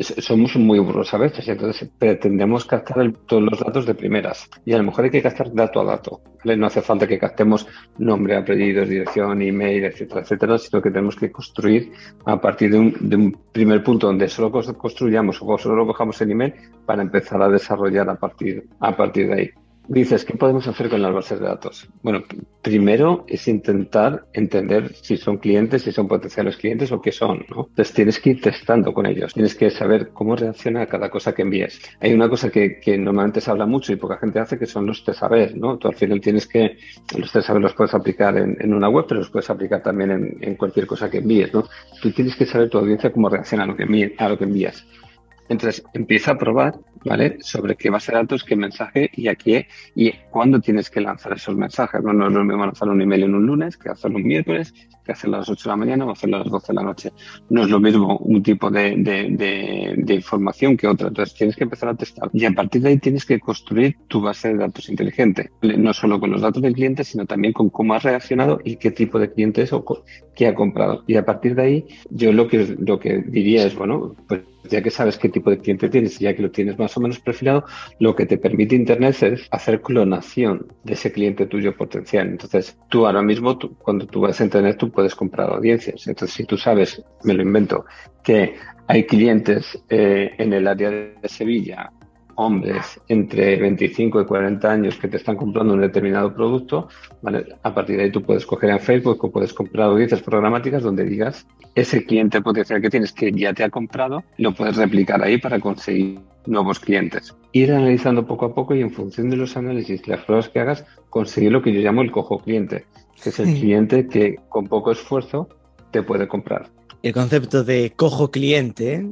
somos 0.00 0.56
muy 0.56 0.78
burros 0.78 1.12
a 1.12 1.18
veces, 1.18 1.46
entonces 1.48 1.88
pretendemos 1.98 2.64
captar 2.64 3.12
todos 3.26 3.42
los 3.42 3.60
datos 3.60 3.84
de 3.84 3.94
primeras 3.94 4.48
y 4.64 4.72
a 4.72 4.78
lo 4.78 4.84
mejor 4.84 5.04
hay 5.04 5.10
que 5.10 5.22
captar 5.22 5.52
dato 5.52 5.80
a 5.80 5.84
dato. 5.84 6.22
No 6.44 6.66
hace 6.66 6.80
falta 6.80 7.06
que 7.06 7.18
captemos 7.18 7.66
nombre, 7.98 8.36
apellidos, 8.36 8.88
dirección, 8.88 9.42
email, 9.42 9.84
etcétera, 9.84 10.20
etcétera, 10.20 10.58
sino 10.58 10.80
que 10.80 10.90
tenemos 10.90 11.16
que 11.16 11.30
construir 11.30 11.92
a 12.24 12.40
partir 12.40 12.70
de 12.70 12.78
un, 12.78 13.36
primer 13.52 13.82
punto 13.82 14.06
donde 14.06 14.28
solo 14.28 14.50
construyamos 14.50 15.38
o 15.40 15.58
solo 15.58 15.86
cojamos 15.86 16.20
el 16.20 16.30
email 16.30 16.54
para 16.84 17.02
empezar 17.02 17.42
a 17.42 17.48
desarrollar 17.48 18.08
a 18.10 18.14
partir, 18.16 18.68
a 18.80 18.96
partir 18.96 19.25
de 19.26 19.34
ahí. 19.34 19.50
Dices, 19.88 20.24
¿qué 20.24 20.34
podemos 20.36 20.66
hacer 20.66 20.88
con 20.88 21.00
las 21.00 21.14
bases 21.14 21.38
de 21.38 21.46
datos? 21.46 21.88
Bueno, 22.02 22.24
primero 22.60 23.24
es 23.28 23.46
intentar 23.46 24.26
entender 24.32 24.92
si 24.96 25.16
son 25.16 25.38
clientes, 25.38 25.82
si 25.82 25.92
son 25.92 26.08
potenciales 26.08 26.56
clientes 26.56 26.90
o 26.90 27.00
qué 27.00 27.12
son, 27.12 27.44
¿no? 27.48 27.66
Entonces 27.68 27.94
tienes 27.94 28.18
que 28.18 28.30
ir 28.30 28.40
testando 28.40 28.92
con 28.92 29.06
ellos, 29.06 29.32
tienes 29.32 29.54
que 29.54 29.70
saber 29.70 30.08
cómo 30.08 30.34
reacciona 30.34 30.82
a 30.82 30.86
cada 30.86 31.08
cosa 31.08 31.32
que 31.32 31.42
envíes. 31.42 31.80
Hay 32.00 32.12
una 32.12 32.28
cosa 32.28 32.50
que, 32.50 32.80
normalmente 32.98 33.40
se 33.40 33.48
habla 33.48 33.66
mucho 33.66 33.92
y 33.92 33.96
poca 33.96 34.18
gente 34.18 34.40
hace, 34.40 34.58
que 34.58 34.66
son 34.66 34.86
los 34.86 35.04
test 35.04 35.20
saber, 35.20 35.56
¿no? 35.56 35.78
Tú 35.78 35.86
al 35.86 35.94
final 35.94 36.20
tienes 36.20 36.48
que, 36.48 36.78
los 37.16 37.30
test 37.30 37.46
saber 37.46 37.62
los 37.62 37.74
puedes 37.74 37.94
aplicar 37.94 38.36
en, 38.36 38.74
una 38.74 38.88
web, 38.88 39.04
pero 39.08 39.20
los 39.20 39.30
puedes 39.30 39.48
aplicar 39.50 39.84
también 39.84 40.10
en, 40.10 40.36
en, 40.40 40.56
cualquier 40.56 40.88
cosa 40.88 41.08
que 41.08 41.18
envíes, 41.18 41.54
¿no? 41.54 41.64
Tú 42.02 42.10
tienes 42.10 42.34
que 42.34 42.44
saber 42.44 42.68
tu 42.68 42.78
audiencia 42.78 43.12
cómo 43.12 43.28
reacciona 43.28 43.62
a 43.62 43.66
lo 43.68 43.76
que, 43.76 44.14
a 44.18 44.28
lo 44.28 44.36
que 44.36 44.44
envías. 44.44 44.84
Entonces 45.48 45.84
empieza 45.94 46.32
a 46.32 46.38
probar, 46.38 46.78
¿vale? 47.04 47.36
Sobre 47.40 47.76
qué 47.76 47.90
base 47.90 48.12
de 48.12 48.18
datos, 48.18 48.44
qué 48.44 48.56
mensaje 48.56 49.10
y 49.14 49.28
a 49.28 49.34
qué 49.34 49.68
y 49.94 50.12
cuándo 50.30 50.60
tienes 50.60 50.90
que 50.90 51.00
lanzar 51.00 51.32
esos 51.34 51.56
mensajes. 51.56 52.02
No, 52.02 52.12
no 52.12 52.26
es 52.26 52.32
lo 52.32 52.44
mismo 52.44 52.64
lanzar 52.64 52.88
un 52.88 53.00
email 53.00 53.24
en 53.24 53.34
un 53.34 53.46
lunes 53.46 53.76
que 53.76 53.88
hacerlo 53.88 54.18
un 54.18 54.24
miércoles, 54.24 54.74
que 55.04 55.12
hacerlo 55.12 55.36
a 55.36 55.38
las 55.40 55.48
8 55.48 55.62
de 55.62 55.70
la 55.70 55.76
mañana 55.76 56.04
o 56.04 56.10
hacerlo 56.10 56.36
a 56.36 56.40
las 56.40 56.50
12 56.50 56.66
de 56.68 56.74
la 56.74 56.82
noche. 56.82 57.12
No 57.48 57.62
es 57.62 57.70
lo 57.70 57.80
mismo 57.80 58.18
un 58.18 58.42
tipo 58.42 58.70
de, 58.70 58.96
de, 58.96 60.14
información 60.14 60.76
que 60.76 60.88
otra. 60.88 61.08
Entonces 61.08 61.34
tienes 61.34 61.56
que 61.56 61.64
empezar 61.64 61.88
a 61.88 61.94
testar 61.94 62.28
y 62.32 62.44
a 62.44 62.52
partir 62.52 62.82
de 62.82 62.90
ahí 62.90 62.98
tienes 62.98 63.24
que 63.24 63.38
construir 63.38 63.96
tu 64.08 64.20
base 64.20 64.48
de 64.48 64.56
datos 64.56 64.88
inteligente. 64.88 65.50
No 65.62 65.92
solo 65.92 66.18
con 66.18 66.30
los 66.30 66.40
datos 66.40 66.62
del 66.62 66.74
cliente, 66.74 67.04
sino 67.04 67.26
también 67.26 67.52
con 67.52 67.70
cómo 67.70 67.94
has 67.94 68.02
reaccionado 68.02 68.60
y 68.64 68.76
qué 68.76 68.90
tipo 68.90 69.18
de 69.18 69.30
cliente 69.32 69.62
es 69.62 69.72
o 69.72 69.84
qué 70.34 70.48
ha 70.48 70.54
comprado. 70.54 71.04
Y 71.06 71.16
a 71.16 71.24
partir 71.24 71.54
de 71.54 71.62
ahí, 71.62 71.84
yo 72.10 72.32
lo 72.32 72.48
que, 72.48 72.76
lo 72.78 72.98
que 72.98 73.18
diría 73.18 73.64
es, 73.66 73.74
bueno, 73.74 74.14
pues 74.28 74.42
ya 74.68 74.82
que 74.82 74.90
sabes 74.90 75.18
qué 75.18 75.28
tipo 75.28 75.50
de 75.50 75.58
cliente 75.58 75.88
tienes 75.88 76.18
ya 76.18 76.34
que 76.34 76.42
lo 76.42 76.50
tienes 76.50 76.78
más 76.78 76.96
o 76.96 77.00
menos 77.00 77.20
perfilado, 77.20 77.64
lo 77.98 78.14
que 78.14 78.26
te 78.26 78.38
permite 78.38 78.74
Internet 78.74 79.22
es 79.22 79.48
hacer 79.50 79.80
clonación 79.80 80.66
de 80.84 80.94
ese 80.94 81.12
cliente 81.12 81.46
tuyo 81.46 81.76
potencial. 81.76 82.28
Entonces, 82.28 82.78
tú 82.88 83.06
ahora 83.06 83.22
mismo, 83.22 83.58
cuando 83.78 84.06
tú 84.06 84.20
vas 84.20 84.40
a 84.40 84.44
Internet, 84.44 84.76
tú 84.78 84.90
puedes 84.90 85.14
comprar 85.14 85.50
audiencias. 85.50 86.06
Entonces, 86.06 86.36
si 86.36 86.44
tú 86.44 86.56
sabes, 86.56 87.02
me 87.24 87.34
lo 87.34 87.42
invento, 87.42 87.84
que 88.22 88.54
hay 88.88 89.04
clientes 89.04 89.78
eh, 89.88 90.30
en 90.38 90.52
el 90.52 90.66
área 90.66 90.90
de 90.90 91.28
Sevilla 91.28 91.90
hombres 92.36 93.00
entre 93.08 93.56
25 93.56 94.20
y 94.20 94.24
40 94.24 94.70
años 94.70 94.96
que 94.96 95.08
te 95.08 95.16
están 95.16 95.36
comprando 95.36 95.74
un 95.74 95.80
determinado 95.80 96.32
producto, 96.32 96.88
a 97.62 97.74
partir 97.74 97.96
de 97.96 98.04
ahí 98.04 98.12
tú 98.12 98.22
puedes 98.22 98.46
coger 98.46 98.70
en 98.70 98.80
Facebook 98.80 99.24
o 99.24 99.30
puedes 99.30 99.52
comprar 99.52 99.88
audiencias 99.88 100.22
programáticas 100.22 100.82
donde 100.82 101.04
digas 101.04 101.46
ese 101.74 102.04
cliente 102.04 102.40
potencial 102.40 102.80
que 102.80 102.90
tienes 102.90 103.12
que 103.12 103.32
ya 103.32 103.52
te 103.52 103.64
ha 103.64 103.70
comprado, 103.70 104.22
lo 104.38 104.54
puedes 104.54 104.76
replicar 104.76 105.22
ahí 105.22 105.38
para 105.38 105.58
conseguir 105.60 106.20
nuevos 106.46 106.78
clientes. 106.78 107.34
Ir 107.52 107.72
analizando 107.72 108.26
poco 108.26 108.46
a 108.46 108.54
poco 108.54 108.74
y 108.74 108.80
en 108.80 108.90
función 108.90 109.30
de 109.30 109.36
los 109.36 109.56
análisis 109.56 110.06
las 110.06 110.24
pruebas 110.24 110.48
que 110.48 110.60
hagas, 110.60 110.86
conseguir 111.10 111.52
lo 111.52 111.62
que 111.62 111.72
yo 111.72 111.80
llamo 111.80 112.02
el 112.02 112.12
cojo 112.12 112.38
cliente, 112.38 112.84
que 113.22 113.30
es 113.30 113.40
el 113.40 113.54
cliente 113.54 114.06
que 114.06 114.36
con 114.48 114.68
poco 114.68 114.92
esfuerzo 114.92 115.48
te 115.90 116.02
puede 116.02 116.28
comprar 116.28 116.75
el 117.02 117.12
concepto 117.12 117.64
de 117.64 117.92
cojo 117.94 118.30
cliente. 118.30 119.06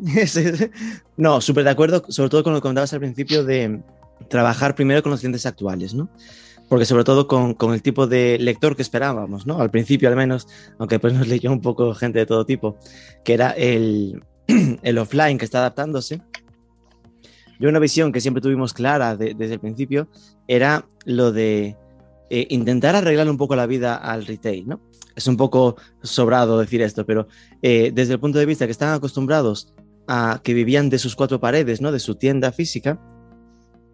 no, 1.16 1.40
súper 1.40 1.64
de 1.64 1.70
acuerdo, 1.70 2.04
sobre 2.08 2.30
todo 2.30 2.42
con 2.42 2.52
lo 2.52 2.58
que 2.58 2.62
comentabas 2.62 2.92
al 2.92 3.00
principio 3.00 3.44
de 3.44 3.80
trabajar 4.28 4.74
primero 4.74 5.02
con 5.02 5.10
los 5.10 5.20
clientes 5.20 5.46
actuales, 5.46 5.94
¿no? 5.94 6.08
Porque 6.68 6.86
sobre 6.86 7.04
todo 7.04 7.28
con, 7.28 7.54
con, 7.54 7.74
el 7.74 7.82
tipo 7.82 8.06
de 8.06 8.38
lector 8.38 8.74
que 8.74 8.82
esperábamos, 8.82 9.46
¿no? 9.46 9.60
Al 9.60 9.70
principio 9.70 10.08
al 10.08 10.16
menos, 10.16 10.48
aunque 10.78 10.98
pues 10.98 11.12
nos 11.12 11.28
leyó 11.28 11.52
un 11.52 11.60
poco 11.60 11.94
gente 11.94 12.18
de 12.18 12.26
todo 12.26 12.46
tipo, 12.46 12.78
que 13.22 13.34
era 13.34 13.50
el, 13.50 14.22
el 14.82 14.98
offline 14.98 15.38
que 15.38 15.44
está 15.44 15.58
adaptándose. 15.58 16.22
Yo 17.60 17.68
una 17.68 17.78
visión 17.78 18.12
que 18.12 18.20
siempre 18.20 18.40
tuvimos 18.40 18.72
clara 18.72 19.16
desde 19.16 19.54
el 19.54 19.60
principio 19.60 20.08
era 20.48 20.86
lo 21.04 21.30
de 21.30 21.76
eh, 22.30 22.46
intentar 22.50 22.96
arreglar 22.96 23.28
un 23.28 23.36
poco 23.36 23.54
la 23.54 23.66
vida 23.66 23.94
al 23.94 24.26
retail, 24.26 24.66
¿no? 24.66 24.80
Es 25.16 25.26
un 25.26 25.36
poco 25.36 25.76
sobrado 26.02 26.58
decir 26.58 26.82
esto, 26.82 27.06
pero 27.06 27.28
eh, 27.62 27.92
desde 27.94 28.14
el 28.14 28.20
punto 28.20 28.38
de 28.38 28.46
vista 28.46 28.66
que 28.66 28.72
están 28.72 28.94
acostumbrados 28.94 29.74
a 30.08 30.40
que 30.42 30.54
vivían 30.54 30.90
de 30.90 30.98
sus 30.98 31.14
cuatro 31.16 31.40
paredes, 31.40 31.80
¿no? 31.80 31.92
De 31.92 32.00
su 32.00 32.16
tienda 32.16 32.52
física, 32.52 33.00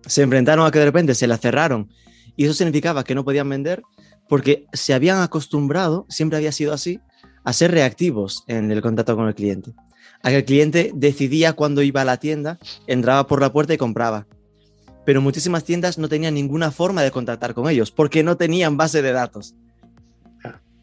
se 0.06 0.22
enfrentaron 0.22 0.66
a 0.66 0.70
que 0.70 0.78
de 0.78 0.87
repente 0.87 1.14
se 1.14 1.26
la 1.26 1.37
cerraron 1.37 1.90
y 2.37 2.44
eso 2.44 2.54
significaba 2.54 3.04
que 3.04 3.14
no 3.14 3.24
podían 3.24 3.48
vender 3.48 3.83
porque 4.28 4.66
se 4.72 4.94
habían 4.94 5.20
acostumbrado, 5.20 6.06
siempre 6.09 6.38
había 6.38 6.52
sido 6.52 6.72
así, 6.72 7.00
a 7.44 7.52
ser 7.52 7.72
reactivos 7.72 8.44
en 8.46 8.70
el 8.70 8.80
contacto 8.80 9.16
con 9.16 9.28
el 9.28 9.35
cliente. 9.35 9.72
A 10.22 10.30
que 10.30 10.37
el 10.37 10.44
cliente 10.44 10.90
decidía 10.94 11.54
cuándo 11.54 11.83
iba 11.83 12.02
a 12.02 12.04
la 12.04 12.18
tienda, 12.18 12.59
entraba 12.87 13.26
por 13.26 13.40
la 13.40 13.52
puerta 13.52 13.74
y 13.74 13.78
compraba 13.78 14.26
pero 15.04 15.20
muchísimas 15.20 15.64
tiendas 15.64 15.98
no 15.98 16.09
tenían 16.09 16.35
ninguna 16.35 16.70
forma 16.70 17.02
de 17.02 17.11
contactar 17.11 17.54
con 17.54 17.68
ellos 17.68 17.90
porque 17.90 18.22
no 18.22 18.37
tenían 18.37 18.76
base 18.76 19.02
de 19.02 19.12
datos. 19.12 19.54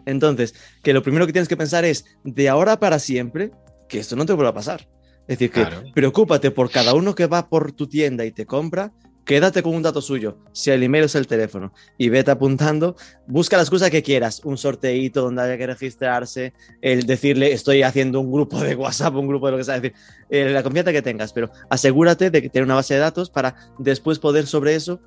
Entonces, 0.08 0.56
que 0.82 0.94
lo 0.94 1.04
primero 1.04 1.28
que 1.28 1.34
tienes 1.34 1.50
que 1.50 1.58
pensar 1.58 1.84
es, 1.84 2.06
de 2.24 2.48
ahora 2.48 2.80
para 2.80 2.98
siempre, 2.98 3.52
que 3.90 4.00
esto 4.00 4.16
no 4.16 4.26
te 4.26 4.32
vuelva 4.32 4.52
a 4.52 4.56
pasar. 4.56 4.88
Es 5.28 5.38
decir, 5.38 5.52
que 5.52 5.66
preocúpate 5.94 6.50
por 6.50 6.72
cada 6.72 6.94
uno 6.94 7.14
que 7.14 7.28
va 7.28 7.50
por 7.50 7.74
tu 7.74 7.88
tienda 7.88 8.24
y 8.24 8.32
te 8.32 8.46
compra, 8.46 8.94
quédate 9.26 9.62
con 9.62 9.76
un 9.76 9.84
dato 9.84 10.02
suyo, 10.02 10.38
si 10.54 10.72
el 10.72 10.82
email 10.82 11.04
es 11.04 11.16
el 11.16 11.28
teléfono, 11.28 11.74
y 11.98 12.08
vete 12.08 12.32
apuntando, 12.32 12.96
busca 13.28 13.58
la 13.58 13.64
excusa 13.64 13.90
que 13.90 14.02
quieras, 14.02 14.40
un 14.46 14.58
sorteito 14.58 15.22
donde 15.22 15.42
haya 15.42 15.58
que 15.58 15.68
registrarse, 15.68 16.54
el 16.82 17.06
decirle 17.06 17.52
estoy 17.52 17.84
haciendo 17.84 18.22
un 18.22 18.32
grupo 18.32 18.62
de 18.62 18.76
WhatsApp, 18.76 19.14
un 19.16 19.28
grupo 19.28 19.48
de 19.48 19.52
lo 19.52 19.58
que 19.58 19.66
sea, 19.66 19.76
es 19.76 19.82
decir, 19.82 19.98
eh, 20.30 20.50
la 20.52 20.64
confianza 20.64 20.94
que 20.94 21.02
tengas, 21.02 21.34
pero 21.34 21.52
asegúrate 21.70 22.30
de 22.30 22.42
que 22.42 22.48
tener 22.48 22.64
una 22.64 22.76
base 22.76 22.94
de 22.94 23.02
datos 23.02 23.30
para 23.30 23.58
después 23.78 24.20
poder 24.20 24.48
sobre 24.48 24.76
eso 24.76 25.02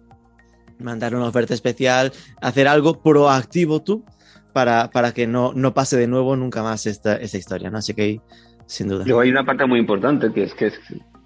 mandar 0.79 1.15
una 1.15 1.27
oferta 1.27 1.55
especial, 1.55 2.13
hacer 2.41 2.69
algo 2.69 3.03
proactivo 3.03 3.83
tú 3.83 4.05
para, 4.53 4.91
para 4.91 5.13
que 5.13 5.27
no, 5.27 5.53
no 5.55 5.75
pase 5.75 5.97
de 5.97 6.07
nuevo 6.07 6.37
nunca 6.37 6.63
más 6.63 6.87
esta, 6.87 7.17
esta 7.17 7.39
historia, 7.39 7.71
¿no? 7.71 7.79
Así 7.79 7.95
que 7.95 8.21
sin 8.67 8.89
duda. 8.89 9.05
Luego 9.05 9.21
hay 9.21 9.31
una 9.31 9.45
parte 9.45 9.67
muy 9.67 9.81
importante 9.81 10.33
que 10.33 10.45
es 10.45 10.55
que 10.55 10.73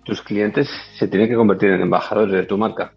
tus 0.04 0.22
clientes 0.22 0.68
se 0.98 1.08
tienen 1.08 1.28
que 1.28 1.34
convertir 1.34 1.70
en 1.70 1.82
embajadores 1.82 2.32
de 2.32 2.44
tu 2.44 2.56
marca. 2.56 2.92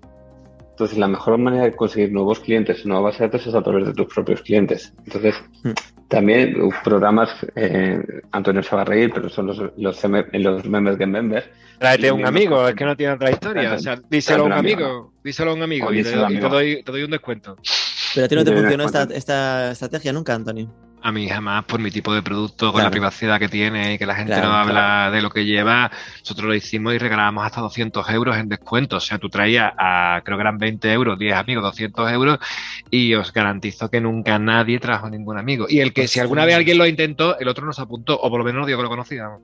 Entonces, 0.78 1.00
la 1.00 1.08
mejor 1.08 1.40
manera 1.40 1.64
de 1.64 1.76
conseguir 1.76 2.12
nuevos 2.12 2.40
clientes, 2.40 2.86
nuevas 2.86 3.14
base 3.14 3.24
de 3.24 3.30
datos, 3.30 3.48
es 3.48 3.56
a 3.56 3.64
través 3.64 3.88
de 3.88 3.94
tus 3.94 4.14
propios 4.14 4.44
clientes. 4.44 4.94
Entonces, 5.06 5.34
mm. 5.64 5.72
también 6.08 6.56
programas, 6.84 7.32
eh, 7.56 8.00
Antonio 8.32 8.62
se 8.62 8.76
va 8.76 8.84
a 8.84 8.86
reír, 8.86 9.10
pero 9.12 9.28
son 9.28 9.48
los, 9.48 9.58
los, 9.76 10.04
los 10.06 10.66
memes 10.70 11.00
de 11.00 11.08
Member. 11.08 11.52
Tráete 11.80 12.12
un 12.12 12.28
amigo, 12.28 12.68
es 12.68 12.76
que 12.76 12.86
no 12.86 12.96
tiene 12.96 13.14
otra 13.14 13.32
historia. 13.32 13.74
O 13.74 13.80
sea, 13.80 14.00
díselo 14.08 14.44
a 14.44 14.46
un 14.46 14.54
amigo, 14.54 15.14
díselo 15.24 15.50
a 15.50 15.54
un 15.56 15.64
amigo 15.64 15.92
y, 15.92 16.04
te, 16.04 16.12
doy, 16.12 16.84
te, 16.84 16.92
doy, 16.92 17.02
un 17.02 17.10
descuento. 17.10 17.58
Pero 18.14 18.26
a 18.26 18.30
ti 18.30 18.36
no 18.36 18.44
te 18.44 18.54
funcionó 18.54 18.86
esta, 18.86 19.04
esta 19.04 19.72
estrategia 19.72 20.14
nunca, 20.14 20.34
Antonio. 20.34 20.74
A 21.02 21.12
mí 21.12 21.30
jamás, 21.30 21.64
por 21.66 21.80
mi 21.80 21.92
tipo 21.92 22.14
de 22.14 22.24
producto, 22.24 22.74
con 22.74 22.84
la 22.84 22.90
privacidad 22.90 23.40
que 23.40 23.48
tiene 23.48 23.94
y 23.94 23.98
que 23.98 24.06
la 24.06 24.16
gente 24.16 24.42
no 24.42 24.52
habla 24.52 25.12
de 25.12 25.22
lo 25.22 25.30
que 25.30 25.46
lleva, 25.46 25.92
nosotros 26.20 26.48
lo 26.48 26.56
hicimos 26.56 26.94
y 26.96 26.98
regalábamos 26.98 27.46
hasta 27.46 27.62
200 27.62 28.10
euros 28.10 28.36
en 28.36 28.50
descuento. 28.50 28.98
O 28.98 29.00
sea, 29.00 29.20
tú 29.20 29.30
traías 29.30 29.72
a, 29.78 30.22
creo 30.26 30.38
que 30.38 30.42
eran 30.42 30.58
20 30.58 30.92
euros, 30.92 31.20
10 31.20 31.36
amigos, 31.36 31.64
200 31.64 32.12
euros, 32.12 32.40
y 32.90 33.14
os 33.14 33.32
garantizo 33.32 33.90
que 33.90 34.02
nunca 34.02 34.40
nadie 34.40 34.80
trajo 34.80 35.10
ningún 35.10 35.38
amigo. 35.38 35.68
Y 35.70 35.82
el 35.82 35.94
que 35.94 36.08
si 36.08 36.20
alguna 36.20 36.46
vez 36.46 36.56
alguien 36.56 36.80
lo 36.80 36.88
intentó, 36.88 37.38
el 37.38 37.48
otro 37.48 37.66
nos 37.66 37.80
apuntó, 37.80 38.20
o 38.20 38.30
por 38.30 38.40
lo 38.40 38.46
menos 38.46 38.62
no 38.62 38.66
digo 38.66 38.80
que 38.80 38.84
lo 38.84 38.90
conocíamos. 38.90 39.42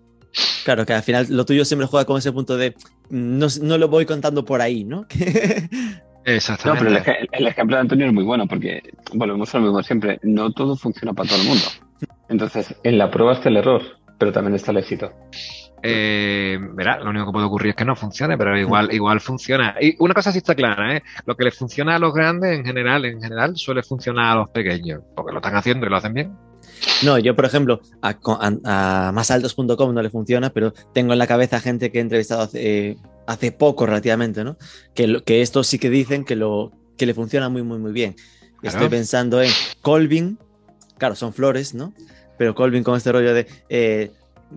Claro, 0.65 0.85
que 0.85 0.93
al 0.93 1.03
final 1.03 1.27
lo 1.29 1.45
tuyo 1.45 1.63
siempre 1.65 1.87
juega 1.87 2.05
con 2.05 2.17
ese 2.17 2.31
punto 2.31 2.57
de 2.57 2.75
no, 3.09 3.47
no 3.61 3.77
lo 3.77 3.87
voy 3.87 4.05
contando 4.05 4.43
por 4.43 4.61
ahí, 4.61 4.83
¿no? 4.83 5.05
Exactamente. 6.25 6.83
No, 6.83 7.01
pero 7.03 7.27
el, 7.31 7.47
ejemplo 7.47 7.75
de 7.75 7.81
Antonio 7.81 8.07
es 8.07 8.13
muy 8.13 8.23
bueno 8.23 8.47
porque 8.47 8.81
volvemos 9.13 9.53
a 9.53 9.57
lo 9.57 9.65
mismo 9.65 9.83
siempre. 9.83 10.19
No 10.23 10.51
todo 10.51 10.75
funciona 10.75 11.13
para 11.13 11.29
todo 11.29 11.41
el 11.41 11.47
mundo. 11.47 11.65
Entonces, 12.29 12.75
en 12.83 12.97
la 12.97 13.11
prueba 13.11 13.33
está 13.33 13.49
el 13.49 13.57
error, 13.57 13.81
pero 14.17 14.31
también 14.31 14.55
está 14.55 14.71
el 14.71 14.77
éxito. 14.77 15.11
Eh, 15.85 16.57
verá, 16.75 16.97
lo 16.99 17.09
único 17.09 17.25
que 17.25 17.31
puede 17.33 17.45
ocurrir 17.45 17.69
es 17.71 17.75
que 17.75 17.83
no 17.83 17.95
funcione, 17.95 18.37
pero 18.37 18.57
igual, 18.57 18.93
igual 18.93 19.19
funciona. 19.19 19.75
Y 19.81 19.95
una 19.99 20.13
cosa 20.13 20.31
sí 20.31 20.37
está 20.37 20.55
clara, 20.55 20.95
¿eh? 20.95 21.03
Lo 21.25 21.35
que 21.35 21.43
le 21.43 21.51
funciona 21.51 21.95
a 21.95 21.99
los 21.99 22.13
grandes 22.13 22.57
en 22.57 22.63
general, 22.63 23.03
en 23.03 23.21
general, 23.21 23.57
suele 23.57 23.83
funcionar 23.83 24.31
a 24.31 24.35
los 24.39 24.49
pequeños, 24.49 25.01
porque 25.13 25.33
lo 25.33 25.39
están 25.39 25.57
haciendo 25.57 25.85
y 25.85 25.89
lo 25.89 25.97
hacen 25.97 26.13
bien. 26.13 26.33
No, 27.03 27.17
yo, 27.19 27.35
por 27.35 27.43
ejemplo, 27.43 27.81
a, 28.01 28.15
a, 28.65 29.11
másaltos.com 29.11 29.93
no 29.93 30.01
le 30.01 30.09
funciona, 30.09 30.51
pero 30.51 30.73
tengo 30.93 31.11
en 31.11 31.19
la 31.19 31.27
cabeza 31.27 31.59
gente 31.59 31.91
que 31.91 31.97
he 31.97 32.01
entrevistado 32.01 32.43
hace, 32.43 32.97
hace 33.27 33.51
poco 33.51 33.85
relativamente, 33.85 34.43
¿no? 34.43 34.57
Que, 34.93 35.21
que 35.25 35.41
esto 35.41 35.63
sí 35.63 35.79
que 35.79 35.89
dicen 35.89 36.25
que, 36.25 36.35
lo, 36.35 36.71
que 36.97 37.05
le 37.05 37.13
funciona 37.13 37.49
muy, 37.49 37.63
muy, 37.63 37.79
muy 37.79 37.91
bien. 37.91 38.15
Estoy 38.61 38.87
pensando 38.87 39.41
en 39.41 39.51
Colvin, 39.81 40.39
claro, 40.97 41.15
son 41.15 41.33
flores, 41.33 41.73
¿no? 41.73 41.93
Pero 42.37 42.55
Colvin 42.55 42.83
con 42.83 42.95
este 42.95 43.11
rollo 43.11 43.33
de... 43.33 43.47
Eh, 43.69 44.11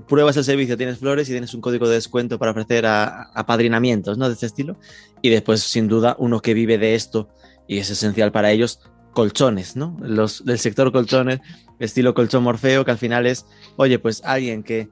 pruebas 0.09 0.37
el 0.37 0.45
servicio, 0.45 0.77
tienes 0.77 0.99
flores 0.99 1.29
y 1.29 1.33
tienes 1.33 1.55
un 1.55 1.61
código 1.61 1.89
de 1.89 1.95
descuento 1.95 2.39
para 2.39 2.51
ofrecer 2.51 2.87
a, 2.87 3.31
apadrinamientos, 3.35 4.19
¿no? 4.19 4.29
De 4.29 4.35
este 4.35 4.47
estilo. 4.47 4.77
Y 5.23 5.31
después, 5.31 5.63
sin 5.63 5.89
duda, 5.89 6.17
uno 6.19 6.41
que 6.41 6.55
vive 6.55 6.79
de 6.79 6.95
esto 6.95 7.29
y 7.67 7.79
es 7.79 7.91
esencial 7.91 8.31
para 8.31 8.53
ellos, 8.53 8.81
colchones, 9.13 9.77
¿no? 9.77 9.97
Los 10.01 10.45
del 10.45 10.59
sector 10.59 10.93
colchones, 10.93 11.41
estilo 11.79 12.15
colchón 12.15 12.45
Morfeo, 12.45 12.85
que 12.85 12.91
al 12.91 12.99
final 12.99 13.27
es, 13.27 13.47
oye, 13.77 13.99
pues 13.99 14.23
alguien 14.25 14.63
que 14.63 14.89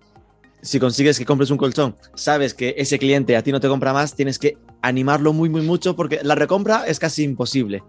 si 0.65 0.81
consigues 0.81 1.19
que 1.19 1.27
compres 1.27 1.51
un 1.51 1.59
colchón, 1.59 1.95
sabes 2.15 2.55
que 2.55 2.75
ese 2.79 2.99
cliente 2.99 3.37
a 3.37 3.43
ti 3.43 3.53
no 3.53 3.61
te 3.61 3.69
compra 3.69 3.93
más, 3.93 4.17
tienes 4.17 4.39
que 4.39 4.57
animarlo 4.81 5.33
muy, 5.33 5.51
muy 5.51 5.61
mucho 5.61 5.95
porque 5.95 6.21
la 6.23 6.35
recompra 6.35 6.85
es 6.87 6.99
casi 6.99 7.23
imposible. 7.23 7.83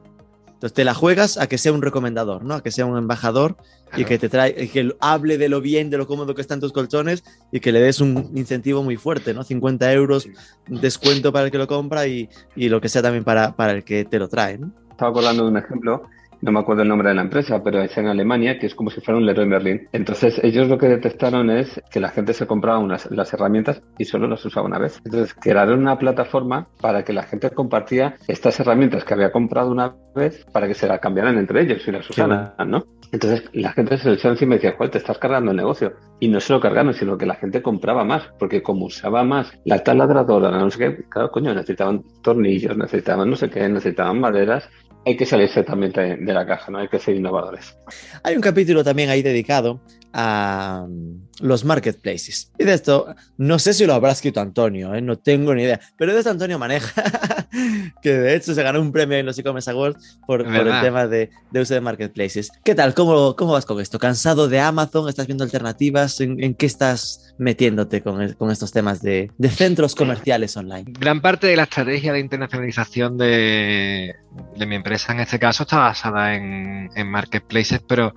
Entonces 0.48 0.74
te 0.74 0.84
la 0.84 0.94
juegas 0.94 1.38
a 1.38 1.48
que 1.48 1.58
sea 1.58 1.72
un 1.72 1.82
recomendador, 1.82 2.44
¿no? 2.44 2.56
A 2.56 2.64
que 2.64 2.72
sea 2.72 2.86
un 2.86 2.98
embajador 2.98 3.56
y 3.96 4.04
que 4.04 4.18
te 4.18 4.30
trae, 4.30 4.70
que 4.70 4.94
hable 5.00 5.38
de 5.38 5.48
lo 5.48 5.62
bien, 5.62 5.90
de 5.90 5.98
lo 5.98 6.06
cómodo 6.06 6.36
que 6.36 6.42
están 6.42 6.60
tus 6.60 6.74
colchones 6.74 7.24
y 7.52 7.62
que 7.62 7.72
le 7.72 7.80
des 7.80 8.02
un 8.02 8.32
incentivo 8.36 8.84
muy 8.84 8.98
fuerte, 8.98 9.34
¿no? 9.34 9.44
50 9.44 9.94
euros 9.94 10.28
descuento 10.68 11.32
para 11.32 11.46
el 11.46 11.52
que 11.52 11.58
lo 11.58 11.68
compra 11.68 12.08
y, 12.08 12.30
y 12.56 12.68
lo 12.68 12.82
que 12.82 12.90
sea 12.90 13.02
también 13.02 13.24
para, 13.24 13.56
para 13.56 13.72
el 13.72 13.84
que 13.84 14.04
te 14.04 14.20
lo 14.20 14.28
trae, 14.28 14.58
¿no? 14.58 14.72
Estaba 14.92 15.12
acordando 15.12 15.44
de 15.44 15.50
un 15.50 15.58
ejemplo 15.58 16.04
no 16.42 16.52
me 16.52 16.60
acuerdo 16.60 16.84
el 16.84 16.88
nombre 16.88 17.10
de 17.10 17.16
la 17.16 17.22
empresa, 17.22 17.64
pero 17.64 17.82
es 17.82 17.98
en 17.98 18.08
Alemania, 18.08 18.60
que 18.60 18.68
es 18.68 18.76
como 18.76 18.90
si 18.90 19.02
fuera 19.02 19.18
un 19.18 19.26
Leroy 19.26 19.46
Merlin. 19.46 19.88
Entonces, 19.92 20.40
ellos 20.44 20.68
lo 20.68 20.78
que 20.78 20.88
detectaron 20.88 21.50
es 21.50 21.82
que 21.92 22.00
la 22.00 22.10
gente 22.10 22.34
se 22.34 22.48
compraba 22.48 22.80
unas, 22.80 23.10
las 23.12 23.34
herramientas 23.34 23.82
y 23.98 24.06
solo 24.06 24.28
las 24.28 24.44
usaba 24.46 24.68
una 24.68 24.80
vez. 24.80 25.02
Entonces, 25.06 25.34
crearon 25.34 25.80
una 25.80 25.98
plataforma 25.98 26.68
para 26.82 27.04
que 27.04 27.14
la 27.14 27.24
gente 27.24 27.50
compartía 27.52 28.16
estas 28.28 28.60
herramientas 28.60 29.04
que 29.04 29.14
había 29.14 29.32
comprado 29.32 29.72
una 29.72 29.96
vez 30.16 30.46
para 30.52 30.68
que 30.68 30.74
se 30.74 30.88
las 30.88 31.00
cambiaran 31.00 31.38
entre 31.38 31.62
ellos 31.62 31.88
y 31.88 31.92
las 31.92 32.10
usaran, 32.10 32.54
¿no? 32.68 32.86
Entonces, 33.12 33.44
la 33.54 33.72
gente 33.72 33.98
se 33.98 34.10
le 34.10 34.16
echó 34.16 34.30
encima 34.30 34.56
y 34.56 34.58
decía, 34.58 34.76
Joder, 34.78 34.92
te 34.92 34.98
estás 34.98 35.18
cargando 35.18 35.52
el 35.52 35.58
negocio. 35.58 35.94
Y 36.20 36.28
no 36.28 36.40
se 36.40 36.54
lo 36.54 36.60
cargaron, 36.60 36.94
sino 36.94 37.18
que 37.18 37.26
la 37.26 37.36
gente 37.36 37.62
compraba 37.62 38.04
más, 38.04 38.24
porque 38.40 38.62
como 38.62 38.86
usaba 38.86 39.24
más 39.24 39.54
la 39.66 39.84
taladradora, 39.84 40.52
no 40.52 40.70
sé 40.70 40.78
qué, 40.80 41.04
claro, 41.10 41.32
coño, 41.32 41.54
necesitaban 41.54 42.04
tornillos, 42.22 42.78
necesitaban 42.78 43.30
no 43.30 43.36
sé 43.36 43.50
qué, 43.50 43.68
necesitaban 43.70 44.20
maderas 44.20 44.70
hay 45.06 45.16
que 45.16 45.26
salirse 45.26 45.64
también 45.64 45.92
de, 45.92 46.34
la 46.34 46.46
caja, 46.46 46.72
¿no? 46.72 46.80
Hay 46.80 46.88
que 46.88 47.00
ser 47.00 47.16
innovadores. 47.16 47.78
Hay 48.24 48.36
un 48.36 48.42
capítulo 48.42 48.84
también 48.84 49.10
ahí 49.10 49.22
dedicado 49.22 49.80
a 50.18 50.86
mm, 50.88 51.28
los 51.42 51.66
marketplaces. 51.66 52.50
Y 52.58 52.64
de 52.64 52.74
esto, 52.74 53.14
no 53.38 53.60
sé 53.60 53.74
si 53.74 53.86
lo 53.86 53.94
habrá 53.94 54.12
escrito 54.12 54.40
Antonio, 54.40 54.96
¿eh? 54.96 55.02
no 55.02 55.18
tengo 55.18 55.54
ni 55.54 55.64
idea, 55.64 55.80
pero 55.98 56.14
de 56.14 56.20
esto 56.20 56.32
Antonio 56.32 56.58
maneja, 56.58 57.04
que 58.02 58.14
de 58.14 58.36
hecho 58.36 58.56
se 58.56 58.64
ganó 58.64 58.80
un 58.80 58.94
premio 58.94 59.18
en 59.18 59.26
los 59.26 59.38
e-commerce 59.38 59.70
awards 59.70 60.18
por, 60.26 60.42
el 60.42 60.82
tema 60.82 61.06
de, 61.06 61.30
uso 61.54 61.74
de 61.74 61.82
marketplaces. 61.82 62.50
¿Qué 62.64 62.74
tal? 62.74 62.94
¿Cómo, 62.94 63.36
¿Cómo 63.36 63.52
vas 63.52 63.66
con 63.66 63.82
esto? 63.82 64.00
¿Cansado 64.00 64.48
de 64.48 64.62
Amazon? 64.62 65.10
¿Estás 65.10 65.28
viendo 65.28 65.44
alternativas? 65.44 66.22
¿En, 66.22 66.56
qué 66.56 66.66
estás 66.66 67.36
metiéndote 67.38 68.02
con, 68.02 68.34
con 68.34 68.52
estos 68.52 68.72
temas 68.72 69.02
de, 69.02 69.32
de 69.38 69.50
centros 69.50 69.96
comerciales 69.96 70.56
online? 70.56 70.86
Gran 70.98 71.20
parte 71.20 71.48
de 71.48 71.58
la 71.58 71.64
estrategia 71.64 72.14
de 72.14 72.20
internacionalización 72.20 73.18
de, 73.18 74.16
de 74.56 74.66
mi 74.66 74.76
empresa 74.76 75.12
en 75.12 75.20
este 75.20 75.40
caso 75.40 75.64
está 75.64 75.80
basada 75.80 76.36
en, 76.36 76.90
en 76.96 77.08
marketplaces, 77.12 77.82
pero 77.86 78.14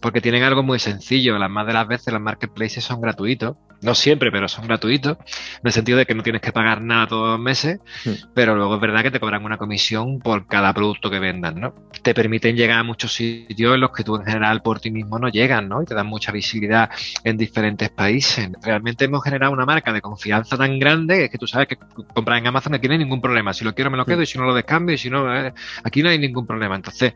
porque 0.00 0.20
tienen 0.20 0.42
algo 0.42 0.62
muy 0.62 0.78
sencillo. 0.78 1.38
Las 1.38 1.50
más 1.50 1.66
de 1.66 1.72
las 1.72 1.88
veces 1.88 2.12
los 2.12 2.22
marketplaces 2.22 2.84
son 2.84 3.00
gratuitos 3.00 3.56
no 3.82 3.94
siempre, 3.94 4.30
pero 4.30 4.48
son 4.48 4.66
gratuitos, 4.66 5.16
en 5.18 5.66
el 5.66 5.72
sentido 5.72 5.98
de 5.98 6.06
que 6.06 6.14
no 6.14 6.22
tienes 6.22 6.42
que 6.42 6.52
pagar 6.52 6.80
nada 6.80 7.06
todos 7.06 7.30
los 7.30 7.40
meses, 7.40 7.80
hmm. 8.04 8.32
pero 8.34 8.56
luego 8.56 8.76
es 8.76 8.80
verdad 8.80 9.02
que 9.02 9.10
te 9.10 9.20
cobran 9.20 9.44
una 9.44 9.58
comisión 9.58 10.18
por 10.20 10.46
cada 10.46 10.72
producto 10.72 11.10
que 11.10 11.18
vendan, 11.18 11.60
¿no? 11.60 11.74
Te 12.02 12.14
permiten 12.14 12.56
llegar 12.56 12.78
a 12.78 12.82
muchos 12.82 13.12
sitios 13.12 13.74
en 13.74 13.80
los 13.80 13.90
que 13.90 14.04
tú 14.04 14.16
en 14.16 14.24
general 14.24 14.62
por 14.62 14.80
ti 14.80 14.90
mismo 14.90 15.18
no 15.18 15.28
llegas, 15.28 15.62
¿no? 15.62 15.82
Y 15.82 15.86
te 15.86 15.94
dan 15.94 16.06
mucha 16.06 16.32
visibilidad 16.32 16.90
en 17.24 17.36
diferentes 17.36 17.90
países. 17.90 18.50
Realmente 18.62 19.04
hemos 19.04 19.22
generado 19.22 19.52
una 19.52 19.66
marca 19.66 19.92
de 19.92 20.00
confianza 20.00 20.56
tan 20.56 20.78
grande 20.78 21.28
que 21.28 21.38
tú 21.38 21.46
sabes 21.46 21.68
que 21.68 21.76
comprar 22.14 22.38
en 22.38 22.46
Amazon 22.46 22.72
no 22.72 22.80
tiene 22.80 22.98
ningún 22.98 23.20
problema. 23.20 23.52
Si 23.52 23.64
lo 23.64 23.74
quiero 23.74 23.90
me 23.90 23.96
lo 23.96 24.06
quedo 24.06 24.22
y 24.22 24.26
si 24.26 24.38
no 24.38 24.44
lo 24.44 24.54
descambio 24.54 24.94
y 24.94 24.98
si 24.98 25.10
no, 25.10 25.34
eh, 25.34 25.52
aquí 25.84 26.02
no 26.02 26.08
hay 26.08 26.18
ningún 26.18 26.46
problema. 26.46 26.76
Entonces, 26.76 27.14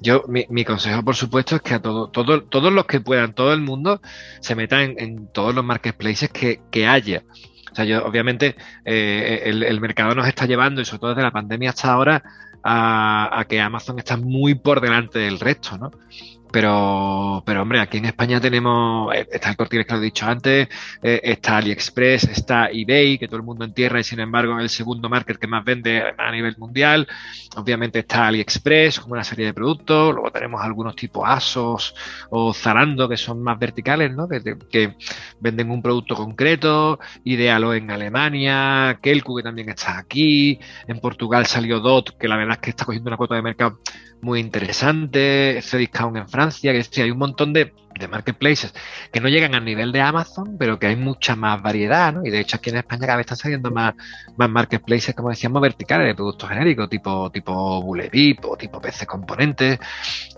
yo, 0.00 0.24
mi, 0.28 0.64
consejo, 0.64 1.02
por 1.02 1.16
supuesto, 1.16 1.56
es 1.56 1.62
que 1.62 1.74
a 1.74 1.80
todo, 1.80 2.08
todo, 2.08 2.42
todos 2.42 2.72
los 2.72 2.86
que 2.86 3.00
puedan, 3.00 3.32
todo 3.34 3.52
el 3.52 3.60
mundo, 3.60 4.00
se 4.40 4.54
metan 4.54 4.80
en, 4.80 4.94
en 4.98 5.32
todos 5.32 5.54
los 5.54 5.64
marketplaces 5.64 5.97
marketplaces 5.98 6.30
que, 6.30 6.60
que 6.70 6.86
haya. 6.86 7.24
O 7.70 7.74
sea, 7.74 7.84
yo, 7.84 8.04
obviamente, 8.04 8.56
eh, 8.84 9.42
el, 9.44 9.80
mercado 9.80 10.14
nos 10.14 10.26
está 10.26 10.46
llevando, 10.46 10.80
y 10.80 10.84
sobre 10.84 11.00
todo 11.00 11.10
desde 11.10 11.22
la 11.22 11.32
pandemia 11.32 11.70
hasta 11.70 11.92
ahora, 11.92 12.22
a, 12.64 13.44
que 13.48 13.60
Amazon 13.60 13.98
está 13.98 14.16
muy 14.16 14.54
por 14.54 14.80
delante 14.80 15.18
del 15.20 15.38
resto, 15.38 15.78
¿no? 15.78 15.90
Pero, 16.50 17.42
pero 17.44 17.62
hombre, 17.62 17.80
aquí 17.80 17.98
en 17.98 18.06
España 18.06 18.40
tenemos, 18.40 19.14
eh, 19.14 19.26
está 19.30 19.50
el 19.50 19.56
Cortines 19.56 19.86
que 19.86 19.92
lo 19.92 19.98
he 20.00 20.04
dicho 20.04 20.26
antes, 20.26 20.68
eh, 21.02 21.20
está 21.22 21.58
AliExpress, 21.58 22.24
está 22.24 22.68
eBay, 22.72 23.18
que 23.18 23.26
todo 23.26 23.36
el 23.36 23.42
mundo 23.42 23.64
entierra 23.64 24.00
y 24.00 24.04
sin 24.04 24.20
embargo 24.20 24.56
es 24.58 24.62
el 24.62 24.68
segundo 24.70 25.08
market 25.08 25.36
que 25.38 25.46
más 25.46 25.64
vende 25.64 26.02
a 26.16 26.30
nivel 26.32 26.56
mundial. 26.58 27.06
Obviamente 27.56 28.00
está 28.00 28.26
AliExpress 28.28 29.00
como 29.00 29.12
una 29.14 29.24
serie 29.24 29.46
de 29.46 29.54
productos, 29.54 30.14
luego 30.14 30.30
tenemos 30.30 30.62
algunos 30.62 30.96
tipos 30.96 31.24
ASOS 31.26 31.94
o 32.30 32.52
Zalando 32.54 33.08
que 33.08 33.16
son 33.16 33.42
más 33.42 33.58
verticales, 33.58 34.14
¿no? 34.14 34.28
Que, 34.28 34.56
que 34.70 34.96
venden 35.40 35.70
un 35.70 35.82
producto 35.82 36.14
concreto, 36.14 36.98
Idealo 37.24 37.74
en 37.74 37.90
Alemania, 37.90 38.98
Kelku 39.02 39.36
que 39.36 39.42
también 39.42 39.68
está 39.68 39.98
aquí, 39.98 40.58
en 40.86 40.98
Portugal 41.00 41.46
salió 41.46 41.80
Dot, 41.80 42.16
que 42.16 42.28
la 42.28 42.36
verdad 42.36 42.54
es 42.54 42.60
que 42.60 42.70
está 42.70 42.84
cogiendo 42.84 43.08
una 43.08 43.16
cuota 43.16 43.34
de 43.34 43.42
mercado 43.42 43.80
muy 44.20 44.40
interesante, 44.40 45.60
Cdiscount 45.62 46.16
en 46.16 46.28
Francia, 46.28 46.37
que 46.46 46.84
sí, 46.84 47.00
hay 47.00 47.10
un 47.10 47.18
montón 47.18 47.52
de, 47.52 47.72
marketplaces 48.08 48.72
que 49.12 49.20
no 49.20 49.28
llegan 49.28 49.56
al 49.56 49.64
nivel 49.64 49.90
de 49.90 50.00
Amazon, 50.00 50.56
pero 50.56 50.78
que 50.78 50.86
hay 50.86 50.94
mucha 50.94 51.34
más 51.34 51.60
variedad, 51.60 52.12
¿no? 52.12 52.24
Y 52.24 52.30
de 52.30 52.38
hecho 52.38 52.56
aquí 52.56 52.70
en 52.70 52.76
España 52.76 53.00
cada 53.00 53.16
vez 53.16 53.24
están 53.24 53.38
saliendo 53.38 53.72
más, 53.72 53.94
más 54.36 54.48
marketplaces, 54.48 55.16
como 55.16 55.30
decíamos, 55.30 55.60
verticales 55.60 56.06
de 56.06 56.14
productos 56.14 56.48
genéricos, 56.48 56.88
tipo, 56.88 57.28
tipo 57.30 57.82
Bulevip 57.82 58.44
o 58.44 58.56
tipo 58.56 58.80
PC 58.80 59.04
Componentes. 59.04 59.80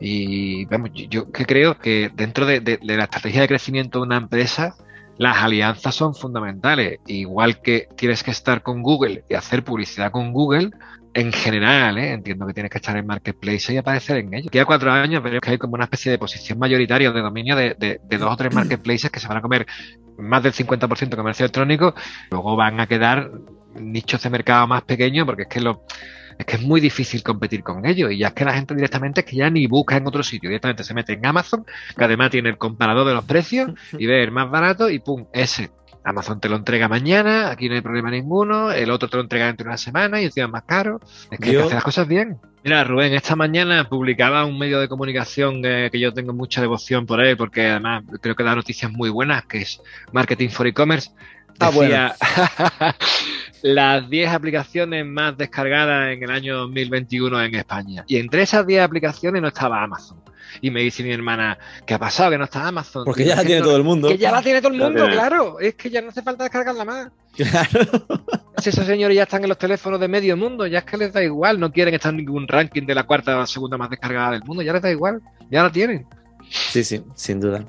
Y 0.00 0.64
vamos, 0.66 0.90
yo, 0.94 1.30
que 1.30 1.44
creo 1.44 1.78
que 1.78 2.10
dentro 2.14 2.46
de, 2.46 2.60
de 2.60 2.78
la 2.82 3.04
estrategia 3.04 3.42
de 3.42 3.48
crecimiento 3.48 3.98
de 3.98 4.06
una 4.06 4.16
empresa, 4.16 4.74
las 5.18 5.36
alianzas 5.36 5.94
son 5.94 6.14
fundamentales. 6.14 7.00
Igual 7.06 7.60
que 7.60 7.88
tienes 7.94 8.22
que 8.22 8.30
estar 8.30 8.62
con 8.62 8.82
Google 8.82 9.22
y 9.28 9.34
hacer 9.34 9.62
publicidad 9.62 10.10
con 10.10 10.32
Google, 10.32 10.70
en 11.12 11.32
general, 11.32 11.98
¿eh? 11.98 12.12
entiendo 12.12 12.46
que 12.46 12.54
tienes 12.54 12.70
que 12.70 12.78
estar 12.78 12.96
en 12.96 13.06
marketplace 13.06 13.72
y 13.72 13.76
aparecer 13.76 14.18
en 14.18 14.32
ellos. 14.32 14.50
Queda 14.50 14.64
cuatro 14.64 14.92
años 14.92 15.22
veremos 15.22 15.42
que 15.42 15.50
hay 15.50 15.58
como 15.58 15.74
una 15.74 15.84
especie 15.84 16.12
de 16.12 16.18
posición 16.18 16.58
mayoritaria 16.58 17.10
de 17.10 17.20
dominio 17.20 17.56
de, 17.56 17.74
de, 17.74 18.18
dos 18.18 18.32
o 18.32 18.36
tres 18.36 18.54
marketplaces 18.54 19.10
que 19.10 19.18
se 19.18 19.26
van 19.26 19.38
a 19.38 19.42
comer 19.42 19.66
más 20.18 20.42
del 20.42 20.52
50% 20.52 21.08
de 21.08 21.16
comercio 21.16 21.44
electrónico, 21.44 21.94
luego 22.30 22.54
van 22.54 22.78
a 22.80 22.86
quedar 22.86 23.30
nichos 23.74 24.22
de 24.22 24.30
mercado 24.30 24.66
más 24.66 24.82
pequeños 24.82 25.26
porque 25.26 25.42
es 25.42 25.48
que 25.48 25.60
lo 25.60 25.84
es 26.38 26.46
que 26.46 26.56
es 26.56 26.62
muy 26.62 26.80
difícil 26.80 27.22
competir 27.22 27.62
con 27.62 27.84
ellos 27.84 28.10
y 28.10 28.18
ya 28.18 28.28
es 28.28 28.32
que 28.32 28.46
la 28.46 28.54
gente 28.54 28.74
directamente 28.74 29.20
es 29.20 29.26
que 29.26 29.36
ya 29.36 29.50
ni 29.50 29.66
busca 29.66 29.98
en 29.98 30.06
otro 30.06 30.22
sitio, 30.22 30.48
directamente 30.48 30.84
se 30.84 30.94
mete 30.94 31.12
en 31.12 31.26
Amazon, 31.26 31.66
que 31.96 32.04
además 32.04 32.30
tiene 32.30 32.48
el 32.48 32.56
comparador 32.56 33.06
de 33.06 33.12
los 33.12 33.24
precios 33.26 33.72
y 33.92 34.06
ve 34.06 34.22
el 34.22 34.30
más 34.30 34.50
barato 34.50 34.88
y 34.88 35.00
pum, 35.00 35.26
ese 35.34 35.70
Amazon 36.04 36.40
te 36.40 36.48
lo 36.48 36.56
entrega 36.56 36.88
mañana, 36.88 37.50
aquí 37.50 37.68
no 37.68 37.74
hay 37.74 37.80
problema 37.80 38.10
ninguno, 38.10 38.72
el 38.72 38.90
otro 38.90 39.08
te 39.08 39.16
lo 39.16 39.22
entrega 39.22 39.46
dentro 39.46 39.64
de 39.64 39.68
una 39.68 39.76
semana 39.76 40.20
y 40.20 40.24
encima 40.24 40.46
es 40.46 40.52
más 40.52 40.62
caro. 40.62 41.00
Es 41.30 41.38
que 41.38 41.50
hay 41.50 41.56
que 41.56 41.62
hacer 41.62 41.74
las 41.74 41.84
cosas 41.84 42.08
bien. 42.08 42.38
Mira, 42.64 42.84
Rubén, 42.84 43.14
esta 43.14 43.36
mañana 43.36 43.88
publicaba 43.88 44.44
un 44.44 44.58
medio 44.58 44.80
de 44.80 44.88
comunicación 44.88 45.62
que 45.62 45.98
yo 45.98 46.12
tengo 46.12 46.32
mucha 46.32 46.60
devoción 46.60 47.06
por 47.06 47.20
él, 47.20 47.36
porque 47.36 47.68
además 47.68 48.04
creo 48.20 48.34
que 48.34 48.44
da 48.44 48.54
noticias 48.54 48.90
muy 48.90 49.08
buenas, 49.08 49.44
que 49.46 49.58
es 49.58 49.80
Marketing 50.12 50.48
for 50.48 50.66
E-Commerce. 50.66 51.10
Ah, 51.58 51.70
Decía 51.70 52.14
las 53.62 54.08
10 54.08 54.30
aplicaciones 54.30 55.04
más 55.06 55.36
descargadas 55.36 56.12
en 56.12 56.22
el 56.22 56.30
año 56.30 56.56
2021 56.58 57.42
en 57.42 57.54
España. 57.54 58.04
Y 58.06 58.16
entre 58.16 58.42
esas 58.42 58.66
10 58.66 58.82
aplicaciones 58.82 59.42
no 59.42 59.48
estaba 59.48 59.82
Amazon. 59.82 60.18
Y 60.60 60.70
me 60.70 60.80
dice 60.80 61.02
mi 61.02 61.12
hermana, 61.12 61.58
¿qué 61.86 61.94
ha 61.94 61.98
pasado? 61.98 62.30
Que 62.30 62.38
no 62.38 62.44
está 62.44 62.66
Amazon. 62.66 63.04
Porque 63.04 63.24
ya 63.24 63.36
la 63.36 63.44
tiene 63.44 63.62
todo 63.62 63.76
el 63.76 63.84
mundo. 63.84 64.08
Que 64.08 64.18
ya 64.18 64.32
la 64.32 64.42
tiene 64.42 64.60
todo 64.60 64.72
el 64.72 64.80
mundo, 64.80 65.06
claro. 65.06 65.60
Es 65.60 65.74
que 65.74 65.90
ya 65.90 66.00
no 66.00 66.08
hace 66.08 66.22
falta 66.22 66.44
descargarla 66.44 66.84
más. 66.84 67.10
Claro. 67.36 68.06
Si 68.58 68.70
esos 68.70 68.86
señores 68.86 69.16
ya 69.16 69.22
están 69.22 69.42
en 69.42 69.48
los 69.48 69.58
teléfonos 69.58 70.00
de 70.00 70.08
medio 70.08 70.36
mundo, 70.36 70.66
ya 70.66 70.80
es 70.80 70.84
que 70.84 70.96
les 70.96 71.12
da 71.12 71.22
igual. 71.22 71.60
No 71.60 71.72
quieren 71.72 71.94
estar 71.94 72.10
en 72.10 72.18
ningún 72.18 72.48
ranking 72.48 72.84
de 72.86 72.94
la 72.94 73.04
cuarta 73.04 73.36
o 73.36 73.40
la 73.40 73.46
segunda 73.46 73.76
más 73.78 73.90
descargada 73.90 74.32
del 74.32 74.44
mundo. 74.44 74.62
Ya 74.62 74.72
les 74.72 74.82
da 74.82 74.90
igual. 74.90 75.20
Ya 75.50 75.62
la 75.62 75.72
tienen. 75.72 76.06
Sí, 76.48 76.84
sí, 76.84 77.02
sin 77.14 77.40
duda. 77.40 77.64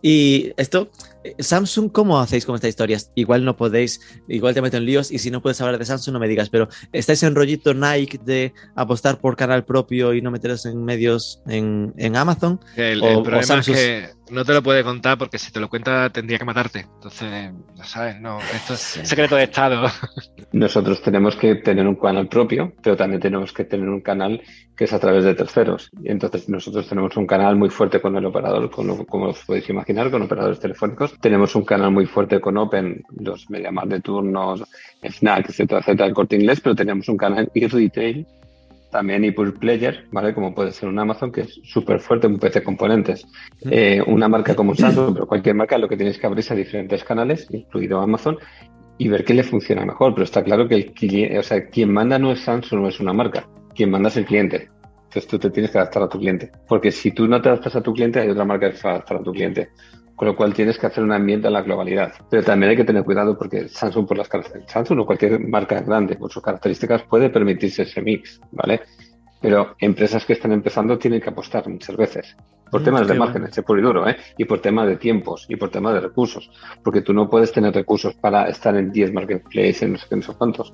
Y 0.00 0.52
esto, 0.56 0.90
Samsung, 1.38 1.90
¿cómo 1.90 2.18
hacéis 2.20 2.46
con 2.46 2.54
estas 2.54 2.70
historias? 2.70 3.12
Igual 3.14 3.44
no 3.44 3.56
podéis, 3.56 4.00
igual 4.28 4.54
te 4.54 4.62
meto 4.62 4.76
en 4.76 4.84
líos 4.84 5.10
y 5.10 5.18
si 5.18 5.30
no 5.30 5.42
puedes 5.42 5.60
hablar 5.60 5.78
de 5.78 5.84
Samsung 5.84 6.14
no 6.14 6.20
me 6.20 6.28
digas, 6.28 6.48
pero 6.48 6.68
¿estáis 6.92 7.22
en 7.22 7.34
rollito 7.34 7.74
Nike 7.74 8.18
de 8.24 8.52
apostar 8.74 9.18
por 9.18 9.36
canal 9.36 9.64
propio 9.64 10.14
y 10.14 10.22
no 10.22 10.30
meteros 10.30 10.66
en 10.66 10.84
medios 10.84 11.42
en, 11.46 12.16
Amazon? 12.16 12.60
El, 12.76 13.00
problema 13.22 13.58
es 13.58 13.66
que 13.66 14.10
no 14.30 14.44
te 14.44 14.52
lo 14.52 14.62
puede 14.62 14.84
contar 14.84 15.18
porque 15.18 15.38
si 15.38 15.50
te 15.52 15.60
lo 15.60 15.68
cuenta 15.68 16.10
tendría 16.10 16.38
que 16.38 16.44
matarte. 16.44 16.80
Entonces, 16.80 17.52
ya 17.74 17.84
sabes, 17.84 18.20
no, 18.20 18.38
esto 18.54 18.74
es 18.74 18.80
secreto 18.80 19.36
de 19.36 19.44
Estado. 19.44 19.90
Nosotros 20.52 21.02
tenemos 21.02 21.36
que 21.36 21.56
tener 21.56 21.86
un 21.86 21.96
canal 21.96 22.28
propio, 22.28 22.72
pero 22.82 22.96
también 22.96 23.20
tenemos 23.20 23.52
que 23.52 23.64
tener 23.64 23.88
un 23.88 24.00
canal 24.00 24.42
que 24.76 24.84
es 24.84 24.92
a 24.92 24.98
través 24.98 25.24
de 25.24 25.34
terceros. 25.34 25.90
Y 26.02 26.10
entonces 26.10 26.48
nosotros 26.48 26.88
tenemos 26.88 27.16
un 27.16 27.26
canal 27.26 27.56
muy 27.56 27.70
fuerte 27.70 28.00
con 28.00 28.16
el 28.16 28.24
operador, 28.24 28.70
como 28.70 29.26
os 29.26 29.44
podéis 29.44 29.68
imaginar, 29.68 30.10
con 30.10 30.22
operadores 30.22 30.60
telefónicos 30.60 31.07
nosotros. 31.08 31.20
Tenemos 31.20 31.54
un 31.54 31.64
canal 31.64 31.90
muy 31.90 32.06
fuerte 32.06 32.40
con 32.40 32.56
Open, 32.56 33.02
los 33.20 33.48
MediaMarkt 33.50 33.90
de 33.90 34.00
turnos, 34.00 34.64
Snack, 35.02 35.50
etcétera, 35.50 35.80
etcétera, 35.80 36.06
el 36.06 36.14
corte 36.14 36.36
inglés, 36.36 36.60
pero 36.60 36.74
tenemos 36.74 37.08
un 37.08 37.16
canal 37.16 37.50
e-retail 37.54 38.26
también 38.90 39.24
ePulse 39.24 39.58
Player, 39.58 40.04
¿vale? 40.12 40.34
Como 40.34 40.54
puede 40.54 40.72
ser 40.72 40.88
un 40.88 40.98
Amazon, 40.98 41.30
que 41.30 41.42
es 41.42 41.60
súper 41.64 42.00
fuerte 42.00 42.26
en 42.26 42.38
PC 42.38 42.62
Componentes. 42.62 43.26
Eh, 43.70 44.02
una 44.06 44.28
marca 44.28 44.54
como 44.54 44.74
Samsung, 44.74 45.12
pero 45.12 45.26
cualquier 45.26 45.54
marca, 45.54 45.78
lo 45.78 45.88
que 45.88 45.96
tienes 45.96 46.18
que 46.18 46.26
abrir 46.26 46.40
es 46.40 46.50
a 46.50 46.54
diferentes 46.54 47.04
canales, 47.04 47.46
incluido 47.50 48.00
Amazon, 48.00 48.38
y 48.96 49.08
ver 49.08 49.24
qué 49.24 49.34
le 49.34 49.42
funciona 49.42 49.84
mejor. 49.84 50.14
Pero 50.14 50.24
está 50.24 50.42
claro 50.42 50.66
que 50.68 50.74
el 50.74 50.92
cliente, 50.92 51.38
o 51.38 51.42
sea, 51.42 51.66
quien 51.68 51.92
manda 51.92 52.18
no 52.18 52.32
es 52.32 52.40
Samsung, 52.40 52.80
no 52.80 52.88
es 52.88 52.98
una 53.00 53.12
marca. 53.12 53.46
Quien 53.74 53.90
manda 53.90 54.08
es 54.08 54.16
el 54.16 54.24
cliente. 54.24 54.70
Entonces 54.82 55.26
tú 55.26 55.38
te 55.38 55.50
tienes 55.50 55.70
que 55.70 55.78
adaptar 55.78 56.02
a 56.02 56.08
tu 56.08 56.18
cliente. 56.18 56.50
Porque 56.66 56.90
si 56.90 57.12
tú 57.12 57.26
no 57.26 57.40
te 57.40 57.48
adaptas 57.48 57.76
a 57.76 57.82
tu 57.82 57.92
cliente, 57.92 58.20
hay 58.20 58.30
otra 58.30 58.44
marca 58.44 58.70
que 58.70 58.76
se 58.76 58.84
va 58.84 58.92
a 58.92 58.96
adaptar 58.96 59.18
a 59.18 59.22
tu 59.22 59.32
cliente 59.32 59.68
con 60.18 60.26
lo 60.26 60.34
cual 60.34 60.52
tienes 60.52 60.76
que 60.78 60.86
hacer 60.88 61.04
un 61.04 61.12
ambiente 61.12 61.46
en 61.46 61.52
la 61.52 61.62
globalidad. 61.62 62.12
Pero 62.28 62.42
también 62.42 62.70
hay 62.70 62.76
que 62.76 62.84
tener 62.84 63.04
cuidado 63.04 63.38
porque 63.38 63.68
Samsung, 63.68 64.04
por 64.04 64.18
las 64.18 64.28
características, 64.28 64.72
Samsung 64.72 64.98
o 64.98 65.06
cualquier 65.06 65.38
marca 65.38 65.80
grande, 65.80 66.16
por 66.16 66.32
sus 66.32 66.42
características, 66.42 67.04
puede 67.04 67.30
permitirse 67.30 67.82
ese 67.82 68.02
mix, 68.02 68.40
¿vale? 68.50 68.80
Pero 69.40 69.76
empresas 69.78 70.26
que 70.26 70.32
están 70.32 70.50
empezando 70.50 70.98
tienen 70.98 71.20
que 71.20 71.30
apostar 71.30 71.68
muchas 71.68 71.96
veces 71.96 72.36
por 72.68 72.80
mm, 72.80 72.84
temas 72.84 73.06
de 73.06 73.14
márgenes, 73.14 73.54
de 73.54 73.62
puro 73.62 73.78
y 73.78 73.82
duro, 73.82 74.08
¿eh? 74.08 74.16
y 74.36 74.44
por 74.44 74.60
temas 74.60 74.88
de 74.88 74.96
tiempos 74.96 75.46
y 75.48 75.54
por 75.54 75.70
temas 75.70 75.94
de 75.94 76.00
recursos, 76.00 76.50
porque 76.82 77.00
tú 77.00 77.12
no 77.14 77.30
puedes 77.30 77.52
tener 77.52 77.72
recursos 77.72 78.14
para 78.14 78.48
estar 78.48 78.74
en 78.74 78.90
10 78.90 79.12
marketplaces, 79.12 79.82
en 79.82 79.92
no 79.92 79.98
sé 79.98 80.06
qué, 80.08 80.16
no 80.16 80.22
sé 80.22 80.32
cuántos. 80.36 80.72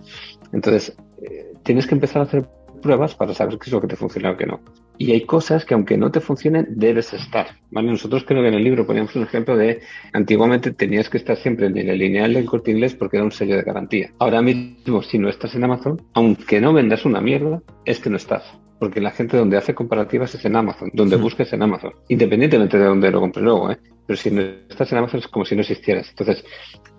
Entonces, 0.53 0.97
eh, 1.23 1.53
tienes 1.63 1.87
que 1.87 1.95
empezar 1.95 2.23
a 2.23 2.25
hacer 2.25 2.49
pruebas 2.81 3.15
para 3.15 3.35
saber 3.35 3.59
qué 3.59 3.67
es 3.67 3.73
lo 3.73 3.81
que 3.83 3.89
te 3.89 3.97
funciona 3.97 4.31
o 4.31 4.37
qué 4.39 4.47
no. 4.47 4.61
Y 4.99 5.13
hay 5.13 5.23
cosas 5.23 5.65
que 5.65 5.75
aunque 5.75 5.97
no 5.97 6.11
te 6.11 6.21
funcionen, 6.21 6.67
debes 6.71 7.13
estar. 7.13 7.47
¿vale? 7.71 7.91
Nosotros 7.91 8.25
creo 8.25 8.43
que 8.43 8.49
en 8.49 8.55
el 8.55 8.65
libro 8.65 8.87
poníamos 8.87 9.15
un 9.17 9.23
ejemplo 9.23 9.57
de 9.57 9.81
antiguamente 10.13 10.73
tenías 10.73 11.09
que 11.09 11.19
estar 11.19 11.37
siempre 11.37 11.67
en 11.67 11.77
el 11.77 11.99
lineal 11.99 12.35
del 12.35 12.47
corte 12.47 12.71
inglés 12.71 12.95
porque 12.95 13.17
era 13.17 13.25
un 13.25 13.33
sello 13.33 13.57
de 13.57 13.63
garantía. 13.63 14.11
Ahora 14.19 14.43
mismo, 14.43 15.03
si 15.03 15.19
no 15.19 15.29
estás 15.29 15.55
en 15.55 15.65
Amazon, 15.65 16.01
aunque 16.15 16.61
no 16.61 16.73
vendas 16.73 17.05
una 17.05 17.21
mierda, 17.21 17.63
es 17.85 18.01
que 18.01 18.11
no 18.11 18.17
estás. 18.17 18.45
Porque 18.79 19.01
la 19.01 19.13
gente 19.13 19.37
donde 19.37 19.57
hace 19.57 19.75
comparativas 19.75 20.35
es 20.35 20.45
en 20.45 20.57
Amazon, 20.57 20.91
donde 20.93 21.17
busques 21.17 21.53
en 21.53 21.63
Amazon, 21.63 21.93
independientemente 22.09 22.79
de 22.79 22.85
dónde 22.85 23.11
lo 23.11 23.21
compre 23.21 23.43
luego. 23.43 23.71
¿eh? 23.71 23.79
Pero 24.07 24.17
si 24.17 24.31
no 24.31 24.43
estás 24.69 24.91
en 24.93 24.99
Amazon 24.99 25.21
es 25.21 25.29
como 25.29 25.45
si 25.45 25.55
no 25.55 25.63
existieras. 25.63 26.09
Entonces, 26.11 26.45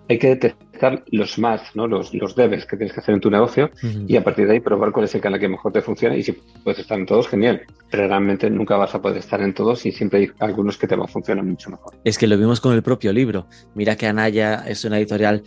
hay 0.08 0.18
que 0.18 0.28
detectar 0.28 1.04
los 1.10 1.38
más, 1.38 1.74
¿no? 1.74 1.86
los, 1.86 2.14
los 2.14 2.36
debes 2.36 2.66
que 2.66 2.76
tienes 2.76 2.94
que 2.94 3.00
hacer 3.00 3.14
en 3.14 3.20
tu 3.20 3.30
negocio 3.30 3.70
y 4.06 4.16
a 4.16 4.22
partir 4.22 4.46
de 4.46 4.54
ahí 4.54 4.60
probar 4.60 4.92
cuál 4.92 5.06
es 5.06 5.14
el 5.14 5.20
canal 5.20 5.40
que 5.40 5.48
mejor 5.48 5.72
te 5.72 5.82
funciona 5.82 6.16
y 6.16 6.22
si 6.22 6.32
puedes 6.32 6.80
estar 6.80 6.98
en 6.98 7.06
todos, 7.06 7.28
genial. 7.28 7.62
Pero 7.90 8.06
realmente 8.06 8.48
nunca 8.50 8.76
vas 8.76 8.94
a 8.94 9.02
poder 9.02 9.18
estar 9.18 9.40
en 9.40 9.54
todos 9.54 9.84
y 9.86 9.92
siempre 9.92 10.20
hay 10.20 10.30
algunos 10.40 10.76
que 10.78 10.86
te 10.86 10.94
van 10.94 11.08
a 11.08 11.12
funcionar 11.12 11.44
mucho 11.44 11.70
mejor. 11.70 11.94
Es 12.04 12.18
que 12.18 12.26
lo 12.26 12.38
vimos 12.38 12.60
con 12.60 12.74
el 12.74 12.82
propio 12.82 13.12
libro. 13.12 13.46
Mira 13.74 13.96
que 13.96 14.06
Anaya 14.06 14.64
es 14.66 14.84
una 14.84 14.98
editorial 14.98 15.42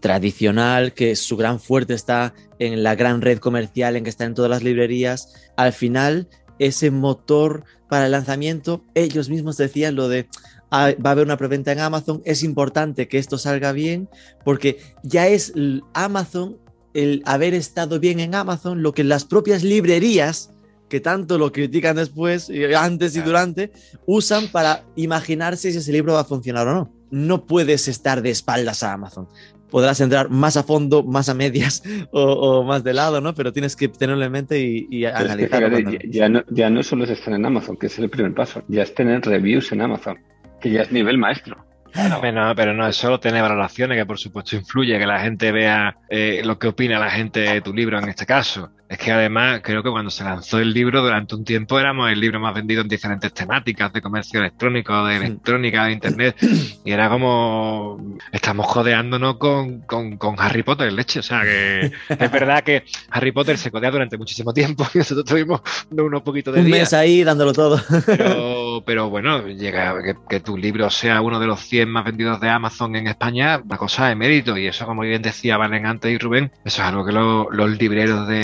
tradicional, 0.00 0.92
que 0.92 1.16
su 1.16 1.36
gran 1.36 1.58
fuerte 1.58 1.94
está 1.94 2.34
en 2.58 2.82
la 2.82 2.94
gran 2.94 3.22
red 3.22 3.38
comercial, 3.38 3.96
en 3.96 4.04
que 4.04 4.10
está 4.10 4.24
en 4.24 4.34
todas 4.34 4.50
las 4.50 4.62
librerías. 4.62 5.50
Al 5.56 5.72
final, 5.72 6.28
ese 6.58 6.90
motor 6.90 7.64
para 7.88 8.06
el 8.06 8.12
lanzamiento, 8.12 8.84
ellos 8.94 9.28
mismos 9.28 9.56
decían 9.56 9.94
lo 9.94 10.08
de 10.08 10.28
va 10.74 11.10
a 11.10 11.12
haber 11.12 11.24
una 11.24 11.36
preventa 11.36 11.72
en 11.72 11.80
Amazon, 11.80 12.22
es 12.24 12.42
importante 12.42 13.08
que 13.08 13.18
esto 13.18 13.38
salga 13.38 13.72
bien 13.72 14.08
porque 14.44 14.78
ya 15.02 15.28
es 15.28 15.52
Amazon, 15.92 16.58
el 16.94 17.22
haber 17.26 17.54
estado 17.54 17.98
bien 17.98 18.20
en 18.20 18.34
Amazon, 18.34 18.82
lo 18.82 18.92
que 18.92 19.04
las 19.04 19.24
propias 19.24 19.62
librerías 19.62 20.50
que 20.88 21.00
tanto 21.00 21.38
lo 21.38 21.50
critican 21.50 21.96
después, 21.96 22.50
antes 22.76 23.16
y 23.16 23.20
durante, 23.20 23.72
usan 24.06 24.48
para 24.48 24.84
imaginarse 24.96 25.72
si 25.72 25.78
ese 25.78 25.90
libro 25.92 26.12
va 26.12 26.20
a 26.20 26.24
funcionar 26.24 26.68
o 26.68 26.74
no. 26.74 26.92
No 27.10 27.46
puedes 27.46 27.88
estar 27.88 28.22
de 28.22 28.30
espaldas 28.30 28.82
a 28.82 28.92
Amazon. 28.92 29.26
Podrás 29.70 30.00
entrar 30.00 30.30
más 30.30 30.56
a 30.56 30.62
fondo, 30.62 31.02
más 31.02 31.28
a 31.28 31.34
medias 31.34 31.82
o, 32.12 32.62
más 32.62 32.84
de 32.84 32.94
lado, 32.94 33.20
¿no? 33.20 33.34
Pero 33.34 33.52
tienes 33.52 33.74
que 33.74 33.88
tenerlo 33.88 34.24
en 34.24 34.30
mente 34.30 34.60
y, 34.60 35.04
analizarlo. 35.04 35.78
ya, 36.08 36.28
no, 36.28 36.44
ya 36.50 36.70
no 36.70 36.82
solo 36.82 37.04
es 37.04 37.10
estar 37.10 37.34
en 37.34 37.44
Amazon, 37.44 37.76
que 37.76 37.86
es 37.86 37.98
el 37.98 38.08
primer 38.08 38.34
paso, 38.34 38.62
ya 38.68 38.82
es 38.82 38.94
tener 38.94 39.22
reviews 39.22 39.72
en 39.72 39.80
Amazon 39.80 40.18
que 40.64 40.70
ya 40.70 40.80
es 40.80 40.90
nivel 40.90 41.18
maestro. 41.18 41.62
Pero, 41.92 42.54
pero 42.56 42.72
no 42.72 42.88
es 42.88 42.96
solo 42.96 43.20
tener 43.20 43.42
valoraciones, 43.42 43.98
que 43.98 44.06
por 44.06 44.18
supuesto 44.18 44.56
influye, 44.56 44.98
que 44.98 45.06
la 45.06 45.20
gente 45.20 45.52
vea 45.52 45.94
eh, 46.08 46.40
lo 46.42 46.58
que 46.58 46.68
opina 46.68 46.98
la 46.98 47.10
gente 47.10 47.40
de 47.40 47.60
tu 47.60 47.72
libro 47.74 47.98
en 47.98 48.08
este 48.08 48.24
caso. 48.24 48.70
Es 48.88 48.98
que 48.98 49.12
además 49.12 49.60
creo 49.62 49.82
que 49.82 49.90
cuando 49.90 50.10
se 50.10 50.24
lanzó 50.24 50.58
el 50.58 50.72
libro 50.72 51.02
durante 51.02 51.34
un 51.34 51.44
tiempo 51.44 51.80
éramos 51.80 52.10
el 52.10 52.20
libro 52.20 52.38
más 52.38 52.54
vendido 52.54 52.82
en 52.82 52.88
diferentes 52.88 53.32
temáticas 53.32 53.92
de 53.92 54.02
comercio 54.02 54.40
electrónico, 54.40 55.04
de 55.06 55.16
electrónica, 55.16 55.86
de 55.86 55.92
internet. 55.92 56.36
Y 56.84 56.92
era 56.92 57.08
como 57.08 58.18
estamos 58.30 58.66
jodeándonos 58.66 59.36
con, 59.38 59.80
con, 59.80 60.16
con 60.16 60.36
Harry 60.38 60.62
Potter, 60.62 60.92
leche. 60.92 61.20
O 61.20 61.22
sea 61.22 61.42
que 61.42 61.86
es 62.08 62.30
verdad 62.30 62.62
que 62.62 62.84
Harry 63.10 63.32
Potter 63.32 63.56
se 63.56 63.70
codea 63.70 63.90
durante 63.90 64.18
muchísimo 64.18 64.52
tiempo 64.52 64.86
y 64.94 64.98
nosotros 64.98 65.24
tuvimos 65.24 65.60
unos 65.90 66.22
poquitos 66.22 66.54
de 66.54 66.60
Un 66.60 66.70
mes 66.70 66.92
ahí 66.92 67.24
dándolo 67.24 67.52
todo. 67.52 67.80
Pero, 68.06 68.63
pero 68.82 69.10
bueno, 69.10 69.46
llega 69.46 70.02
que, 70.02 70.14
que, 70.28 70.40
tu 70.40 70.56
libro 70.56 70.90
sea 70.90 71.20
uno 71.20 71.38
de 71.38 71.46
los 71.46 71.60
100 71.60 71.88
más 71.88 72.04
vendidos 72.04 72.40
de 72.40 72.48
Amazon 72.48 72.96
en 72.96 73.06
España, 73.06 73.60
una 73.64 73.76
cosa 73.76 74.08
de 74.08 74.14
mérito. 74.14 74.56
Y 74.56 74.66
eso, 74.66 74.86
como 74.86 75.02
bien 75.02 75.22
decía 75.22 75.56
Valen 75.56 75.86
antes 75.86 76.10
y 76.10 76.18
Rubén, 76.18 76.52
eso 76.64 76.82
es 76.82 76.88
algo 76.88 77.04
que 77.04 77.12
los 77.12 77.78
libreros 77.78 78.26
de 78.28 78.34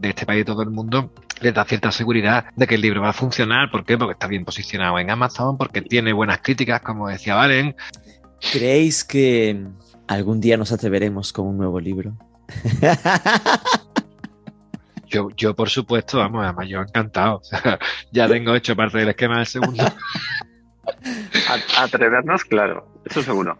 de, 0.00 0.08
este 0.08 0.26
país 0.26 0.42
y 0.42 0.44
todo 0.44 0.62
el 0.62 0.70
mundo 0.70 1.12
les 1.40 1.54
da 1.54 1.64
cierta 1.64 1.90
seguridad 1.92 2.46
de 2.56 2.66
que 2.66 2.76
el 2.76 2.80
libro 2.80 3.02
va 3.02 3.10
a 3.10 3.12
funcionar. 3.12 3.70
¿Por 3.70 3.84
qué? 3.84 3.98
Porque 3.98 4.12
está 4.12 4.26
bien 4.26 4.44
posicionado 4.44 4.98
en 4.98 5.10
Amazon, 5.10 5.56
porque 5.56 5.82
tiene 5.82 6.12
buenas 6.12 6.38
críticas, 6.38 6.80
como 6.80 7.08
decía 7.08 7.34
Valen. 7.34 7.74
¿Creéis 8.52 9.04
que 9.04 9.66
algún 10.06 10.40
día 10.40 10.56
nos 10.56 10.72
atreveremos 10.72 11.32
con 11.32 11.46
un 11.46 11.58
nuevo 11.58 11.80
libro? 11.80 12.16
Yo, 15.14 15.28
yo, 15.36 15.54
por 15.54 15.70
supuesto, 15.70 16.18
vamos, 16.18 16.42
además 16.42 16.66
yo 16.68 16.80
encantado. 16.80 17.40
ya 18.10 18.26
tengo 18.26 18.52
hecho 18.56 18.74
parte 18.74 18.98
del 18.98 19.10
esquema 19.10 19.36
del 19.36 19.46
segundo. 19.46 19.84
Atrevernos, 21.78 22.44
claro, 22.44 23.00
eso 23.04 23.22
seguro. 23.22 23.56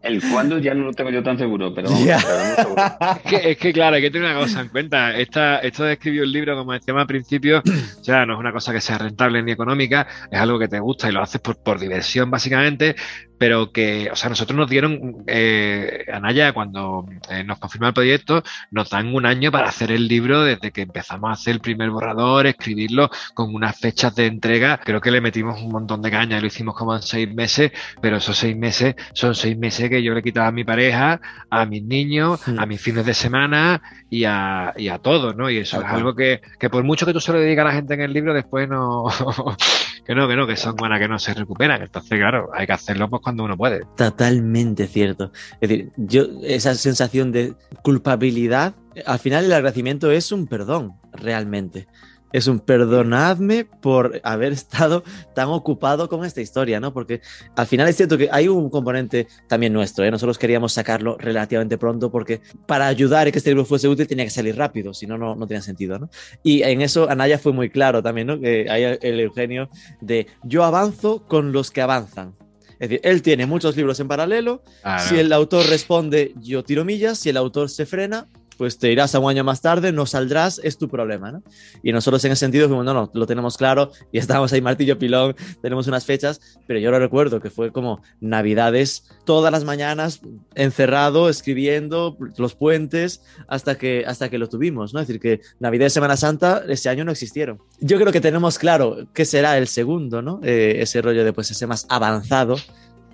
El 0.00 0.22
cuándo 0.30 0.58
ya 0.58 0.72
no 0.72 0.84
lo 0.84 0.92
tengo 0.94 1.10
yo 1.10 1.22
tan 1.22 1.36
seguro, 1.36 1.74
pero, 1.74 1.90
Es, 3.24 3.58
que, 3.58 3.72
claro, 3.74 3.96
hay 3.96 4.02
que 4.02 4.10
tener 4.10 4.30
una 4.30 4.40
cosa 4.40 4.62
en 4.62 4.68
cuenta. 4.68 5.14
Esta, 5.18 5.58
esto 5.58 5.84
de 5.84 5.94
escribir 5.94 6.22
un 6.22 6.32
libro, 6.32 6.56
como 6.56 6.72
decíamos 6.72 7.02
al 7.02 7.06
principio, 7.08 7.60
ya 8.02 8.24
no 8.24 8.34
es 8.34 8.38
una 8.38 8.52
cosa 8.52 8.72
que 8.72 8.80
sea 8.80 8.96
rentable 8.96 9.42
ni 9.42 9.52
económica, 9.52 10.06
es 10.30 10.40
algo 10.40 10.58
que 10.58 10.68
te 10.68 10.80
gusta 10.80 11.10
y 11.10 11.12
lo 11.12 11.20
haces 11.20 11.42
por, 11.42 11.62
por 11.62 11.78
diversión, 11.78 12.30
básicamente, 12.30 12.96
pero 13.38 13.72
que, 13.72 14.08
o 14.10 14.16
sea, 14.16 14.30
nosotros 14.30 14.56
nos 14.56 14.70
dieron, 14.70 15.24
eh, 15.26 16.06
Anaya, 16.12 16.52
cuando 16.52 17.06
eh, 17.30 17.44
nos 17.44 17.58
confirmó 17.58 17.88
el 17.88 17.94
proyecto, 17.94 18.42
nos 18.70 18.90
dan 18.90 19.14
un 19.14 19.26
año 19.26 19.50
para 19.50 19.68
hacer 19.68 19.92
el 19.92 20.08
libro 20.08 20.42
desde 20.42 20.70
que 20.70 20.82
empezamos 20.82 21.30
a 21.30 21.32
hacer 21.34 21.54
el 21.54 21.60
primer 21.60 21.90
borrador, 21.90 22.46
escribirlo 22.46 23.10
con 23.34 23.54
unas 23.54 23.78
fechas 23.78 24.14
de 24.14 24.26
entrega. 24.26 24.80
Creo 24.82 25.00
que 25.00 25.10
le 25.10 25.20
metimos 25.20 25.60
un 25.60 25.70
montón 25.70 26.02
de 26.02 26.10
caña 26.10 26.40
lo 26.40 26.46
hicimos 26.46 26.74
como 26.74 26.94
en 26.94 27.02
seis 27.02 27.32
meses, 27.32 27.72
pero 28.00 28.16
esos 28.16 28.36
seis 28.36 28.56
meses 28.56 28.94
son 29.12 29.34
seis 29.34 29.56
meses 29.56 29.88
que 29.90 30.02
yo 30.02 30.14
le 30.14 30.22
quitaba 30.22 30.48
a 30.48 30.52
mi 30.52 30.64
pareja, 30.64 31.20
a 31.50 31.66
mis 31.66 31.82
niños, 31.82 32.40
a 32.48 32.66
mis 32.66 32.80
fines 32.80 33.04
de 33.06 33.14
semana 33.14 33.82
y 34.10 34.24
a, 34.24 34.72
y 34.76 34.88
a 34.88 34.98
todos, 34.98 35.36
¿no? 35.36 35.50
Y 35.50 35.58
eso 35.58 35.80
es 35.80 35.86
algo 35.86 36.14
que, 36.14 36.40
que 36.58 36.70
por 36.70 36.84
mucho 36.84 37.06
que 37.06 37.12
tú 37.12 37.20
se 37.20 37.32
lo 37.32 37.38
dediques 37.38 37.60
a 37.60 37.64
la 37.64 37.72
gente 37.72 37.94
en 37.94 38.00
el 38.00 38.12
libro, 38.12 38.34
después 38.34 38.68
no, 38.68 39.06
que 40.06 40.14
no, 40.14 40.28
que 40.28 40.36
no, 40.36 40.46
que 40.46 40.56
son 40.56 40.76
buenas 40.76 41.00
que 41.00 41.08
no 41.08 41.18
se 41.18 41.34
recuperan. 41.34 41.82
Entonces, 41.82 42.18
claro, 42.18 42.50
hay 42.54 42.66
que 42.66 42.72
hacerlo 42.72 43.10
pues 43.10 43.22
cuando 43.22 43.44
uno 43.44 43.56
puede. 43.56 43.80
Totalmente 43.96 44.86
cierto. 44.86 45.32
Es 45.60 45.68
decir, 45.68 45.90
yo, 45.96 46.26
esa 46.42 46.74
sensación 46.74 47.32
de 47.32 47.54
culpabilidad, 47.82 48.74
al 49.04 49.18
final 49.18 49.44
el 49.46 49.52
agradecimiento 49.52 50.10
es 50.10 50.30
un 50.30 50.46
perdón, 50.46 50.92
realmente 51.12 51.88
es 52.32 52.46
un 52.46 52.60
perdonadme 52.60 53.64
por 53.64 54.20
haber 54.22 54.52
estado 54.52 55.04
tan 55.34 55.48
ocupado 55.48 56.08
con 56.08 56.24
esta 56.24 56.40
historia, 56.40 56.80
¿no? 56.80 56.92
Porque 56.92 57.20
al 57.56 57.66
final 57.66 57.88
es 57.88 57.96
cierto 57.96 58.18
que 58.18 58.28
hay 58.30 58.48
un 58.48 58.68
componente 58.70 59.26
también 59.48 59.72
nuestro, 59.72 60.04
¿eh? 60.04 60.10
Nosotros 60.10 60.38
queríamos 60.38 60.72
sacarlo 60.72 61.16
relativamente 61.18 61.78
pronto 61.78 62.10
porque 62.10 62.40
para 62.66 62.86
ayudar 62.86 63.26
a 63.26 63.30
que 63.30 63.38
este 63.38 63.50
libro 63.50 63.64
fuese 63.64 63.88
útil 63.88 64.06
tenía 64.06 64.24
que 64.24 64.30
salir 64.30 64.56
rápido, 64.56 64.92
si 64.92 65.06
no, 65.06 65.16
no 65.18 65.46
tenía 65.46 65.62
sentido, 65.62 65.98
¿no? 65.98 66.10
Y 66.42 66.62
en 66.62 66.82
eso 66.82 67.08
Anaya 67.08 67.38
fue 67.38 67.52
muy 67.52 67.70
claro 67.70 68.02
también, 68.02 68.26
¿no? 68.26 68.40
Que 68.40 68.66
hay 68.68 68.98
el 69.00 69.20
Eugenio 69.20 69.68
de 70.00 70.26
yo 70.42 70.64
avanzo 70.64 71.24
con 71.26 71.52
los 71.52 71.70
que 71.70 71.80
avanzan. 71.82 72.34
Es 72.78 72.90
decir, 72.90 73.00
él 73.04 73.22
tiene 73.22 73.46
muchos 73.46 73.74
libros 73.76 73.98
en 74.00 74.08
paralelo. 74.08 74.62
Si 75.08 75.18
el 75.18 75.32
autor 75.32 75.66
responde, 75.66 76.34
yo 76.36 76.62
tiro 76.62 76.84
millas. 76.84 77.18
Si 77.18 77.30
el 77.30 77.38
autor 77.38 77.70
se 77.70 77.86
frena, 77.86 78.28
pues 78.56 78.78
te 78.78 78.90
irás 78.90 79.14
a 79.14 79.18
un 79.18 79.30
año 79.30 79.44
más 79.44 79.60
tarde, 79.60 79.92
no 79.92 80.06
saldrás, 80.06 80.60
es 80.62 80.78
tu 80.78 80.88
problema, 80.88 81.32
¿no? 81.32 81.42
Y 81.82 81.92
nosotros 81.92 82.24
en 82.24 82.32
ese 82.32 82.40
sentido, 82.40 82.68
como, 82.68 82.82
no, 82.82 82.94
no, 82.94 83.10
lo 83.12 83.26
tenemos 83.26 83.56
claro 83.56 83.90
y 84.12 84.18
estábamos 84.18 84.52
ahí 84.52 84.60
martillo 84.60 84.98
pilón, 84.98 85.34
tenemos 85.62 85.86
unas 85.86 86.04
fechas, 86.04 86.40
pero 86.66 86.80
yo 86.80 86.90
lo 86.90 86.98
recuerdo 86.98 87.40
que 87.40 87.50
fue 87.50 87.72
como 87.72 88.02
navidades 88.20 89.04
todas 89.24 89.52
las 89.52 89.64
mañanas 89.64 90.20
encerrado, 90.54 91.28
escribiendo 91.28 92.16
los 92.36 92.54
puentes 92.54 93.22
hasta 93.48 93.76
que, 93.76 94.04
hasta 94.06 94.28
que 94.28 94.38
lo 94.38 94.48
tuvimos, 94.48 94.94
¿no? 94.94 95.00
Es 95.00 95.06
decir, 95.06 95.20
que 95.20 95.40
Navidad 95.58 95.88
Semana 95.88 96.16
Santa 96.16 96.62
ese 96.68 96.88
año 96.88 97.04
no 97.04 97.12
existieron. 97.12 97.58
Yo 97.80 97.98
creo 97.98 98.12
que 98.12 98.20
tenemos 98.20 98.58
claro 98.58 99.08
qué 99.12 99.24
será 99.24 99.58
el 99.58 99.68
segundo, 99.68 100.22
¿no? 100.22 100.40
Eh, 100.42 100.76
ese 100.80 101.02
rollo 101.02 101.24
de 101.24 101.32
pues 101.32 101.50
ese 101.50 101.66
más 101.66 101.86
avanzado 101.88 102.56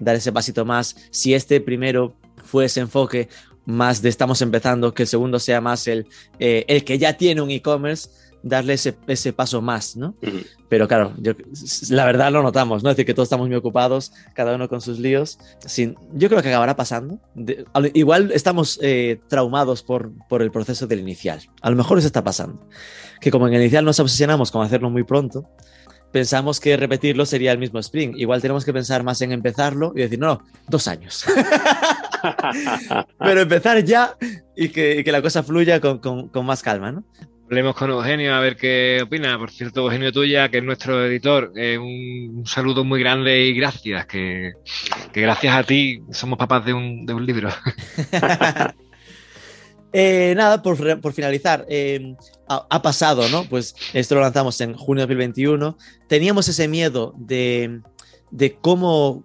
dar 0.03 0.17
ese 0.17 0.33
pasito 0.33 0.65
más. 0.65 0.97
Si 1.11 1.35
este 1.35 1.61
primero 1.61 2.15
fue 2.45 2.67
ese 2.67 2.81
enfoque 2.81 3.29
más 3.65 4.03
de 4.03 4.09
estamos 4.09 4.43
empezando, 4.43 4.95
que 4.95 5.05
el 5.05 5.09
segundo 5.09 5.39
sea 5.39 5.61
más 5.61 5.87
el, 5.87 6.07
eh, 6.39 6.65
el 6.69 6.85
que 6.85 6.99
ya 6.99 7.17
tiene 7.17 7.41
un 7.41 7.51
e-commerce, 7.51 8.09
darle 8.43 8.75
ese, 8.75 8.97
ese, 9.07 9.33
paso 9.33 9.63
más, 9.63 9.97
¿no? 9.97 10.17
Uh 10.23 10.27
-huh. 10.27 10.47
Pero 10.69 10.89
claro, 10.89 11.15
yo, 11.19 11.33
la 11.91 12.05
verdad 12.05 12.33
lo 12.33 12.43
notamos, 12.43 12.83
¿no? 12.83 12.91
Es 12.91 12.97
decir, 12.97 13.07
que 13.07 13.15
todos 13.15 13.27
estamos 13.27 13.47
muy 13.47 13.57
ocupados, 13.57 14.13
cada 14.35 14.55
uno 14.55 14.69
con 14.69 14.81
sus 14.81 14.99
líos. 14.99 15.39
Sin, 15.65 15.97
yo 16.13 16.29
creo 16.29 16.43
que 16.43 16.49
acabará 16.49 16.75
pasando. 16.75 17.21
De, 17.35 17.65
igual 17.95 18.33
estamos 18.33 18.79
eh, 18.83 19.21
traumados 19.29 19.83
por, 19.83 20.11
por 20.29 20.43
el 20.43 20.51
proceso 20.51 20.87
del 20.87 21.01
inicial. 21.01 21.41
A 21.61 21.71
lo 21.71 21.77
mejor 21.77 21.99
eso 21.99 22.07
está 22.07 22.25
pasando. 22.25 22.67
Que 23.21 23.31
como 23.31 23.47
en 23.47 23.55
el 23.55 23.61
inicial 23.61 23.85
nos 23.85 24.01
obsesionamos 24.01 24.51
con 24.51 24.65
hacerlo 24.65 24.91
muy 24.91 25.05
pronto, 25.05 25.49
pensamos 26.11 26.59
que 26.59 26.77
repetirlo 26.77 27.27
sería 27.27 27.53
el 27.53 27.59
mismo 27.59 27.79
sprint. 27.79 28.17
Igual 28.17 28.41
tenemos 28.41 28.65
que 28.65 28.73
pensar 28.73 29.03
más 29.03 29.21
en 29.23 29.33
empezarlo 29.33 29.93
y 29.95 30.01
decir, 30.01 30.19
no, 30.19 30.27
no, 30.27 30.45
dos 30.69 30.89
años. 30.89 31.25
Pero 33.19 33.41
empezar 33.41 33.83
ya 33.85 34.17
y 34.57 34.69
que, 34.69 34.99
y 34.99 35.05
que, 35.05 35.13
la 35.13 35.23
cosa 35.23 35.43
fluya 35.43 35.81
con, 35.81 35.99
con, 35.99 36.29
con 36.29 36.47
más 36.47 36.63
calma, 36.63 36.93
¿no? 36.93 37.05
Hablemos 37.53 37.75
con 37.77 37.91
Eugenio 37.91 38.35
a 38.35 38.41
ver 38.41 38.57
qué 38.57 39.01
opina. 39.03 39.39
Por 39.39 39.51
cierto, 39.51 39.83
Eugenio 39.83 40.11
Tuya, 40.11 40.49
que 40.49 40.59
es 40.59 40.65
nuestro 40.65 41.05
editor, 41.05 41.53
eh, 41.55 41.77
un, 41.77 42.39
un, 42.39 42.47
saludo 42.47 42.83
muy 42.83 42.99
grande 43.01 43.43
y 43.45 43.53
gracias, 43.53 44.07
que, 44.07 44.53
que 45.13 45.21
gracias 45.21 45.55
a 45.55 45.63
ti 45.63 46.03
somos 46.13 46.39
papás 46.39 46.65
de 46.65 46.73
un, 46.73 47.05
de 47.05 47.13
un 47.13 47.27
libro. 47.27 47.51
eh, 49.93 50.33
nada, 50.35 50.63
por, 50.63 51.01
por 51.03 51.13
finalizar, 51.13 51.67
eh, 51.69 52.15
ha, 52.49 52.67
ha, 52.71 52.81
pasado, 52.81 53.29
¿no? 53.29 53.45
Pues 53.45 53.75
esto 53.93 54.15
lo 54.15 54.23
lanzamos 54.23 54.59
en 54.63 54.73
junio 54.73 55.07
de 55.07 55.15
2021. 55.15 55.77
Teníamos 56.09 56.49
ese 56.49 56.69
miedo 56.69 57.13
de, 57.19 57.81
de 58.31 58.55
cómo, 58.55 59.25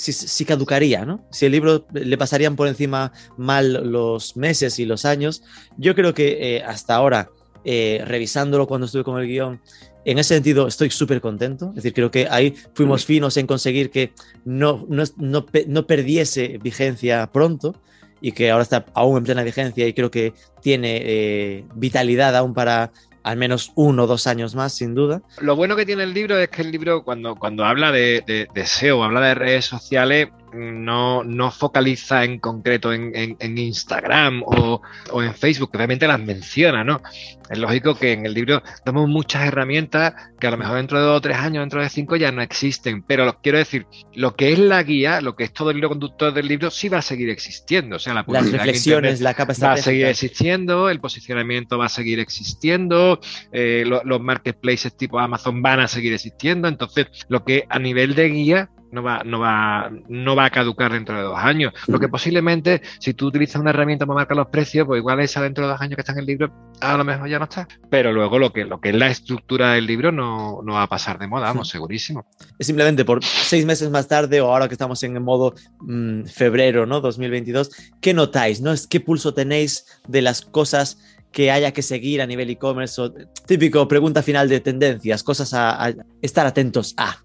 si, 0.00 0.12
si, 0.12 0.44
caducaría, 0.44 1.04
¿no? 1.04 1.24
Si 1.30 1.46
el 1.46 1.52
libro 1.52 1.86
le 1.92 2.16
pasarían 2.16 2.56
por 2.56 2.68
encima 2.68 3.12
mal 3.36 3.90
los 3.92 4.36
meses 4.36 4.78
y 4.78 4.86
los 4.86 5.04
años. 5.04 5.42
Yo 5.76 5.94
creo 5.94 6.14
que 6.14 6.56
eh, 6.56 6.62
hasta 6.62 6.94
ahora 6.94 7.30
eh, 7.64 8.02
revisándolo 8.06 8.66
cuando 8.66 8.86
estuve 8.86 9.04
con 9.04 9.20
el 9.20 9.28
guion. 9.28 9.60
En 10.06 10.18
ese 10.18 10.34
sentido, 10.34 10.66
estoy 10.66 10.88
súper 10.88 11.20
contento. 11.20 11.68
Es 11.70 11.76
decir, 11.76 11.92
creo 11.92 12.10
que 12.10 12.26
ahí 12.30 12.54
fuimos 12.74 13.04
finos 13.04 13.36
en 13.36 13.46
conseguir 13.46 13.90
que 13.90 14.12
no, 14.46 14.86
no, 14.88 15.04
no, 15.18 15.46
no, 15.66 15.86
perdiese 15.86 16.58
vigencia 16.62 17.30
pronto 17.30 17.74
y 18.22 18.32
que 18.32 18.50
ahora 18.50 18.62
está 18.62 18.86
aún 18.94 19.18
en 19.18 19.24
plena 19.24 19.42
vigencia 19.42 19.86
y 19.86 19.92
creo 19.92 20.10
que 20.10 20.32
tiene 20.62 21.00
eh, 21.02 21.64
vitalidad 21.74 22.34
aún 22.34 22.54
para 22.54 22.92
al 23.22 23.36
menos 23.36 23.72
uno 23.74 24.04
o 24.04 24.06
dos 24.06 24.26
años 24.26 24.54
más, 24.54 24.72
sin 24.74 24.94
duda. 24.94 25.22
Lo 25.40 25.56
bueno 25.56 25.76
que 25.76 25.86
tiene 25.86 26.04
el 26.04 26.14
libro 26.14 26.38
es 26.38 26.48
que 26.48 26.62
el 26.62 26.70
libro, 26.70 27.02
cuando, 27.02 27.36
cuando 27.36 27.64
habla 27.64 27.92
de, 27.92 28.22
de, 28.26 28.48
de 28.52 28.66
SEO, 28.66 29.02
habla 29.02 29.20
de 29.20 29.34
redes 29.34 29.66
sociales, 29.66 30.28
no, 30.52 31.24
no 31.24 31.50
focaliza 31.50 32.24
en 32.24 32.38
concreto 32.38 32.92
en, 32.92 33.12
en, 33.14 33.36
en 33.38 33.58
Instagram 33.58 34.42
o, 34.44 34.82
o, 35.12 35.22
en 35.22 35.34
Facebook, 35.34 35.70
realmente 35.72 36.06
las 36.06 36.20
menciona, 36.20 36.84
¿no? 36.84 37.02
Es 37.48 37.58
lógico 37.58 37.96
que 37.96 38.12
en 38.12 38.26
el 38.26 38.34
libro 38.34 38.62
damos 38.84 39.08
muchas 39.08 39.44
herramientas 39.46 40.14
que 40.38 40.46
a 40.46 40.52
lo 40.52 40.56
mejor 40.56 40.76
dentro 40.76 40.98
de 40.98 41.04
dos 41.04 41.16
o 41.16 41.20
tres 41.20 41.36
años, 41.36 41.62
dentro 41.62 41.82
de 41.82 41.88
cinco 41.88 42.16
ya 42.16 42.30
no 42.30 42.42
existen, 42.42 43.02
pero 43.02 43.24
lo, 43.24 43.40
quiero 43.40 43.58
decir, 43.58 43.86
lo 44.14 44.36
que 44.36 44.52
es 44.52 44.58
la 44.58 44.82
guía, 44.82 45.20
lo 45.20 45.34
que 45.34 45.44
es 45.44 45.52
todo 45.52 45.70
el 45.70 45.78
hilo 45.78 45.88
conductor 45.88 46.32
del 46.32 46.46
libro, 46.46 46.70
sí 46.70 46.88
va 46.88 46.98
a 46.98 47.02
seguir 47.02 47.28
existiendo. 47.28 47.96
O 47.96 47.98
sea, 47.98 48.14
la 48.14 48.24
las 48.26 48.52
reflexiones, 48.52 49.20
la 49.20 49.34
capa 49.34 49.52
va 49.62 49.72
a 49.72 49.76
seguir 49.76 50.06
existiendo, 50.06 50.88
el 50.90 51.00
posicionamiento 51.00 51.76
va 51.76 51.86
a 51.86 51.88
seguir 51.88 52.20
existiendo, 52.20 53.20
eh, 53.52 53.84
lo, 53.86 54.02
los 54.04 54.20
marketplaces 54.20 54.96
tipo 54.96 55.18
Amazon 55.18 55.60
van 55.60 55.80
a 55.80 55.88
seguir 55.88 56.12
existiendo, 56.12 56.68
entonces 56.68 57.06
lo 57.28 57.44
que 57.44 57.64
a 57.68 57.78
nivel 57.78 58.14
de 58.14 58.28
guía 58.28 58.70
no 58.92 59.02
va, 59.02 59.22
no 59.24 59.38
va, 59.38 59.90
no 60.08 60.36
va 60.36 60.46
a 60.46 60.50
caducar 60.50 60.92
dentro 60.92 61.16
de 61.16 61.22
dos 61.22 61.38
años. 61.38 61.72
Lo 61.86 61.98
que 61.98 62.08
posiblemente, 62.08 62.82
si 62.98 63.14
tú 63.14 63.26
utilizas 63.26 63.60
una 63.60 63.70
herramienta 63.70 64.06
para 64.06 64.16
marcar 64.16 64.36
los 64.36 64.48
precios, 64.48 64.86
pues 64.86 64.98
igual 64.98 65.20
esa 65.20 65.42
dentro 65.42 65.64
de 65.64 65.72
dos 65.72 65.80
años 65.80 65.96
que 65.96 66.00
está 66.00 66.12
en 66.12 66.18
el 66.18 66.26
libro, 66.26 66.52
a 66.80 66.96
lo 66.96 67.04
mejor 67.04 67.28
ya 67.28 67.38
no 67.38 67.44
está. 67.44 67.68
Pero 67.88 68.12
luego 68.12 68.38
lo 68.38 68.52
que, 68.52 68.64
lo 68.64 68.80
que 68.80 68.90
es 68.90 68.94
la 68.94 69.08
estructura 69.08 69.72
del 69.72 69.86
libro 69.86 70.12
no, 70.12 70.60
no 70.62 70.74
va 70.74 70.82
a 70.82 70.88
pasar 70.88 71.18
de 71.18 71.26
moda, 71.26 71.46
vamos, 71.46 71.68
segurísimo. 71.68 72.26
Es 72.58 72.66
simplemente 72.66 73.04
por 73.04 73.22
seis 73.24 73.64
meses 73.64 73.90
más 73.90 74.08
tarde 74.08 74.40
o 74.40 74.50
ahora 74.50 74.68
que 74.68 74.74
estamos 74.74 75.02
en 75.02 75.14
el 75.14 75.22
modo 75.22 75.54
mmm, 75.80 76.24
febrero, 76.24 76.86
¿no? 76.86 77.00
2022, 77.00 77.70
¿qué 78.00 78.14
notáis? 78.14 78.60
¿no? 78.60 78.74
¿Qué 78.88 79.00
pulso 79.00 79.34
tenéis 79.34 80.00
de 80.08 80.22
las 80.22 80.42
cosas 80.42 80.98
que 81.32 81.50
haya 81.50 81.72
que 81.72 81.82
seguir 81.82 82.20
a 82.22 82.26
nivel 82.26 82.50
e-commerce? 82.50 83.00
Típico 83.46 83.86
pregunta 83.86 84.22
final 84.22 84.48
de 84.48 84.60
tendencias, 84.60 85.22
cosas 85.22 85.54
a, 85.54 85.86
a 85.86 85.94
estar 86.22 86.46
atentos 86.46 86.94
a. 86.96 87.22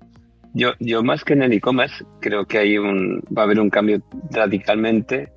Yo, 0.55 0.71
yo 0.79 1.03
más 1.03 1.25
que 1.25 1.33
en 1.33 1.43
el 1.43 1.51
e-commerce, 1.51 2.05
creo 2.21 2.45
que 2.45 2.57
hay 2.57 2.77
un, 2.77 3.21
va 3.37 3.41
a 3.41 3.45
haber 3.45 3.59
un 3.59 3.69
cambio 3.69 4.01
radicalmente 4.31 5.33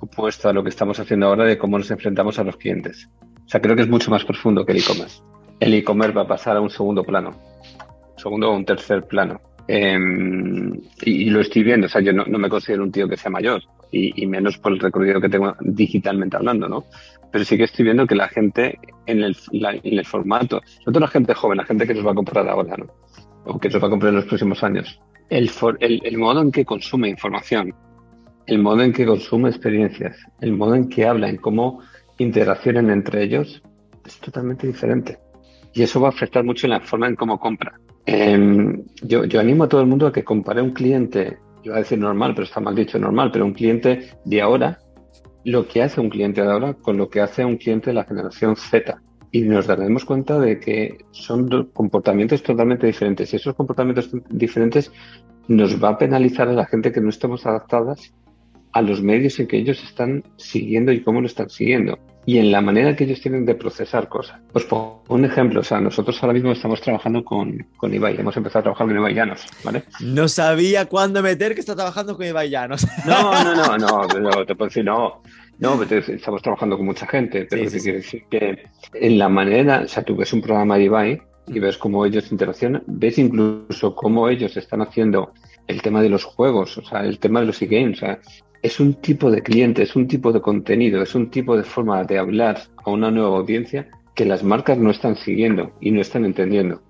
opuesto 0.00 0.48
a 0.48 0.52
lo 0.52 0.62
que 0.62 0.68
estamos 0.68 1.00
haciendo 1.00 1.26
ahora 1.26 1.44
de 1.44 1.58
cómo 1.58 1.76
nos 1.76 1.90
enfrentamos 1.90 2.38
a 2.38 2.44
los 2.44 2.56
clientes. 2.56 3.10
O 3.44 3.48
sea, 3.48 3.60
creo 3.60 3.74
que 3.74 3.82
es 3.82 3.88
mucho 3.88 4.12
más 4.12 4.24
profundo 4.24 4.64
que 4.64 4.70
el 4.70 4.78
e-commerce. 4.78 5.22
El 5.58 5.74
e-commerce 5.74 6.14
va 6.14 6.22
a 6.22 6.28
pasar 6.28 6.56
a 6.56 6.60
un 6.60 6.70
segundo 6.70 7.02
plano, 7.02 7.32
segundo 8.16 8.48
o 8.48 8.54
un 8.54 8.64
tercer 8.64 9.08
plano. 9.08 9.40
Eh, 9.66 9.98
y, 11.02 11.30
lo 11.30 11.40
estoy 11.40 11.64
viendo, 11.64 11.86
o 11.86 11.90
sea, 11.90 12.00
yo 12.00 12.12
no, 12.12 12.24
me 12.26 12.48
considero 12.48 12.84
un 12.84 12.92
tío 12.92 13.08
que 13.08 13.16
sea 13.16 13.30
mayor, 13.30 13.62
y, 13.90 14.24
menos 14.28 14.56
por 14.58 14.72
el 14.72 14.78
recorrido 14.78 15.20
que 15.20 15.28
tengo 15.28 15.56
digitalmente 15.60 16.36
hablando, 16.36 16.68
¿no? 16.68 16.84
Pero 17.32 17.44
sí 17.44 17.56
que 17.56 17.64
estoy 17.64 17.86
viendo 17.86 18.06
que 18.06 18.14
la 18.14 18.28
gente 18.28 18.78
en 19.06 19.22
el, 19.22 19.36
en 19.52 19.98
el 19.98 20.06
formato, 20.06 20.60
sobre 20.78 20.92
todo 20.92 21.00
la 21.00 21.08
gente 21.08 21.34
joven, 21.34 21.58
la 21.58 21.64
gente 21.64 21.88
que 21.88 21.94
nos 21.94 22.06
va 22.06 22.12
a 22.12 22.14
comprar 22.14 22.48
ahora, 22.48 22.76
¿no? 22.76 22.86
O 23.44 23.58
que 23.58 23.70
se 23.70 23.78
va 23.78 23.88
a 23.88 23.90
comprar 23.90 24.10
en 24.10 24.16
los 24.16 24.26
próximos 24.26 24.62
años. 24.62 25.00
El, 25.28 25.48
modo 26.18 26.42
en 26.42 26.50
que 26.50 26.64
consume 26.64 27.08
información, 27.08 27.72
el 28.46 28.58
modo 28.58 28.82
en 28.82 28.92
que 28.92 29.06
consume 29.06 29.48
experiencias, 29.48 30.16
el 30.40 30.52
modo 30.52 30.74
en 30.74 30.88
que 30.88 31.06
habla, 31.06 31.28
en 31.28 31.36
cómo 31.36 31.80
interaccionan 32.18 32.90
entre 32.90 33.22
ellos, 33.22 33.62
es 34.04 34.18
totalmente 34.18 34.66
diferente. 34.66 35.18
Y 35.72 35.82
eso 35.82 36.00
va 36.00 36.08
a 36.08 36.10
afectar 36.10 36.42
mucho 36.42 36.66
en 36.66 36.72
la 36.72 36.80
forma 36.80 37.06
en 37.06 37.14
cómo 37.14 37.38
compra. 37.38 37.78
Eh, 38.06 38.82
yo, 39.02 39.24
yo 39.24 39.38
animo 39.38 39.64
a 39.64 39.68
todo 39.68 39.80
el 39.82 39.86
mundo 39.86 40.08
a 40.08 40.12
que 40.12 40.24
compare 40.24 40.60
un 40.60 40.72
cliente, 40.72 41.38
yo 41.62 41.70
voy 41.70 41.78
a 41.78 41.82
decir 41.82 41.98
normal, 41.98 42.32
pero 42.34 42.44
está 42.44 42.58
mal 42.58 42.74
dicho 42.74 42.98
normal, 42.98 43.30
pero 43.32 43.44
un 43.44 43.54
cliente 43.54 44.10
de 44.24 44.42
ahora, 44.42 44.80
lo 45.44 45.68
que 45.68 45.82
hace 45.82 46.00
un 46.00 46.10
cliente 46.10 46.42
de 46.42 46.50
ahora 46.50 46.74
con 46.74 46.96
lo 46.96 47.08
que 47.08 47.20
hace 47.20 47.44
un 47.44 47.56
cliente 47.56 47.90
de 47.90 47.94
la 47.94 48.04
generación 48.04 48.56
Z 48.56 49.00
y 49.32 49.42
nos 49.42 49.66
daremos 49.66 50.04
cuenta 50.04 50.38
de 50.38 50.58
que 50.58 51.04
son 51.12 51.70
comportamientos 51.72 52.42
totalmente 52.42 52.86
diferentes. 52.86 53.32
Y 53.32 53.36
esos 53.36 53.54
comportamientos 53.54 54.10
diferentes 54.28 54.90
nos 55.48 55.82
va 55.82 55.90
a 55.90 55.98
penalizar 55.98 56.48
a 56.48 56.52
la 56.52 56.66
gente 56.66 56.92
que 56.92 57.00
no 57.00 57.10
estamos 57.10 57.46
adaptadas 57.46 58.12
a 58.72 58.82
los 58.82 59.02
medios 59.02 59.38
en 59.40 59.48
que 59.48 59.58
ellos 59.58 59.82
están 59.82 60.24
siguiendo 60.36 60.92
y 60.92 61.02
cómo 61.02 61.20
lo 61.20 61.26
están 61.26 61.50
siguiendo. 61.50 61.98
Y 62.26 62.38
en 62.38 62.52
la 62.52 62.60
manera 62.60 62.94
que 62.94 63.04
ellos 63.04 63.20
tienen 63.20 63.46
de 63.46 63.54
procesar 63.54 64.08
cosas. 64.08 64.40
Pues 64.52 64.64
por 64.64 65.00
un 65.08 65.24
ejemplo, 65.24 65.60
o 65.60 65.64
sea, 65.64 65.80
nosotros 65.80 66.22
ahora 66.22 66.34
mismo 66.34 66.52
estamos 66.52 66.80
trabajando 66.80 67.24
con, 67.24 67.66
con 67.76 67.92
Ibai, 67.92 68.20
hemos 68.20 68.36
empezado 68.36 68.60
a 68.60 68.62
trabajar 68.64 68.86
con 68.86 68.96
Ibai 68.96 69.14
Llanos, 69.14 69.46
¿vale? 69.64 69.84
No 70.00 70.28
sabía 70.28 70.86
cuándo 70.86 71.22
meter 71.22 71.54
que 71.54 71.60
está 71.60 71.74
trabajando 71.74 72.16
con 72.16 72.26
Ibai 72.26 72.50
Llanos. 72.50 72.86
No, 73.06 73.32
no, 73.42 73.54
no, 73.54 73.78
no, 73.78 74.02
no 74.20 74.46
te 74.46 74.54
puedo 74.54 74.68
decir, 74.68 74.84
no, 74.84 75.22
no, 75.60 75.82
estamos 75.82 76.42
trabajando 76.42 76.76
con 76.76 76.86
mucha 76.86 77.06
gente, 77.06 77.46
pero 77.48 77.68
sí, 77.68 77.78
sí, 77.78 77.84
quiere 77.84 77.98
decir 77.98 78.24
que 78.30 78.64
en 78.94 79.18
la 79.18 79.28
manera, 79.28 79.82
o 79.84 79.88
sea, 79.88 80.02
tú 80.02 80.16
ves 80.16 80.32
un 80.32 80.40
programa 80.40 80.78
de 80.78 80.84
Ibai 80.84 81.22
y 81.46 81.58
ves 81.58 81.76
cómo 81.76 82.06
ellos 82.06 82.32
interaccionan, 82.32 82.82
ves 82.86 83.18
incluso 83.18 83.94
cómo 83.94 84.28
ellos 84.28 84.56
están 84.56 84.80
haciendo 84.80 85.32
el 85.66 85.82
tema 85.82 86.00
de 86.00 86.08
los 86.08 86.24
juegos, 86.24 86.78
o 86.78 86.82
sea, 86.82 87.04
el 87.04 87.18
tema 87.18 87.40
de 87.40 87.46
los 87.46 87.60
e-games, 87.60 87.98
o 87.98 88.00
sea, 88.00 88.20
es 88.62 88.80
un 88.80 88.94
tipo 88.94 89.30
de 89.30 89.42
cliente, 89.42 89.82
es 89.82 89.94
un 89.96 90.08
tipo 90.08 90.32
de 90.32 90.40
contenido, 90.40 91.02
es 91.02 91.14
un 91.14 91.30
tipo 91.30 91.56
de 91.56 91.62
forma 91.62 92.04
de 92.04 92.18
hablar 92.18 92.60
a 92.84 92.90
una 92.90 93.10
nueva 93.10 93.38
audiencia 93.38 93.88
que 94.14 94.24
las 94.24 94.42
marcas 94.42 94.78
no 94.78 94.90
están 94.90 95.16
siguiendo 95.16 95.72
y 95.80 95.90
no 95.90 96.00
están 96.00 96.24
entendiendo. 96.24 96.82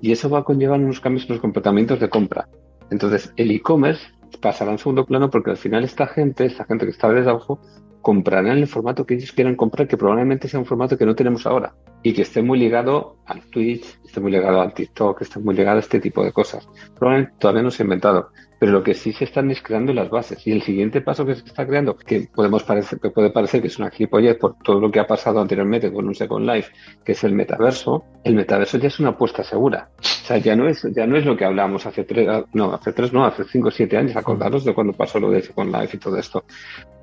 Y 0.00 0.12
eso 0.12 0.28
va 0.28 0.40
a 0.40 0.44
conllevar 0.44 0.80
unos 0.80 1.00
cambios 1.00 1.24
en 1.24 1.34
los 1.34 1.40
comportamientos 1.40 2.00
de 2.00 2.08
compra. 2.08 2.48
Entonces, 2.90 3.32
el 3.36 3.50
e-commerce 3.50 4.06
pasará 4.40 4.72
en 4.72 4.78
segundo 4.78 5.06
plano 5.06 5.30
porque 5.30 5.50
al 5.50 5.56
final 5.56 5.84
esta 5.84 6.06
gente, 6.06 6.44
esta 6.44 6.64
gente 6.64 6.86
que 6.86 6.92
está 6.92 7.08
desde 7.08 7.30
abajo, 7.30 7.60
comprarán 8.00 8.58
el 8.58 8.66
formato 8.66 9.04
que 9.04 9.14
ellos 9.14 9.32
quieran 9.32 9.56
comprar, 9.56 9.88
que 9.88 9.96
probablemente 9.96 10.48
sea 10.48 10.60
un 10.60 10.66
formato 10.66 10.96
que 10.96 11.06
no 11.06 11.14
tenemos 11.14 11.46
ahora 11.46 11.74
y 12.02 12.12
que 12.12 12.22
esté 12.22 12.40
muy 12.40 12.58
ligado 12.58 13.16
al 13.26 13.42
Twitch, 13.50 13.98
esté 14.04 14.20
muy 14.20 14.30
ligado 14.30 14.60
al 14.60 14.72
TikTok, 14.72 15.22
esté 15.22 15.40
muy 15.40 15.56
ligado 15.56 15.78
a 15.78 15.80
este 15.80 15.98
tipo 15.98 16.22
de 16.22 16.32
cosas. 16.32 16.68
Probablemente 16.96 17.34
todavía 17.38 17.62
no 17.62 17.70
se 17.72 17.82
ha 17.82 17.84
inventado, 17.84 18.30
pero 18.58 18.70
lo 18.70 18.82
que 18.82 18.94
sí 18.94 19.12
se 19.12 19.24
están 19.24 19.50
es 19.50 19.60
creando 19.60 19.92
las 19.92 20.08
bases. 20.08 20.46
Y 20.46 20.52
el 20.52 20.62
siguiente 20.62 21.00
paso 21.00 21.26
que 21.26 21.34
se 21.34 21.44
está 21.44 21.66
creando, 21.66 21.96
que 21.96 22.28
podemos 22.32 22.62
parecer, 22.62 23.00
que 23.00 23.10
puede 23.10 23.30
parecer 23.30 23.60
que 23.60 23.66
es 23.66 23.78
una 23.78 23.90
gilipollez 23.90 24.36
por 24.38 24.56
todo 24.62 24.80
lo 24.80 24.90
que 24.90 25.00
ha 25.00 25.06
pasado 25.06 25.40
anteriormente 25.40 25.92
con 25.92 26.06
un 26.06 26.14
Second 26.14 26.46
Life, 26.46 26.72
que 27.04 27.12
es 27.12 27.24
el 27.24 27.32
metaverso, 27.32 28.04
el 28.22 28.34
metaverso 28.34 28.78
ya 28.78 28.86
es 28.86 29.00
una 29.00 29.10
apuesta 29.10 29.42
segura. 29.42 29.90
O 29.98 30.26
sea, 30.26 30.38
ya 30.38 30.54
no 30.54 30.68
es, 30.68 30.86
ya 30.94 31.06
no 31.06 31.16
es 31.16 31.26
lo 31.26 31.36
que 31.36 31.44
hablábamos 31.44 31.86
hace 31.86 32.04
tres, 32.04 32.28
no, 32.52 32.72
hace 32.72 32.92
tres, 32.92 33.12
no, 33.12 33.24
hace 33.24 33.44
cinco 33.44 33.68
o 33.68 33.72
siete 33.72 33.96
años, 33.96 34.16
acordaros 34.16 34.64
de 34.64 34.74
cuando 34.74 34.92
pasó 34.92 35.18
lo 35.18 35.30
de 35.30 35.42
Second 35.42 35.74
Life 35.74 35.96
y 35.96 36.00
todo 36.00 36.16
esto. 36.16 36.44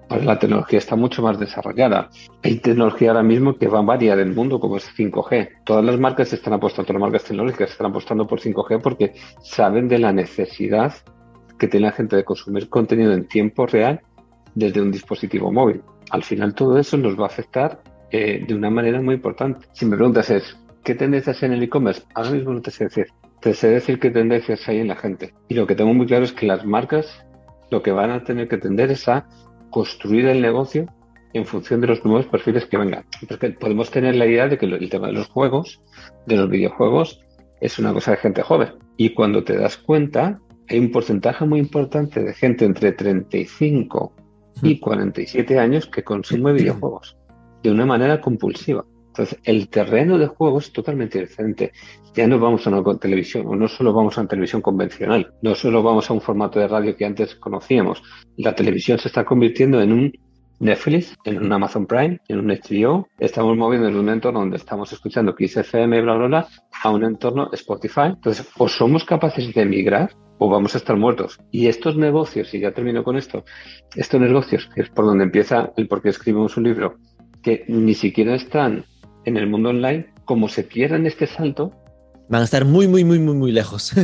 Ahora 0.09 0.25
la 0.25 0.39
tecnología 0.39 0.79
está 0.79 0.95
mucho 0.95 1.21
más 1.21 1.39
desarrollada. 1.39 2.09
Hay 2.43 2.57
tecnología 2.57 3.09
ahora 3.09 3.23
mismo 3.23 3.55
que 3.55 3.67
va 3.67 3.79
a 3.79 3.83
variar 3.83 4.19
el 4.19 4.33
mundo, 4.33 4.59
como 4.59 4.77
es 4.77 4.89
5G. 4.95 5.63
Todas 5.63 5.83
las 5.83 5.99
marcas 5.99 6.33
están 6.33 6.53
apostando, 6.53 6.87
todas 6.87 7.01
las 7.01 7.09
marcas 7.09 7.27
tecnológicas 7.27 7.71
están 7.71 7.87
apostando 7.87 8.27
por 8.27 8.39
5G 8.39 8.81
porque 8.81 9.13
saben 9.41 9.87
de 9.87 9.99
la 9.99 10.11
necesidad 10.11 10.93
que 11.57 11.67
tiene 11.67 11.87
la 11.87 11.93
gente 11.93 12.15
de 12.15 12.23
consumir 12.23 12.69
contenido 12.69 13.13
en 13.13 13.27
tiempo 13.27 13.65
real 13.65 14.01
desde 14.55 14.81
un 14.81 14.91
dispositivo 14.91 15.51
móvil. 15.51 15.81
Al 16.11 16.23
final 16.23 16.53
todo 16.53 16.77
eso 16.77 16.97
nos 16.97 17.17
va 17.17 17.23
a 17.23 17.27
afectar 17.27 17.81
eh, 18.11 18.43
de 18.45 18.53
una 18.53 18.69
manera 18.69 19.01
muy 19.01 19.15
importante. 19.15 19.67
Si 19.71 19.85
me 19.85 19.95
preguntas 19.95 20.29
es, 20.29 20.57
¿qué 20.83 20.93
tendencias 20.93 21.41
en 21.43 21.53
el 21.53 21.63
e-commerce? 21.63 22.03
Ahora 22.13 22.31
mismo 22.31 22.53
no 22.53 22.61
te 22.61 22.71
sé 22.71 22.85
decir. 22.85 23.07
Te 23.41 23.53
sé 23.53 23.69
decir 23.69 23.99
qué 23.99 24.09
tendencias 24.09 24.67
hay 24.69 24.79
en 24.79 24.87
la 24.87 24.95
gente. 24.95 25.33
Y 25.47 25.55
lo 25.55 25.65
que 25.65 25.75
tengo 25.75 25.93
muy 25.93 26.05
claro 26.05 26.23
es 26.23 26.33
que 26.33 26.45
las 26.45 26.65
marcas 26.65 27.25
lo 27.71 27.81
que 27.81 27.91
van 27.91 28.11
a 28.11 28.23
tener 28.23 28.47
que 28.47 28.57
tender 28.57 28.91
es 28.91 29.07
a 29.07 29.25
construir 29.73 30.27
el 30.27 30.41
negocio 30.41 30.85
en 31.33 31.45
función 31.45 31.81
de 31.81 31.87
los 31.87 32.05
nuevos 32.05 32.27
perfiles 32.27 32.65
que 32.67 32.77
vengan. 32.77 33.05
Porque 33.27 33.49
podemos 33.49 33.89
tener 33.89 34.15
la 34.15 34.27
idea 34.27 34.47
de 34.47 34.57
que 34.57 34.67
el 34.67 34.89
tema 34.89 35.07
de 35.07 35.13
los 35.13 35.27
juegos, 35.27 35.81
de 36.27 36.37
los 36.37 36.49
videojuegos, 36.49 37.19
es 37.59 37.79
una 37.79 37.91
cosa 37.91 38.11
de 38.11 38.17
gente 38.17 38.43
joven. 38.43 38.69
Y 38.97 39.15
cuando 39.15 39.43
te 39.43 39.57
das 39.57 39.77
cuenta, 39.77 40.39
hay 40.69 40.79
un 40.79 40.91
porcentaje 40.91 41.43
muy 41.45 41.59
importante 41.59 42.23
de 42.23 42.33
gente 42.33 42.65
entre 42.65 42.91
35 42.91 44.13
y 44.61 44.79
47 44.79 45.57
años 45.57 45.87
que 45.87 46.03
consume 46.03 46.53
videojuegos 46.61 47.17
de 47.63 47.71
una 47.71 47.85
manera 47.85 48.21
compulsiva. 48.21 48.85
Entonces, 49.13 49.37
el 49.43 49.69
terreno 49.69 50.17
de 50.17 50.25
juego 50.25 50.57
es 50.57 50.73
totalmente 50.73 51.19
diferente. 51.19 51.71
Ya 52.15 52.25
no 52.25 52.39
vamos 52.39 52.65
a 52.65 52.71
una 52.71 52.97
televisión, 52.97 53.45
o 53.45 53.55
no 53.55 53.67
solo 53.67 53.93
vamos 53.93 54.17
a 54.17 54.21
una 54.21 54.27
televisión 54.27 54.63
convencional, 54.63 55.31
no 55.43 55.53
solo 55.53 55.83
vamos 55.83 56.09
a 56.09 56.13
un 56.13 56.21
formato 56.21 56.59
de 56.59 56.67
radio 56.67 56.97
que 56.97 57.05
antes 57.05 57.35
conocíamos. 57.35 58.01
La 58.37 58.55
televisión 58.55 58.97
se 58.97 59.09
está 59.09 59.23
convirtiendo 59.23 59.79
en 59.83 59.93
un 59.93 60.13
Netflix, 60.59 61.15
en 61.25 61.45
un 61.45 61.53
Amazon 61.53 61.85
Prime, 61.85 62.19
en 62.27 62.39
un 62.39 62.47
HBO. 62.47 63.07
Estamos 63.19 63.55
moviendo 63.55 63.87
en 63.87 63.97
un 63.97 64.09
entorno 64.09 64.39
donde 64.39 64.57
estamos 64.57 64.91
escuchando 64.91 65.35
XFM, 65.37 66.01
bla, 66.01 66.15
bla, 66.15 66.27
bla, 66.27 66.47
a 66.83 66.89
un 66.89 67.03
entorno 67.03 67.51
Spotify. 67.53 68.07
Entonces, 68.15 68.49
o 68.57 68.67
somos 68.67 69.05
capaces 69.05 69.53
de 69.53 69.63
migrar 69.63 70.09
o 70.39 70.49
vamos 70.49 70.73
a 70.73 70.79
estar 70.79 70.97
muertos. 70.97 71.39
Y 71.51 71.67
estos 71.67 71.97
negocios, 71.97 72.51
y 72.55 72.61
ya 72.61 72.71
termino 72.71 73.03
con 73.03 73.15
esto, 73.15 73.43
estos 73.95 74.19
negocios, 74.19 74.67
que 74.73 74.81
es 74.81 74.89
por 74.89 75.05
donde 75.05 75.25
empieza 75.25 75.71
el 75.77 75.87
por 75.87 76.01
qué 76.01 76.09
escribimos 76.09 76.57
un 76.57 76.63
libro, 76.63 76.95
que 77.43 77.65
ni 77.67 77.93
siquiera 77.93 78.33
están 78.33 78.85
en 79.25 79.37
el 79.37 79.47
mundo 79.47 79.69
online, 79.69 80.07
como 80.25 80.49
se 80.49 80.63
pierdan 80.63 81.05
este 81.05 81.27
salto, 81.27 81.71
van 82.29 82.41
a 82.41 82.45
estar 82.45 82.65
muy, 82.65 82.87
muy, 82.87 83.03
muy, 83.03 83.19
muy, 83.19 83.35
muy 83.35 83.51
lejos. 83.51 83.93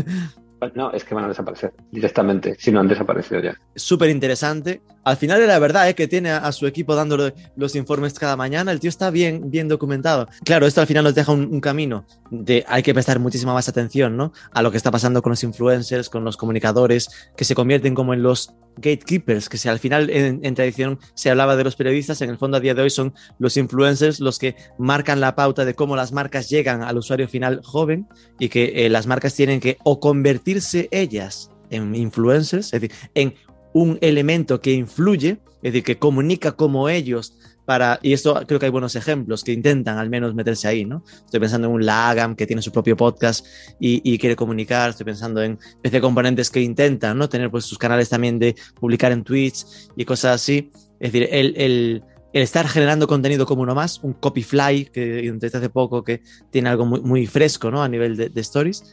No, 0.75 0.91
es 0.91 1.03
que 1.03 1.15
van 1.15 1.23
a 1.23 1.29
desaparecer 1.29 1.73
directamente, 1.91 2.55
si 2.59 2.71
no 2.71 2.79
han 2.79 2.87
desaparecido 2.87 3.41
ya. 3.41 3.57
Súper 3.75 4.09
interesante. 4.09 4.81
Al 5.05 5.15
final 5.15 5.39
de 5.39 5.47
la 5.47 5.57
verdad 5.57 5.87
es 5.87 5.95
que 5.95 6.07
tiene 6.07 6.31
a, 6.31 6.51
su 6.51 6.67
equipo 6.67 6.95
dándole 6.95 7.33
los 7.55 7.75
informes 7.75 8.19
cada 8.19 8.35
mañana. 8.35 8.71
El 8.71 8.79
tío 8.79 8.89
está 8.89 9.09
bien, 9.09 9.49
bien 9.49 9.67
documentado. 9.67 10.27
Claro, 10.43 10.67
esto 10.67 10.81
al 10.81 10.87
final 10.87 11.05
nos 11.05 11.15
deja 11.15 11.31
un, 11.31 11.61
camino 11.61 12.05
de 12.29 12.65
hay 12.67 12.83
que 12.83 12.93
prestar 12.93 13.19
muchísima 13.19 13.53
más 13.53 13.69
atención 13.69 14.17
¿no? 14.17 14.33
a 14.51 14.61
lo 14.61 14.71
que 14.71 14.77
está 14.77 14.91
pasando 14.91 15.21
con 15.21 15.31
los 15.31 15.43
influencers, 15.43 16.09
con 16.09 16.23
los 16.23 16.35
comunicadores, 16.35 17.09
que 17.37 17.45
se 17.45 17.55
convierten 17.55 17.95
como 17.95 18.13
en 18.13 18.21
los 18.21 18.53
gatekeepers, 18.79 19.49
que 19.49 19.57
si 19.57 19.69
al 19.69 19.79
final 19.79 20.09
en, 20.09 20.55
tradición 20.55 20.99
se 21.13 21.29
hablaba 21.29 21.55
de 21.55 21.63
los 21.63 21.75
periodistas, 21.75 22.21
en 22.21 22.29
el 22.29 22.37
fondo 22.37 22.57
a 22.57 22.59
día 22.59 22.73
de 22.73 22.81
hoy 22.81 22.89
son 22.89 23.13
los 23.37 23.57
influencers 23.57 24.19
los 24.19 24.39
que 24.39 24.55
marcan 24.77 25.19
la 25.19 25.35
pauta 25.35 25.65
de 25.65 25.75
cómo 25.75 25.95
las 25.95 26.11
marcas 26.11 26.49
llegan 26.49 26.81
al 26.81 26.97
usuario 26.97 27.27
final 27.27 27.61
joven 27.63 28.07
y 28.39 28.49
que 28.49 28.85
eh, 28.85 28.89
las 28.89 29.07
marcas 29.07 29.35
tienen 29.35 29.59
que 29.59 29.77
o 29.83 29.99
convertirse 29.99 30.87
ellas 30.91 31.51
en 31.69 31.95
influencers, 31.95 32.73
es 32.73 32.81
decir, 32.81 32.91
en 33.13 33.35
un 33.73 33.97
elemento 34.01 34.61
que 34.61 34.73
influye, 34.73 35.39
es 35.61 35.73
decir, 35.73 35.83
que 35.83 35.99
comunica 35.99 36.53
como 36.53 36.89
ellos 36.89 37.37
para, 37.69 37.99
y 38.01 38.13
esto 38.13 38.33
creo 38.47 38.59
que 38.59 38.65
hay 38.65 38.71
buenos 38.71 38.95
ejemplos 38.95 39.43
que 39.43 39.53
intentan 39.53 39.99
al 39.99 40.09
menos 40.09 40.33
meterse 40.33 40.67
ahí, 40.67 40.85
¿no? 40.85 41.03
Estoy 41.23 41.39
pensando 41.39 41.67
en 41.67 41.75
un 41.75 41.85
Lagam 41.85 42.35
que 42.35 42.47
tiene 42.47 42.63
su 42.63 42.71
propio 42.71 42.97
podcast 42.97 43.45
y, 43.79 44.17
quiere 44.17 44.35
comunicar, 44.35 44.89
estoy 44.89 45.05
pensando 45.05 45.43
en 45.43 45.59
PC 45.79 46.01
Componentes 46.01 46.49
que 46.49 46.61
intentan, 46.61 47.15
¿no? 47.15 47.29
Tener 47.29 47.51
pues 47.51 47.65
sus 47.65 47.77
canales 47.77 48.09
también 48.09 48.39
de 48.39 48.55
publicar 48.79 49.11
en 49.11 49.23
Twitch 49.23 49.67
y 49.95 50.03
cosas 50.03 50.41
así. 50.41 50.71
Es 50.99 51.11
decir, 51.11 51.29
el, 51.31 51.53
el, 51.57 52.03
estar 52.33 52.67
generando 52.67 53.05
contenido 53.05 53.45
como 53.45 53.61
uno 53.61 53.75
más, 53.75 53.99
un 54.01 54.13
Copyfly 54.13 54.85
que 54.85 55.25
intenté 55.25 55.55
hace 55.55 55.69
poco 55.69 56.03
que 56.03 56.23
tiene 56.49 56.69
algo 56.69 56.87
muy, 56.87 57.27
fresco, 57.27 57.69
¿no? 57.69 57.83
A 57.83 57.87
nivel 57.87 58.17
de, 58.17 58.29
de 58.29 58.41
stories. 58.41 58.83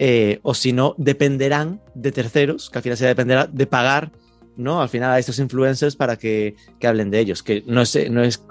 Eh, 0.00 0.40
o 0.42 0.54
si 0.54 0.72
no, 0.72 0.96
dependerán 0.98 1.80
de 1.94 2.10
terceros, 2.10 2.68
que 2.68 2.78
al 2.78 2.82
final 2.82 2.98
se 2.98 3.06
dependerá 3.06 3.46
de 3.46 3.66
pagar 3.68 4.10
¿no? 4.56 4.80
Al 4.80 4.88
final 4.88 5.10
a 5.10 5.18
estos 5.18 5.38
influencers 5.38 5.96
para 5.96 6.16
que, 6.16 6.56
hablen 6.82 7.10
de 7.10 7.20
ellos, 7.20 7.42
que 7.42 7.62
no 7.66 7.82
es, 7.82 8.10
no 8.10 8.22
es, 8.22 8.44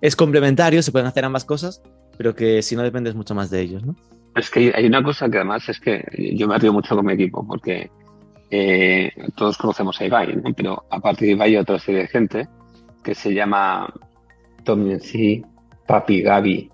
es 0.00 0.16
complementario, 0.16 0.82
se 0.82 0.92
pueden 0.92 1.06
hacer 1.06 1.24
ambas 1.24 1.44
cosas, 1.44 1.82
pero 2.16 2.34
que 2.34 2.62
si 2.62 2.76
no 2.76 2.82
dependes 2.82 3.14
mucho 3.14 3.34
más 3.34 3.50
de 3.50 3.60
ellos, 3.60 3.84
¿no? 3.84 3.96
Es 4.34 4.50
que 4.50 4.72
hay 4.74 4.86
una 4.86 5.02
cosa 5.02 5.28
que 5.28 5.38
además 5.38 5.68
es 5.68 5.80
que 5.80 6.04
yo 6.36 6.46
me 6.46 6.58
río 6.58 6.72
mucho 6.72 6.94
con 6.94 7.06
mi 7.06 7.14
equipo, 7.14 7.44
porque 7.46 7.90
eh, 8.50 9.10
todos 9.36 9.58
conocemos 9.58 10.00
a 10.00 10.04
Ibai, 10.04 10.40
pero 10.56 10.84
aparte 10.90 11.24
de 11.24 11.32
Ibai 11.32 11.50
hay 11.50 11.56
otra 11.56 11.78
serie 11.78 12.02
de 12.02 12.08
gente 12.08 12.48
que 13.02 13.14
se 13.14 13.34
llama 13.34 13.92
Tommy 14.64 14.98
C, 15.00 15.42
Papi 15.86 16.22
Gaby, 16.22 16.70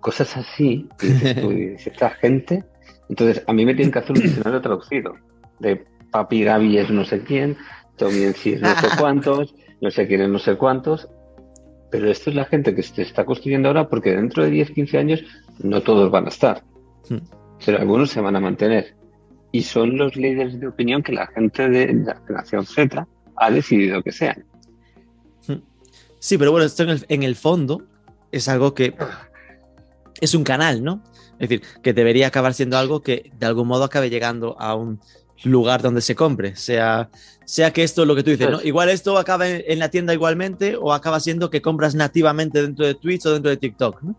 cosas 0.00 0.36
así, 0.36 0.88
y 1.02 1.06
dices 1.06 1.86
esta 1.88 2.10
gente, 2.10 2.64
entonces 3.08 3.44
a 3.46 3.52
mí 3.52 3.64
me 3.64 3.74
tienen 3.74 3.92
que 3.92 3.98
hacer 3.98 4.12
un 4.12 4.22
diccionario 4.22 4.60
traducido 4.60 5.14
de 5.60 5.84
papi 6.14 6.44
Gaby 6.44 6.78
es 6.78 6.90
no 6.90 7.04
sé 7.04 7.24
quién, 7.24 7.56
Tommy 7.96 8.22
en 8.22 8.34
sí 8.34 8.52
es 8.52 8.60
no 8.60 8.72
sé 8.76 8.86
cuántos, 8.98 9.54
no 9.80 9.90
sé 9.90 10.06
quién 10.06 10.20
es 10.22 10.28
no 10.28 10.38
sé 10.38 10.56
cuántos. 10.56 11.08
Pero 11.90 12.10
esto 12.10 12.30
es 12.30 12.36
la 12.36 12.44
gente 12.44 12.74
que 12.74 12.82
se 12.82 13.02
está 13.02 13.24
construyendo 13.24 13.68
ahora 13.68 13.88
porque 13.88 14.12
dentro 14.12 14.44
de 14.44 14.50
10, 14.50 14.70
15 14.70 14.98
años 14.98 15.24
no 15.58 15.80
todos 15.82 16.10
van 16.10 16.26
a 16.26 16.28
estar. 16.28 16.62
Pero 17.64 17.78
algunos 17.78 18.10
se 18.10 18.20
van 18.20 18.36
a 18.36 18.40
mantener. 18.40 18.96
Y 19.52 19.62
son 19.62 19.96
los 19.96 20.16
líderes 20.16 20.58
de 20.58 20.68
opinión 20.68 21.02
que 21.02 21.12
la 21.12 21.26
gente 21.28 21.68
de 21.68 21.92
la 21.92 22.20
generación 22.26 22.66
Z 22.66 23.06
ha 23.36 23.50
decidido 23.50 24.02
que 24.02 24.10
sean. 24.10 24.44
Sí, 26.18 26.38
pero 26.38 26.50
bueno, 26.50 26.66
esto 26.66 26.84
en 26.84 26.90
el, 26.90 27.04
en 27.08 27.22
el 27.22 27.36
fondo 27.36 27.82
es 28.32 28.48
algo 28.48 28.74
que 28.74 28.94
es 30.20 30.34
un 30.34 30.42
canal, 30.42 30.82
¿no? 30.82 31.02
Es 31.38 31.48
decir, 31.48 31.62
que 31.82 31.92
debería 31.92 32.28
acabar 32.28 32.54
siendo 32.54 32.78
algo 32.78 33.02
que 33.02 33.30
de 33.38 33.46
algún 33.46 33.68
modo 33.68 33.84
acabe 33.84 34.10
llegando 34.10 34.56
a 34.58 34.74
un 34.74 35.00
lugar 35.42 35.82
donde 35.82 36.00
se 36.00 36.14
compre, 36.14 36.56
sea, 36.56 37.10
sea 37.44 37.72
que 37.72 37.82
esto 37.82 38.02
es 38.02 38.08
lo 38.08 38.14
que 38.14 38.22
tú 38.22 38.30
dices, 38.30 38.50
¿no? 38.50 38.62
Igual 38.62 38.88
esto 38.88 39.18
acaba 39.18 39.48
en, 39.48 39.78
la 39.78 39.90
tienda 39.90 40.14
igualmente 40.14 40.76
o 40.76 40.92
acaba 40.92 41.20
siendo 41.20 41.50
que 41.50 41.60
compras 41.60 41.94
nativamente 41.94 42.62
dentro 42.62 42.86
de 42.86 42.94
Twitch 42.94 43.26
o 43.26 43.32
dentro 43.32 43.50
de 43.50 43.56
TikTok, 43.56 44.02
¿no? 44.02 44.16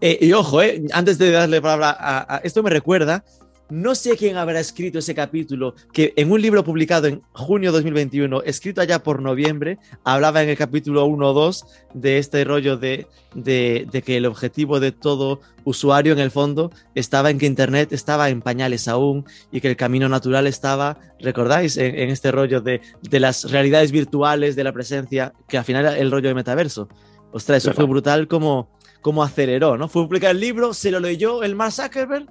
Eh, 0.00 0.18
y 0.20 0.32
ojo, 0.32 0.60
eh, 0.62 0.82
antes 0.92 1.18
de 1.18 1.30
darle 1.30 1.62
palabra 1.62 1.96
a, 1.98 2.36
a, 2.36 2.38
esto 2.38 2.62
me 2.62 2.70
recuerda 2.70 3.24
no 3.70 3.94
sé 3.94 4.16
quién 4.16 4.36
habrá 4.36 4.60
escrito 4.60 4.98
ese 4.98 5.14
capítulo, 5.14 5.74
que 5.92 6.12
en 6.16 6.32
un 6.32 6.40
libro 6.40 6.64
publicado 6.64 7.06
en 7.06 7.22
junio 7.32 7.70
de 7.70 7.78
2021, 7.78 8.42
escrito 8.42 8.80
allá 8.80 9.02
por 9.02 9.20
noviembre, 9.20 9.78
hablaba 10.04 10.42
en 10.42 10.48
el 10.48 10.56
capítulo 10.56 11.04
1 11.06 11.28
o 11.28 11.32
2 11.32 11.64
de 11.94 12.18
este 12.18 12.44
rollo 12.44 12.76
de, 12.76 13.06
de, 13.34 14.02
que 14.04 14.16
el 14.16 14.26
objetivo 14.26 14.80
de 14.80 14.92
todo 14.92 15.40
usuario 15.64 16.12
en 16.12 16.18
el 16.18 16.30
fondo 16.30 16.70
estaba 16.94 17.30
en 17.30 17.38
que 17.38 17.46
Internet 17.46 17.92
estaba 17.92 18.30
en 18.30 18.40
pañales 18.40 18.88
aún 18.88 19.26
y 19.52 19.60
que 19.60 19.68
el 19.68 19.76
camino 19.76 20.08
natural 20.08 20.46
estaba, 20.46 20.98
¿recordáis? 21.20 21.76
En, 21.76 22.08
este 22.08 22.32
rollo 22.32 22.60
de, 22.60 22.80
de, 23.02 23.20
las 23.20 23.50
realidades 23.50 23.92
virtuales, 23.92 24.56
de 24.56 24.64
la 24.64 24.72
presencia, 24.72 25.34
que 25.46 25.58
al 25.58 25.64
final 25.64 25.84
era 25.84 25.98
el 25.98 26.10
rollo 26.10 26.28
de 26.28 26.34
metaverso. 26.34 26.88
Ostras, 27.32 27.58
eso 27.58 27.74
fue 27.74 27.84
brutal 27.84 28.26
como, 28.26 28.70
como 29.02 29.22
aceleró, 29.22 29.76
¿no? 29.76 29.88
Fue 29.88 30.04
publicar 30.04 30.30
el 30.30 30.40
libro, 30.40 30.72
se 30.72 30.90
lo 30.90 31.00
leyó 31.00 31.42
el 31.42 31.54
Mark 31.54 31.72
Zuckerberg 31.72 32.26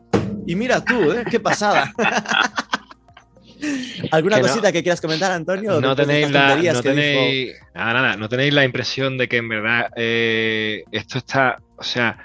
y 0.48 0.56
mira 0.56 0.84
tú, 0.84 1.12
¿eh? 1.12 1.26
qué 1.30 1.42
pasada. 1.42 1.94
¿Alguna 4.12 4.40
cosita 4.40 4.72
que 4.72 4.82
quieras 4.82 5.02
comentar, 5.02 5.32
Antonio? 5.32 5.82
No 5.82 5.96
tenéis, 5.96 6.32
la, 6.32 6.56
no, 6.56 6.82
tenéis 6.82 7.54
nada, 7.76 7.94
nada, 7.94 8.16
no 8.16 8.30
tenéis 8.30 8.54
la 8.54 8.64
impresión 8.64 9.18
de 9.18 9.28
que 9.28 9.38
en 9.38 9.50
verdad 9.50 9.90
eh, 9.98 10.86
esto 10.92 11.18
está, 11.18 11.60
o 11.76 11.84
sea, 11.84 12.18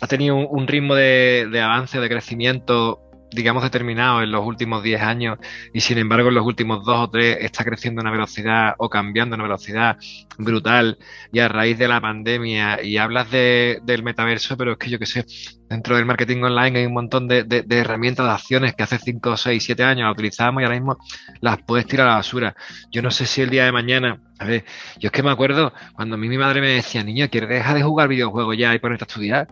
ha 0.00 0.06
tenido 0.08 0.34
un, 0.36 0.66
ritmo 0.66 0.96
de, 0.96 1.48
de, 1.52 1.60
avance, 1.60 2.00
de 2.00 2.08
crecimiento 2.08 3.00
digamos, 3.30 3.62
determinado 3.62 4.22
en 4.22 4.30
los 4.30 4.44
últimos 4.44 4.82
10 4.82 5.02
años 5.02 5.38
y 5.72 5.80
sin 5.80 5.98
embargo 5.98 6.28
en 6.28 6.34
los 6.36 6.46
últimos 6.46 6.84
2 6.84 6.98
o 6.98 7.10
3 7.10 7.38
está 7.40 7.64
creciendo 7.64 8.00
una 8.00 8.10
velocidad 8.10 8.74
o 8.78 8.88
cambiando 8.88 9.34
una 9.34 9.44
velocidad 9.44 9.98
brutal 10.38 10.98
y 11.32 11.40
a 11.40 11.48
raíz 11.48 11.78
de 11.78 11.88
la 11.88 12.00
pandemia 12.00 12.82
y 12.82 12.96
hablas 12.96 13.30
de, 13.30 13.80
del 13.82 14.02
metaverso, 14.02 14.56
pero 14.56 14.72
es 14.72 14.78
que 14.78 14.90
yo 14.90 14.98
que 14.98 15.06
sé, 15.06 15.26
dentro 15.68 15.96
del 15.96 16.06
marketing 16.06 16.42
online 16.42 16.78
hay 16.80 16.86
un 16.86 16.94
montón 16.94 17.28
de, 17.28 17.44
de, 17.44 17.64
herramientas, 17.78 18.26
de 18.26 18.32
acciones 18.32 18.74
que 18.74 18.82
hace 18.82 18.98
5, 18.98 19.36
6, 19.36 19.62
7 19.62 19.82
años 19.82 20.10
utilizábamos 20.10 20.62
y 20.62 20.64
ahora 20.64 20.78
mismo 20.78 20.96
las 21.40 21.58
puedes 21.62 21.86
tirar 21.86 22.06
a 22.06 22.10
la 22.10 22.16
basura. 22.16 22.54
Yo 22.90 23.02
no 23.02 23.10
sé 23.10 23.26
si 23.26 23.42
el 23.42 23.50
día 23.50 23.64
de 23.64 23.72
mañana, 23.72 24.20
a 24.38 24.44
ver, 24.44 24.64
yo 24.98 25.08
es 25.08 25.12
que 25.12 25.22
me 25.22 25.30
acuerdo 25.30 25.72
cuando 25.94 26.14
a 26.14 26.18
mí 26.18 26.28
mi 26.28 26.38
madre 26.38 26.60
me 26.60 26.68
decía, 26.68 27.02
niña, 27.02 27.28
¿quieres 27.28 27.50
dejar 27.50 27.74
de 27.74 27.82
jugar 27.82 28.08
videojuegos 28.08 28.56
ya 28.56 28.74
y 28.74 28.78
ponerte 28.78 29.04
a 29.04 29.06
estudiar? 29.06 29.48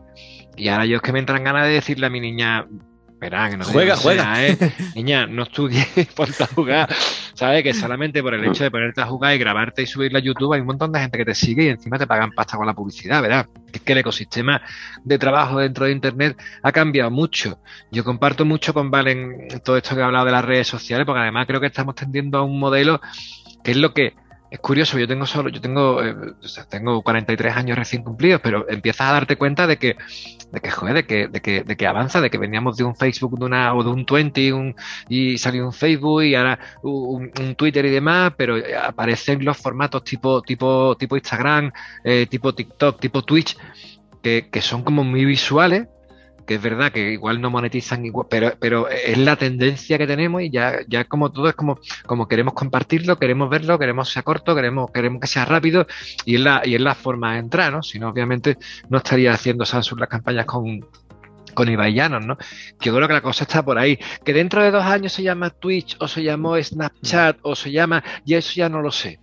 Y 0.57 0.68
ahora 0.68 0.87
yo 0.87 0.97
es 0.97 1.03
que 1.03 1.12
me 1.12 1.18
entran 1.18 1.45
ganas 1.45 1.66
de 1.66 1.74
decirle 1.74 2.07
a 2.07 2.11
mi 2.11 2.20
niña, 2.20 2.66
Espera, 3.17 3.49
que 3.49 3.57
no 3.57 3.64
juega, 3.64 3.97
juega. 3.97 4.47
¿eh? 4.47 4.59
Niña, 4.95 5.27
no 5.27 5.45
estudies, 5.45 5.89
ponte 6.14 6.47
jugar. 6.55 6.89
¿sabes? 7.37 7.62
Que 7.62 7.73
solamente 7.75 8.23
por 8.23 8.35
el 8.35 8.45
hecho 8.45 8.64
de 8.64 8.71
ponerte 8.71 9.01
a 9.01 9.07
jugar 9.07 9.35
y 9.35 9.39
grabarte 9.39 9.83
y 9.83 9.87
subirlo 9.87 10.19
a 10.19 10.21
YouTube 10.23 10.55
hay 10.55 10.61
un 10.61 10.67
montón 10.67 10.91
de 10.91 11.01
gente 11.01 11.19
que 11.19 11.25
te 11.25 11.35
sigue 11.35 11.64
y 11.64 11.69
encima 11.69 11.99
te 11.99 12.07
pagan 12.07 12.33
pasta 12.33 12.57
con 12.57 12.67
la 12.67 12.75
publicidad, 12.75 13.21
¿verdad? 13.21 13.47
Es 13.73 13.83
que 13.83 13.93
el 13.93 13.99
ecosistema 13.99 14.61
de 15.05 15.19
trabajo 15.19 15.59
dentro 15.59 15.85
de 15.85 15.93
Internet 15.93 16.39
ha 16.62 16.73
cambiado 16.73 17.11
mucho. 17.11 17.59
Yo 17.91 18.05
comparto 18.05 18.45
mucho 18.45 18.73
con 18.73 18.91
Valen 18.91 19.49
todo 19.64 19.77
esto 19.77 19.95
que 19.95 20.01
he 20.01 20.05
hablado 20.05 20.25
de 20.25 20.33
las 20.33 20.45
redes 20.45 20.67
sociales, 20.67 21.05
porque 21.07 21.21
además 21.21 21.47
creo 21.47 21.61
que 21.61 21.67
estamos 21.67 21.95
tendiendo 21.95 22.39
a 22.39 22.43
un 22.43 22.59
modelo 22.59 23.01
que 23.62 23.71
es 23.71 23.77
lo 23.77 23.93
que 23.93 24.14
es 24.57 24.61
curioso, 24.61 24.98
yo 24.98 25.07
tengo 25.07 25.26
solo, 25.26 25.50
yo 25.50 25.61
tengo, 25.61 26.02
eh, 26.02 26.14
tengo 26.70 27.02
43 27.02 27.57
años 27.57 27.78
recién 27.78 28.02
cumplidos, 28.02 28.40
pero 28.42 28.68
empiezas 28.68 29.09
a 29.09 29.12
darte 29.12 29.36
cuenta 29.36 29.66
de 29.66 29.76
que, 29.76 29.96
de 30.50 30.61
que, 30.61 30.70
joder, 30.70 30.94
de 30.94 31.07
que, 31.07 31.28
de 31.28 31.40
que, 31.42 31.62
de 31.62 31.76
que 31.76 31.86
avanza, 31.86 32.22
de 32.22 32.30
que 32.30 32.38
veníamos 32.38 32.78
de 32.78 32.84
un 32.84 32.96
Facebook 32.96 33.38
de 33.38 33.44
una, 33.44 33.74
o 33.74 33.84
de 33.84 33.90
un 33.90 34.07
20 34.07 34.52
un, 34.54 34.74
y 35.09 35.36
salió 35.36 35.66
un 35.66 35.72
Facebook 35.74 36.22
y 36.22 36.34
ahora 36.34 36.59
un, 36.82 37.30
Twitter 37.57 37.84
y 37.84 37.90
demás, 37.90 38.32
pero 38.36 38.57
aparecen 38.82 39.44
los 39.44 39.59
formatos 39.59 40.02
tipo, 40.04 40.40
tipo, 40.40 40.96
tipo 40.96 41.16
Instagram, 41.16 41.70
eh, 42.02 42.26
tipo 42.26 42.54
TikTok, 42.54 42.98
tipo 42.98 43.22
Twitch, 43.22 43.57
que 44.22 44.61
son 44.61 44.82
como 44.82 45.04
muy 45.04 45.24
visuales 45.24 45.86
que 46.47 46.55
es 46.55 46.62
verdad 46.62 46.92
que 46.92 47.12
igual 47.12 47.40
no 47.40 47.51
monetizan 47.51 48.07
igual, 48.07 48.26
pero, 48.30 48.53
pero 48.59 48.88
es 48.88 49.18
la 49.18 49.36
tendencia 49.36 49.99
que 49.99 50.07
tenemos 50.07 50.42
y 50.42 50.51
ya, 50.51 50.78
ya 50.88 51.05
como 51.05 51.30
todo 51.32 51.49
es 51.49 51.55
como, 51.55 51.78
como 52.07 52.28
queremos 52.28 52.55
compartirlo, 52.55 53.18
queremos 53.18 53.51
verlo, 53.51 53.78
queremos 53.78 54.09
que 54.09 54.14
sea 54.14 54.22
corto, 54.22 54.55
queremos, 54.55 54.90
queremos 54.92 55.20
que 55.20 55.26
sea 55.26 55.44
rápido 55.44 55.86
y 56.24 56.36
es 56.36 56.40
la, 56.40 56.62
y 56.64 56.74
es 56.74 56.80
la 56.80 56.94
forma 56.94 57.34
de 57.34 57.40
entrar, 57.40 57.72
¿no? 57.72 57.82
Si 57.82 57.99
no, 57.99 58.09
obviamente 58.09 58.57
no 58.88 58.99
estaría 58.99 59.32
haciendo 59.32 59.66
Samsung 59.66 60.01
las 60.01 60.09
campañas 60.09 60.47
con, 60.47 60.80
con 61.53 61.68
Ibaillanos, 61.68 62.24
¿no? 62.24 62.36
Que 62.36 62.86
yo 62.86 62.94
creo 62.94 63.09
que 63.09 63.14
la 63.14 63.22
cosa 63.22 63.44
está 63.44 63.64
por 63.64 63.78
ahí. 63.78 63.99
Que 64.24 64.32
dentro 64.32 64.62
de 64.62 64.70
dos 64.70 64.84
años 64.84 65.12
se 65.12 65.24
llama 65.24 65.51
Twitch 65.51 65.97
o 65.99 66.07
se 66.07 66.22
llamó 66.22 66.62
Snapchat 66.62 67.38
o 67.42 67.57
se 67.57 67.72
llama, 67.72 68.05
y 68.24 68.34
eso 68.34 68.53
ya 68.55 68.68
no 68.68 68.80
lo 68.80 68.92
sé 68.92 69.18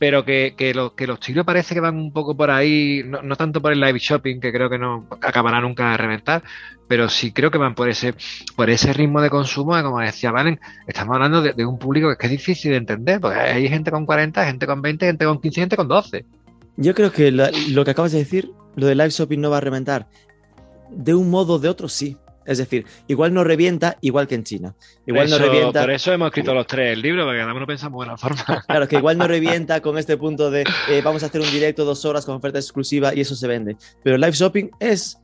pero 0.00 0.24
que, 0.24 0.54
que, 0.56 0.72
los 0.72 1.20
chinos 1.20 1.44
parece 1.44 1.74
que 1.74 1.80
van 1.80 1.94
un 1.94 2.10
poco 2.10 2.34
por 2.34 2.50
ahí, 2.50 3.02
no, 3.04 3.36
tanto 3.36 3.60
por 3.60 3.70
el 3.70 3.80
live 3.80 3.98
shopping, 3.98 4.40
que 4.40 4.50
creo 4.50 4.70
que 4.70 4.78
no 4.78 5.06
acabará 5.20 5.60
nunca 5.60 5.90
de 5.90 5.98
reventar, 5.98 6.42
pero 6.88 7.10
sí 7.10 7.32
creo 7.32 7.50
que 7.50 7.58
van 7.58 7.74
por 7.74 7.90
ese, 7.90 8.14
por 8.56 8.70
ese 8.70 8.94
ritmo 8.94 9.20
de 9.20 9.28
consumo, 9.28 9.72
como 9.82 10.00
decía 10.00 10.32
Valen, 10.32 10.58
estamos 10.86 11.16
hablando 11.16 11.42
de, 11.42 11.66
un 11.66 11.78
público 11.78 12.16
que 12.16 12.26
es 12.28 12.32
difícil 12.32 12.70
de 12.70 12.78
entender, 12.78 13.20
porque 13.20 13.40
hay 13.40 13.68
gente 13.68 13.90
con 13.90 14.06
40, 14.06 14.42
gente 14.46 14.66
con 14.66 14.80
20, 14.80 15.04
gente 15.04 15.24
con 15.26 15.38
15, 15.38 15.60
gente 15.60 15.76
con 15.76 15.86
12. 15.86 16.24
Yo 16.78 16.94
creo 16.94 17.12
que 17.12 17.30
lo 17.30 17.84
que 17.84 17.90
acabas 17.90 18.12
de 18.12 18.20
decir, 18.20 18.52
lo 18.76 18.86
de 18.86 18.94
live 18.94 19.10
shopping 19.10 19.38
no 19.38 19.50
va 19.50 19.58
a 19.58 19.60
reventar. 19.60 20.08
De 20.88 21.12
un 21.12 21.28
modo 21.28 21.56
o 21.56 21.58
de 21.58 21.68
otro, 21.68 21.90
sí. 21.90 22.16
Es 22.50 22.58
decir, 22.58 22.84
igual 23.06 23.32
no 23.32 23.44
revienta 23.44 23.96
igual 24.00 24.26
que 24.26 24.34
en 24.34 24.42
China. 24.42 24.74
Igual 25.06 25.30
no 25.30 25.38
revienta. 25.38 25.82
Por 25.82 25.92
eso 25.92 26.12
hemos 26.12 26.26
escrito 26.26 26.52
los 26.52 26.66
tres 26.66 26.94
el 26.94 27.00
libro, 27.00 27.24
porque 27.24 27.38
cada 27.38 27.54
uno 27.54 27.64
pensamos 27.64 28.04
de 28.04 28.10
la 28.10 28.18
forma. 28.18 28.64
Claro, 28.66 28.88
que 28.88 28.96
igual 28.96 29.18
no 29.18 29.28
revienta 29.28 29.80
con 29.80 29.96
este 29.96 30.16
punto 30.16 30.50
de 30.50 30.64
eh, 30.88 31.00
vamos 31.00 31.22
a 31.22 31.26
hacer 31.26 31.40
un 31.40 31.50
directo 31.52 31.84
dos 31.84 32.04
horas 32.04 32.26
con 32.26 32.34
oferta 32.34 32.58
exclusiva 32.58 33.14
y 33.14 33.20
eso 33.20 33.36
se 33.36 33.46
vende. 33.46 33.76
Pero 34.02 34.18
live 34.18 34.32
shopping 34.32 34.68
es 34.80 35.16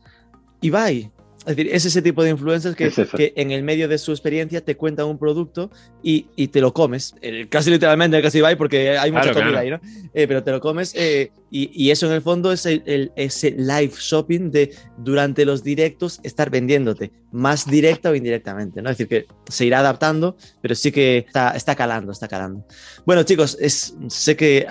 Ibai. 0.60 1.10
Es 1.46 1.56
decir, 1.56 1.72
es 1.72 1.84
ese 1.84 2.02
tipo 2.02 2.24
de 2.24 2.30
influencers 2.30 2.74
que, 2.74 2.90
que, 3.16 3.32
en 3.36 3.52
el 3.52 3.62
medio 3.62 3.86
de 3.86 3.98
su 3.98 4.10
experiencia 4.10 4.60
te 4.60 4.76
cuentan 4.76 5.06
un 5.06 5.16
producto 5.16 5.70
y, 6.02 6.26
y 6.34 6.48
te 6.48 6.60
lo 6.60 6.72
comes. 6.72 7.14
Casi 7.48 7.70
literalmente, 7.70 8.20
casi 8.20 8.38
Ibai, 8.38 8.56
porque 8.56 8.98
hay 8.98 9.12
mucha 9.12 9.32
comida 9.32 9.60
ahí, 9.60 9.70
¿no? 9.70 9.80
Eh, 10.12 10.26
pero 10.26 10.42
te 10.42 10.50
lo 10.50 10.60
comes 10.60 10.92
eh, 10.94 11.30
y, 11.50 11.90
eso 11.90 12.06
en 12.06 12.12
el 12.12 12.22
fondo 12.22 12.52
es 12.52 12.66
el, 12.66 13.12
ese 13.16 13.52
live 13.52 13.92
shopping 13.96 14.50
de 14.50 14.74
durante 14.98 15.44
los 15.44 15.62
directos 15.62 16.20
estar 16.22 16.50
vendiéndote, 16.50 17.12
más 17.30 17.66
directa 17.66 18.10
o 18.10 18.14
indirectamente, 18.14 18.82
¿no? 18.82 18.90
Es 18.90 18.98
decir, 18.98 19.08
que 19.08 19.26
se 19.48 19.64
irá 19.64 19.78
adaptando, 19.78 20.36
pero 20.60 20.74
sí 20.74 20.90
que 20.90 21.18
está, 21.18 21.52
está 21.52 21.74
calando, 21.74 22.12
está 22.12 22.28
calando. 22.28 22.66
Bueno, 23.06 23.22
chicos, 23.22 23.56
es, 23.60 23.94
sé 24.08 24.36
que 24.36 24.66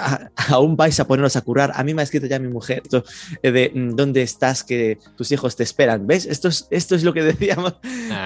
aún 0.50 0.76
vais 0.76 1.00
a 1.00 1.08
poneros 1.08 1.36
a 1.36 1.42
curar. 1.42 1.72
A 1.76 1.84
mí 1.84 1.94
me 1.94 2.02
ha 2.02 2.04
escrito 2.04 2.28
ya 2.28 2.40
mi 2.40 2.50
mujer 2.50 2.82
esto, 2.84 3.04
eh, 3.42 3.52
de 3.52 3.72
mm, 3.74 3.96
dónde 3.96 4.22
estás, 4.22 4.64
que 4.64 5.00
tus 5.16 5.32
hijos 5.32 5.56
te 5.56 5.64
esperan. 5.64 6.06
¿Ves? 6.06 6.26
Esto 6.26 6.50
es, 6.50 6.65
esto 6.70 6.96
es 6.96 7.04
lo 7.04 7.14
que 7.14 7.24
decíamos 7.24 7.76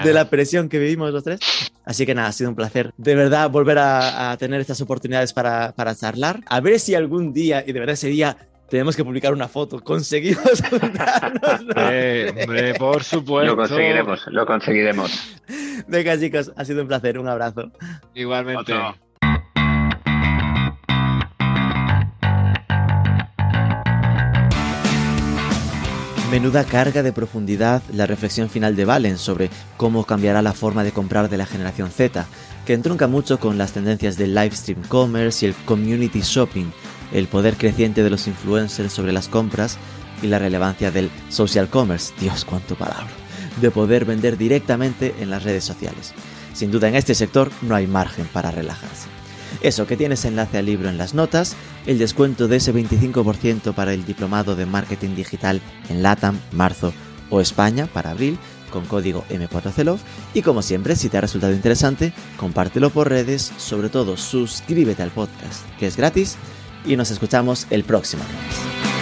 de 0.04 0.14
la 0.14 0.30
presión 0.30 0.70
que 0.70 0.80
vivimos 0.80 1.12
los 1.12 1.24
tres. 1.24 1.40
Así 1.86 2.06
que 2.06 2.14
nada, 2.14 2.30
ha 2.30 2.32
sido 2.32 2.50
un 2.50 2.56
placer 2.56 2.92
de 2.98 3.16
verdad 3.16 3.50
volver 3.50 3.78
a, 3.80 4.36
tener 4.38 4.62
estas 4.62 4.80
oportunidades 4.82 5.34
para, 5.34 5.74
para 5.74 5.96
charlar. 5.96 6.42
A 6.48 6.60
ver 6.60 6.80
si 6.80 6.96
algún 6.96 7.34
día, 7.34 7.64
y 7.66 7.72
de 7.72 7.80
verdad 7.80 7.96
sería 7.96 8.38
tenemos 8.70 8.96
que 8.96 9.04
publicar 9.04 9.34
una 9.34 9.48
foto. 9.48 9.80
Conseguimos 9.84 10.62
juntarnos. 10.70 11.62
hombre, 11.62 12.74
por 12.76 13.04
supuesto. 13.04 13.56
Lo 13.56 13.58
conseguiremos, 13.58 14.28
lo 14.28 14.46
conseguiremos. 14.46 15.40
Venga, 15.88 16.18
chicos, 16.20 16.52
ha 16.56 16.64
sido 16.64 16.84
un 16.84 16.88
placer. 16.88 17.18
Un 17.18 17.28
abrazo. 17.28 17.72
Igualmente. 18.14 18.74
Menuda 26.32 26.64
carga 26.64 27.02
de 27.02 27.12
profundidad 27.12 27.82
la 27.92 28.06
reflexión 28.06 28.52
final 28.52 28.76
de 28.76 28.86
Valen 28.86 29.18
sobre 29.18 29.50
cómo 29.78 30.04
cambiará 30.04 30.44
la 30.44 30.54
forma 30.54 30.84
de 30.84 30.92
comprar 30.92 31.28
de 31.28 31.38
la 31.38 31.48
generación 31.48 31.90
Z, 31.90 32.28
que 32.68 32.74
entronca 32.74 33.08
mucho 33.08 33.40
con 33.40 33.58
las 33.58 33.72
tendencias 33.72 34.16
del 34.16 34.36
live 34.36 34.56
stream 34.56 34.84
commerce 34.88 35.44
y 35.44 35.50
el 35.50 35.56
community 35.66 36.22
shopping, 36.22 36.68
el 37.12 37.28
poder 37.28 37.56
creciente 37.58 38.04
de 38.04 38.12
los 38.12 38.28
influencers 38.28 38.94
sobre 38.94 39.12
las 39.12 39.28
compras 39.28 39.80
y 40.22 40.28
la 40.28 40.38
relevancia 40.38 40.92
del 40.92 41.10
social 41.30 41.68
commerce, 41.68 42.14
Dios 42.20 42.46
cuánto 42.46 42.76
palabra, 42.76 43.10
de 43.60 43.72
poder 43.72 44.06
vender 44.06 44.38
directamente 44.38 45.16
en 45.20 45.32
las 45.32 45.42
redes 45.42 45.64
sociales. 45.64 46.14
Sin 46.54 46.70
duda 46.70 46.90
en 46.90 46.96
este 46.96 47.16
sector 47.16 47.50
no 47.64 47.74
hay 47.74 47.88
margen 47.88 48.28
para 48.32 48.52
relajarse. 48.52 49.19
Eso, 49.62 49.88
que 49.88 49.98
tienes 49.98 50.26
enlace 50.26 50.58
al 50.58 50.66
libro 50.66 50.90
en 50.90 50.98
las 50.98 51.14
notas, 51.14 51.56
el 51.86 51.98
descuento 51.98 52.48
de 52.48 52.58
ese 52.58 52.74
25% 52.74 53.74
para 53.74 53.94
el 53.94 54.06
diplomado 54.06 54.56
de 54.56 54.66
marketing 54.66 55.16
digital 55.16 55.62
en 55.90 56.04
LATAM, 56.04 56.40
marzo 56.52 56.94
o 57.30 57.42
España 57.42 57.88
para 57.88 58.12
abril, 58.12 58.38
con 58.70 58.86
código 58.86 59.26
M4CELOV 59.30 59.98
y 60.34 60.42
como 60.42 60.62
siempre, 60.62 60.96
si 60.96 61.10
te 61.10 61.18
ha 61.18 61.22
resultado 61.22 61.54
interesante, 61.54 62.14
compártelo 62.38 62.90
por 62.92 63.10
redes, 63.10 63.52
sobre 63.58 63.90
todo 63.90 64.16
suscríbete 64.16 65.04
al 65.04 65.12
podcast, 65.12 65.66
que 65.78 65.88
es 65.88 65.98
gratis 65.98 66.38
y 66.86 66.96
nos 66.96 67.12
escuchamos 67.12 67.68
el 67.70 67.84
próximo 67.84 68.24
lunes. 68.24 68.99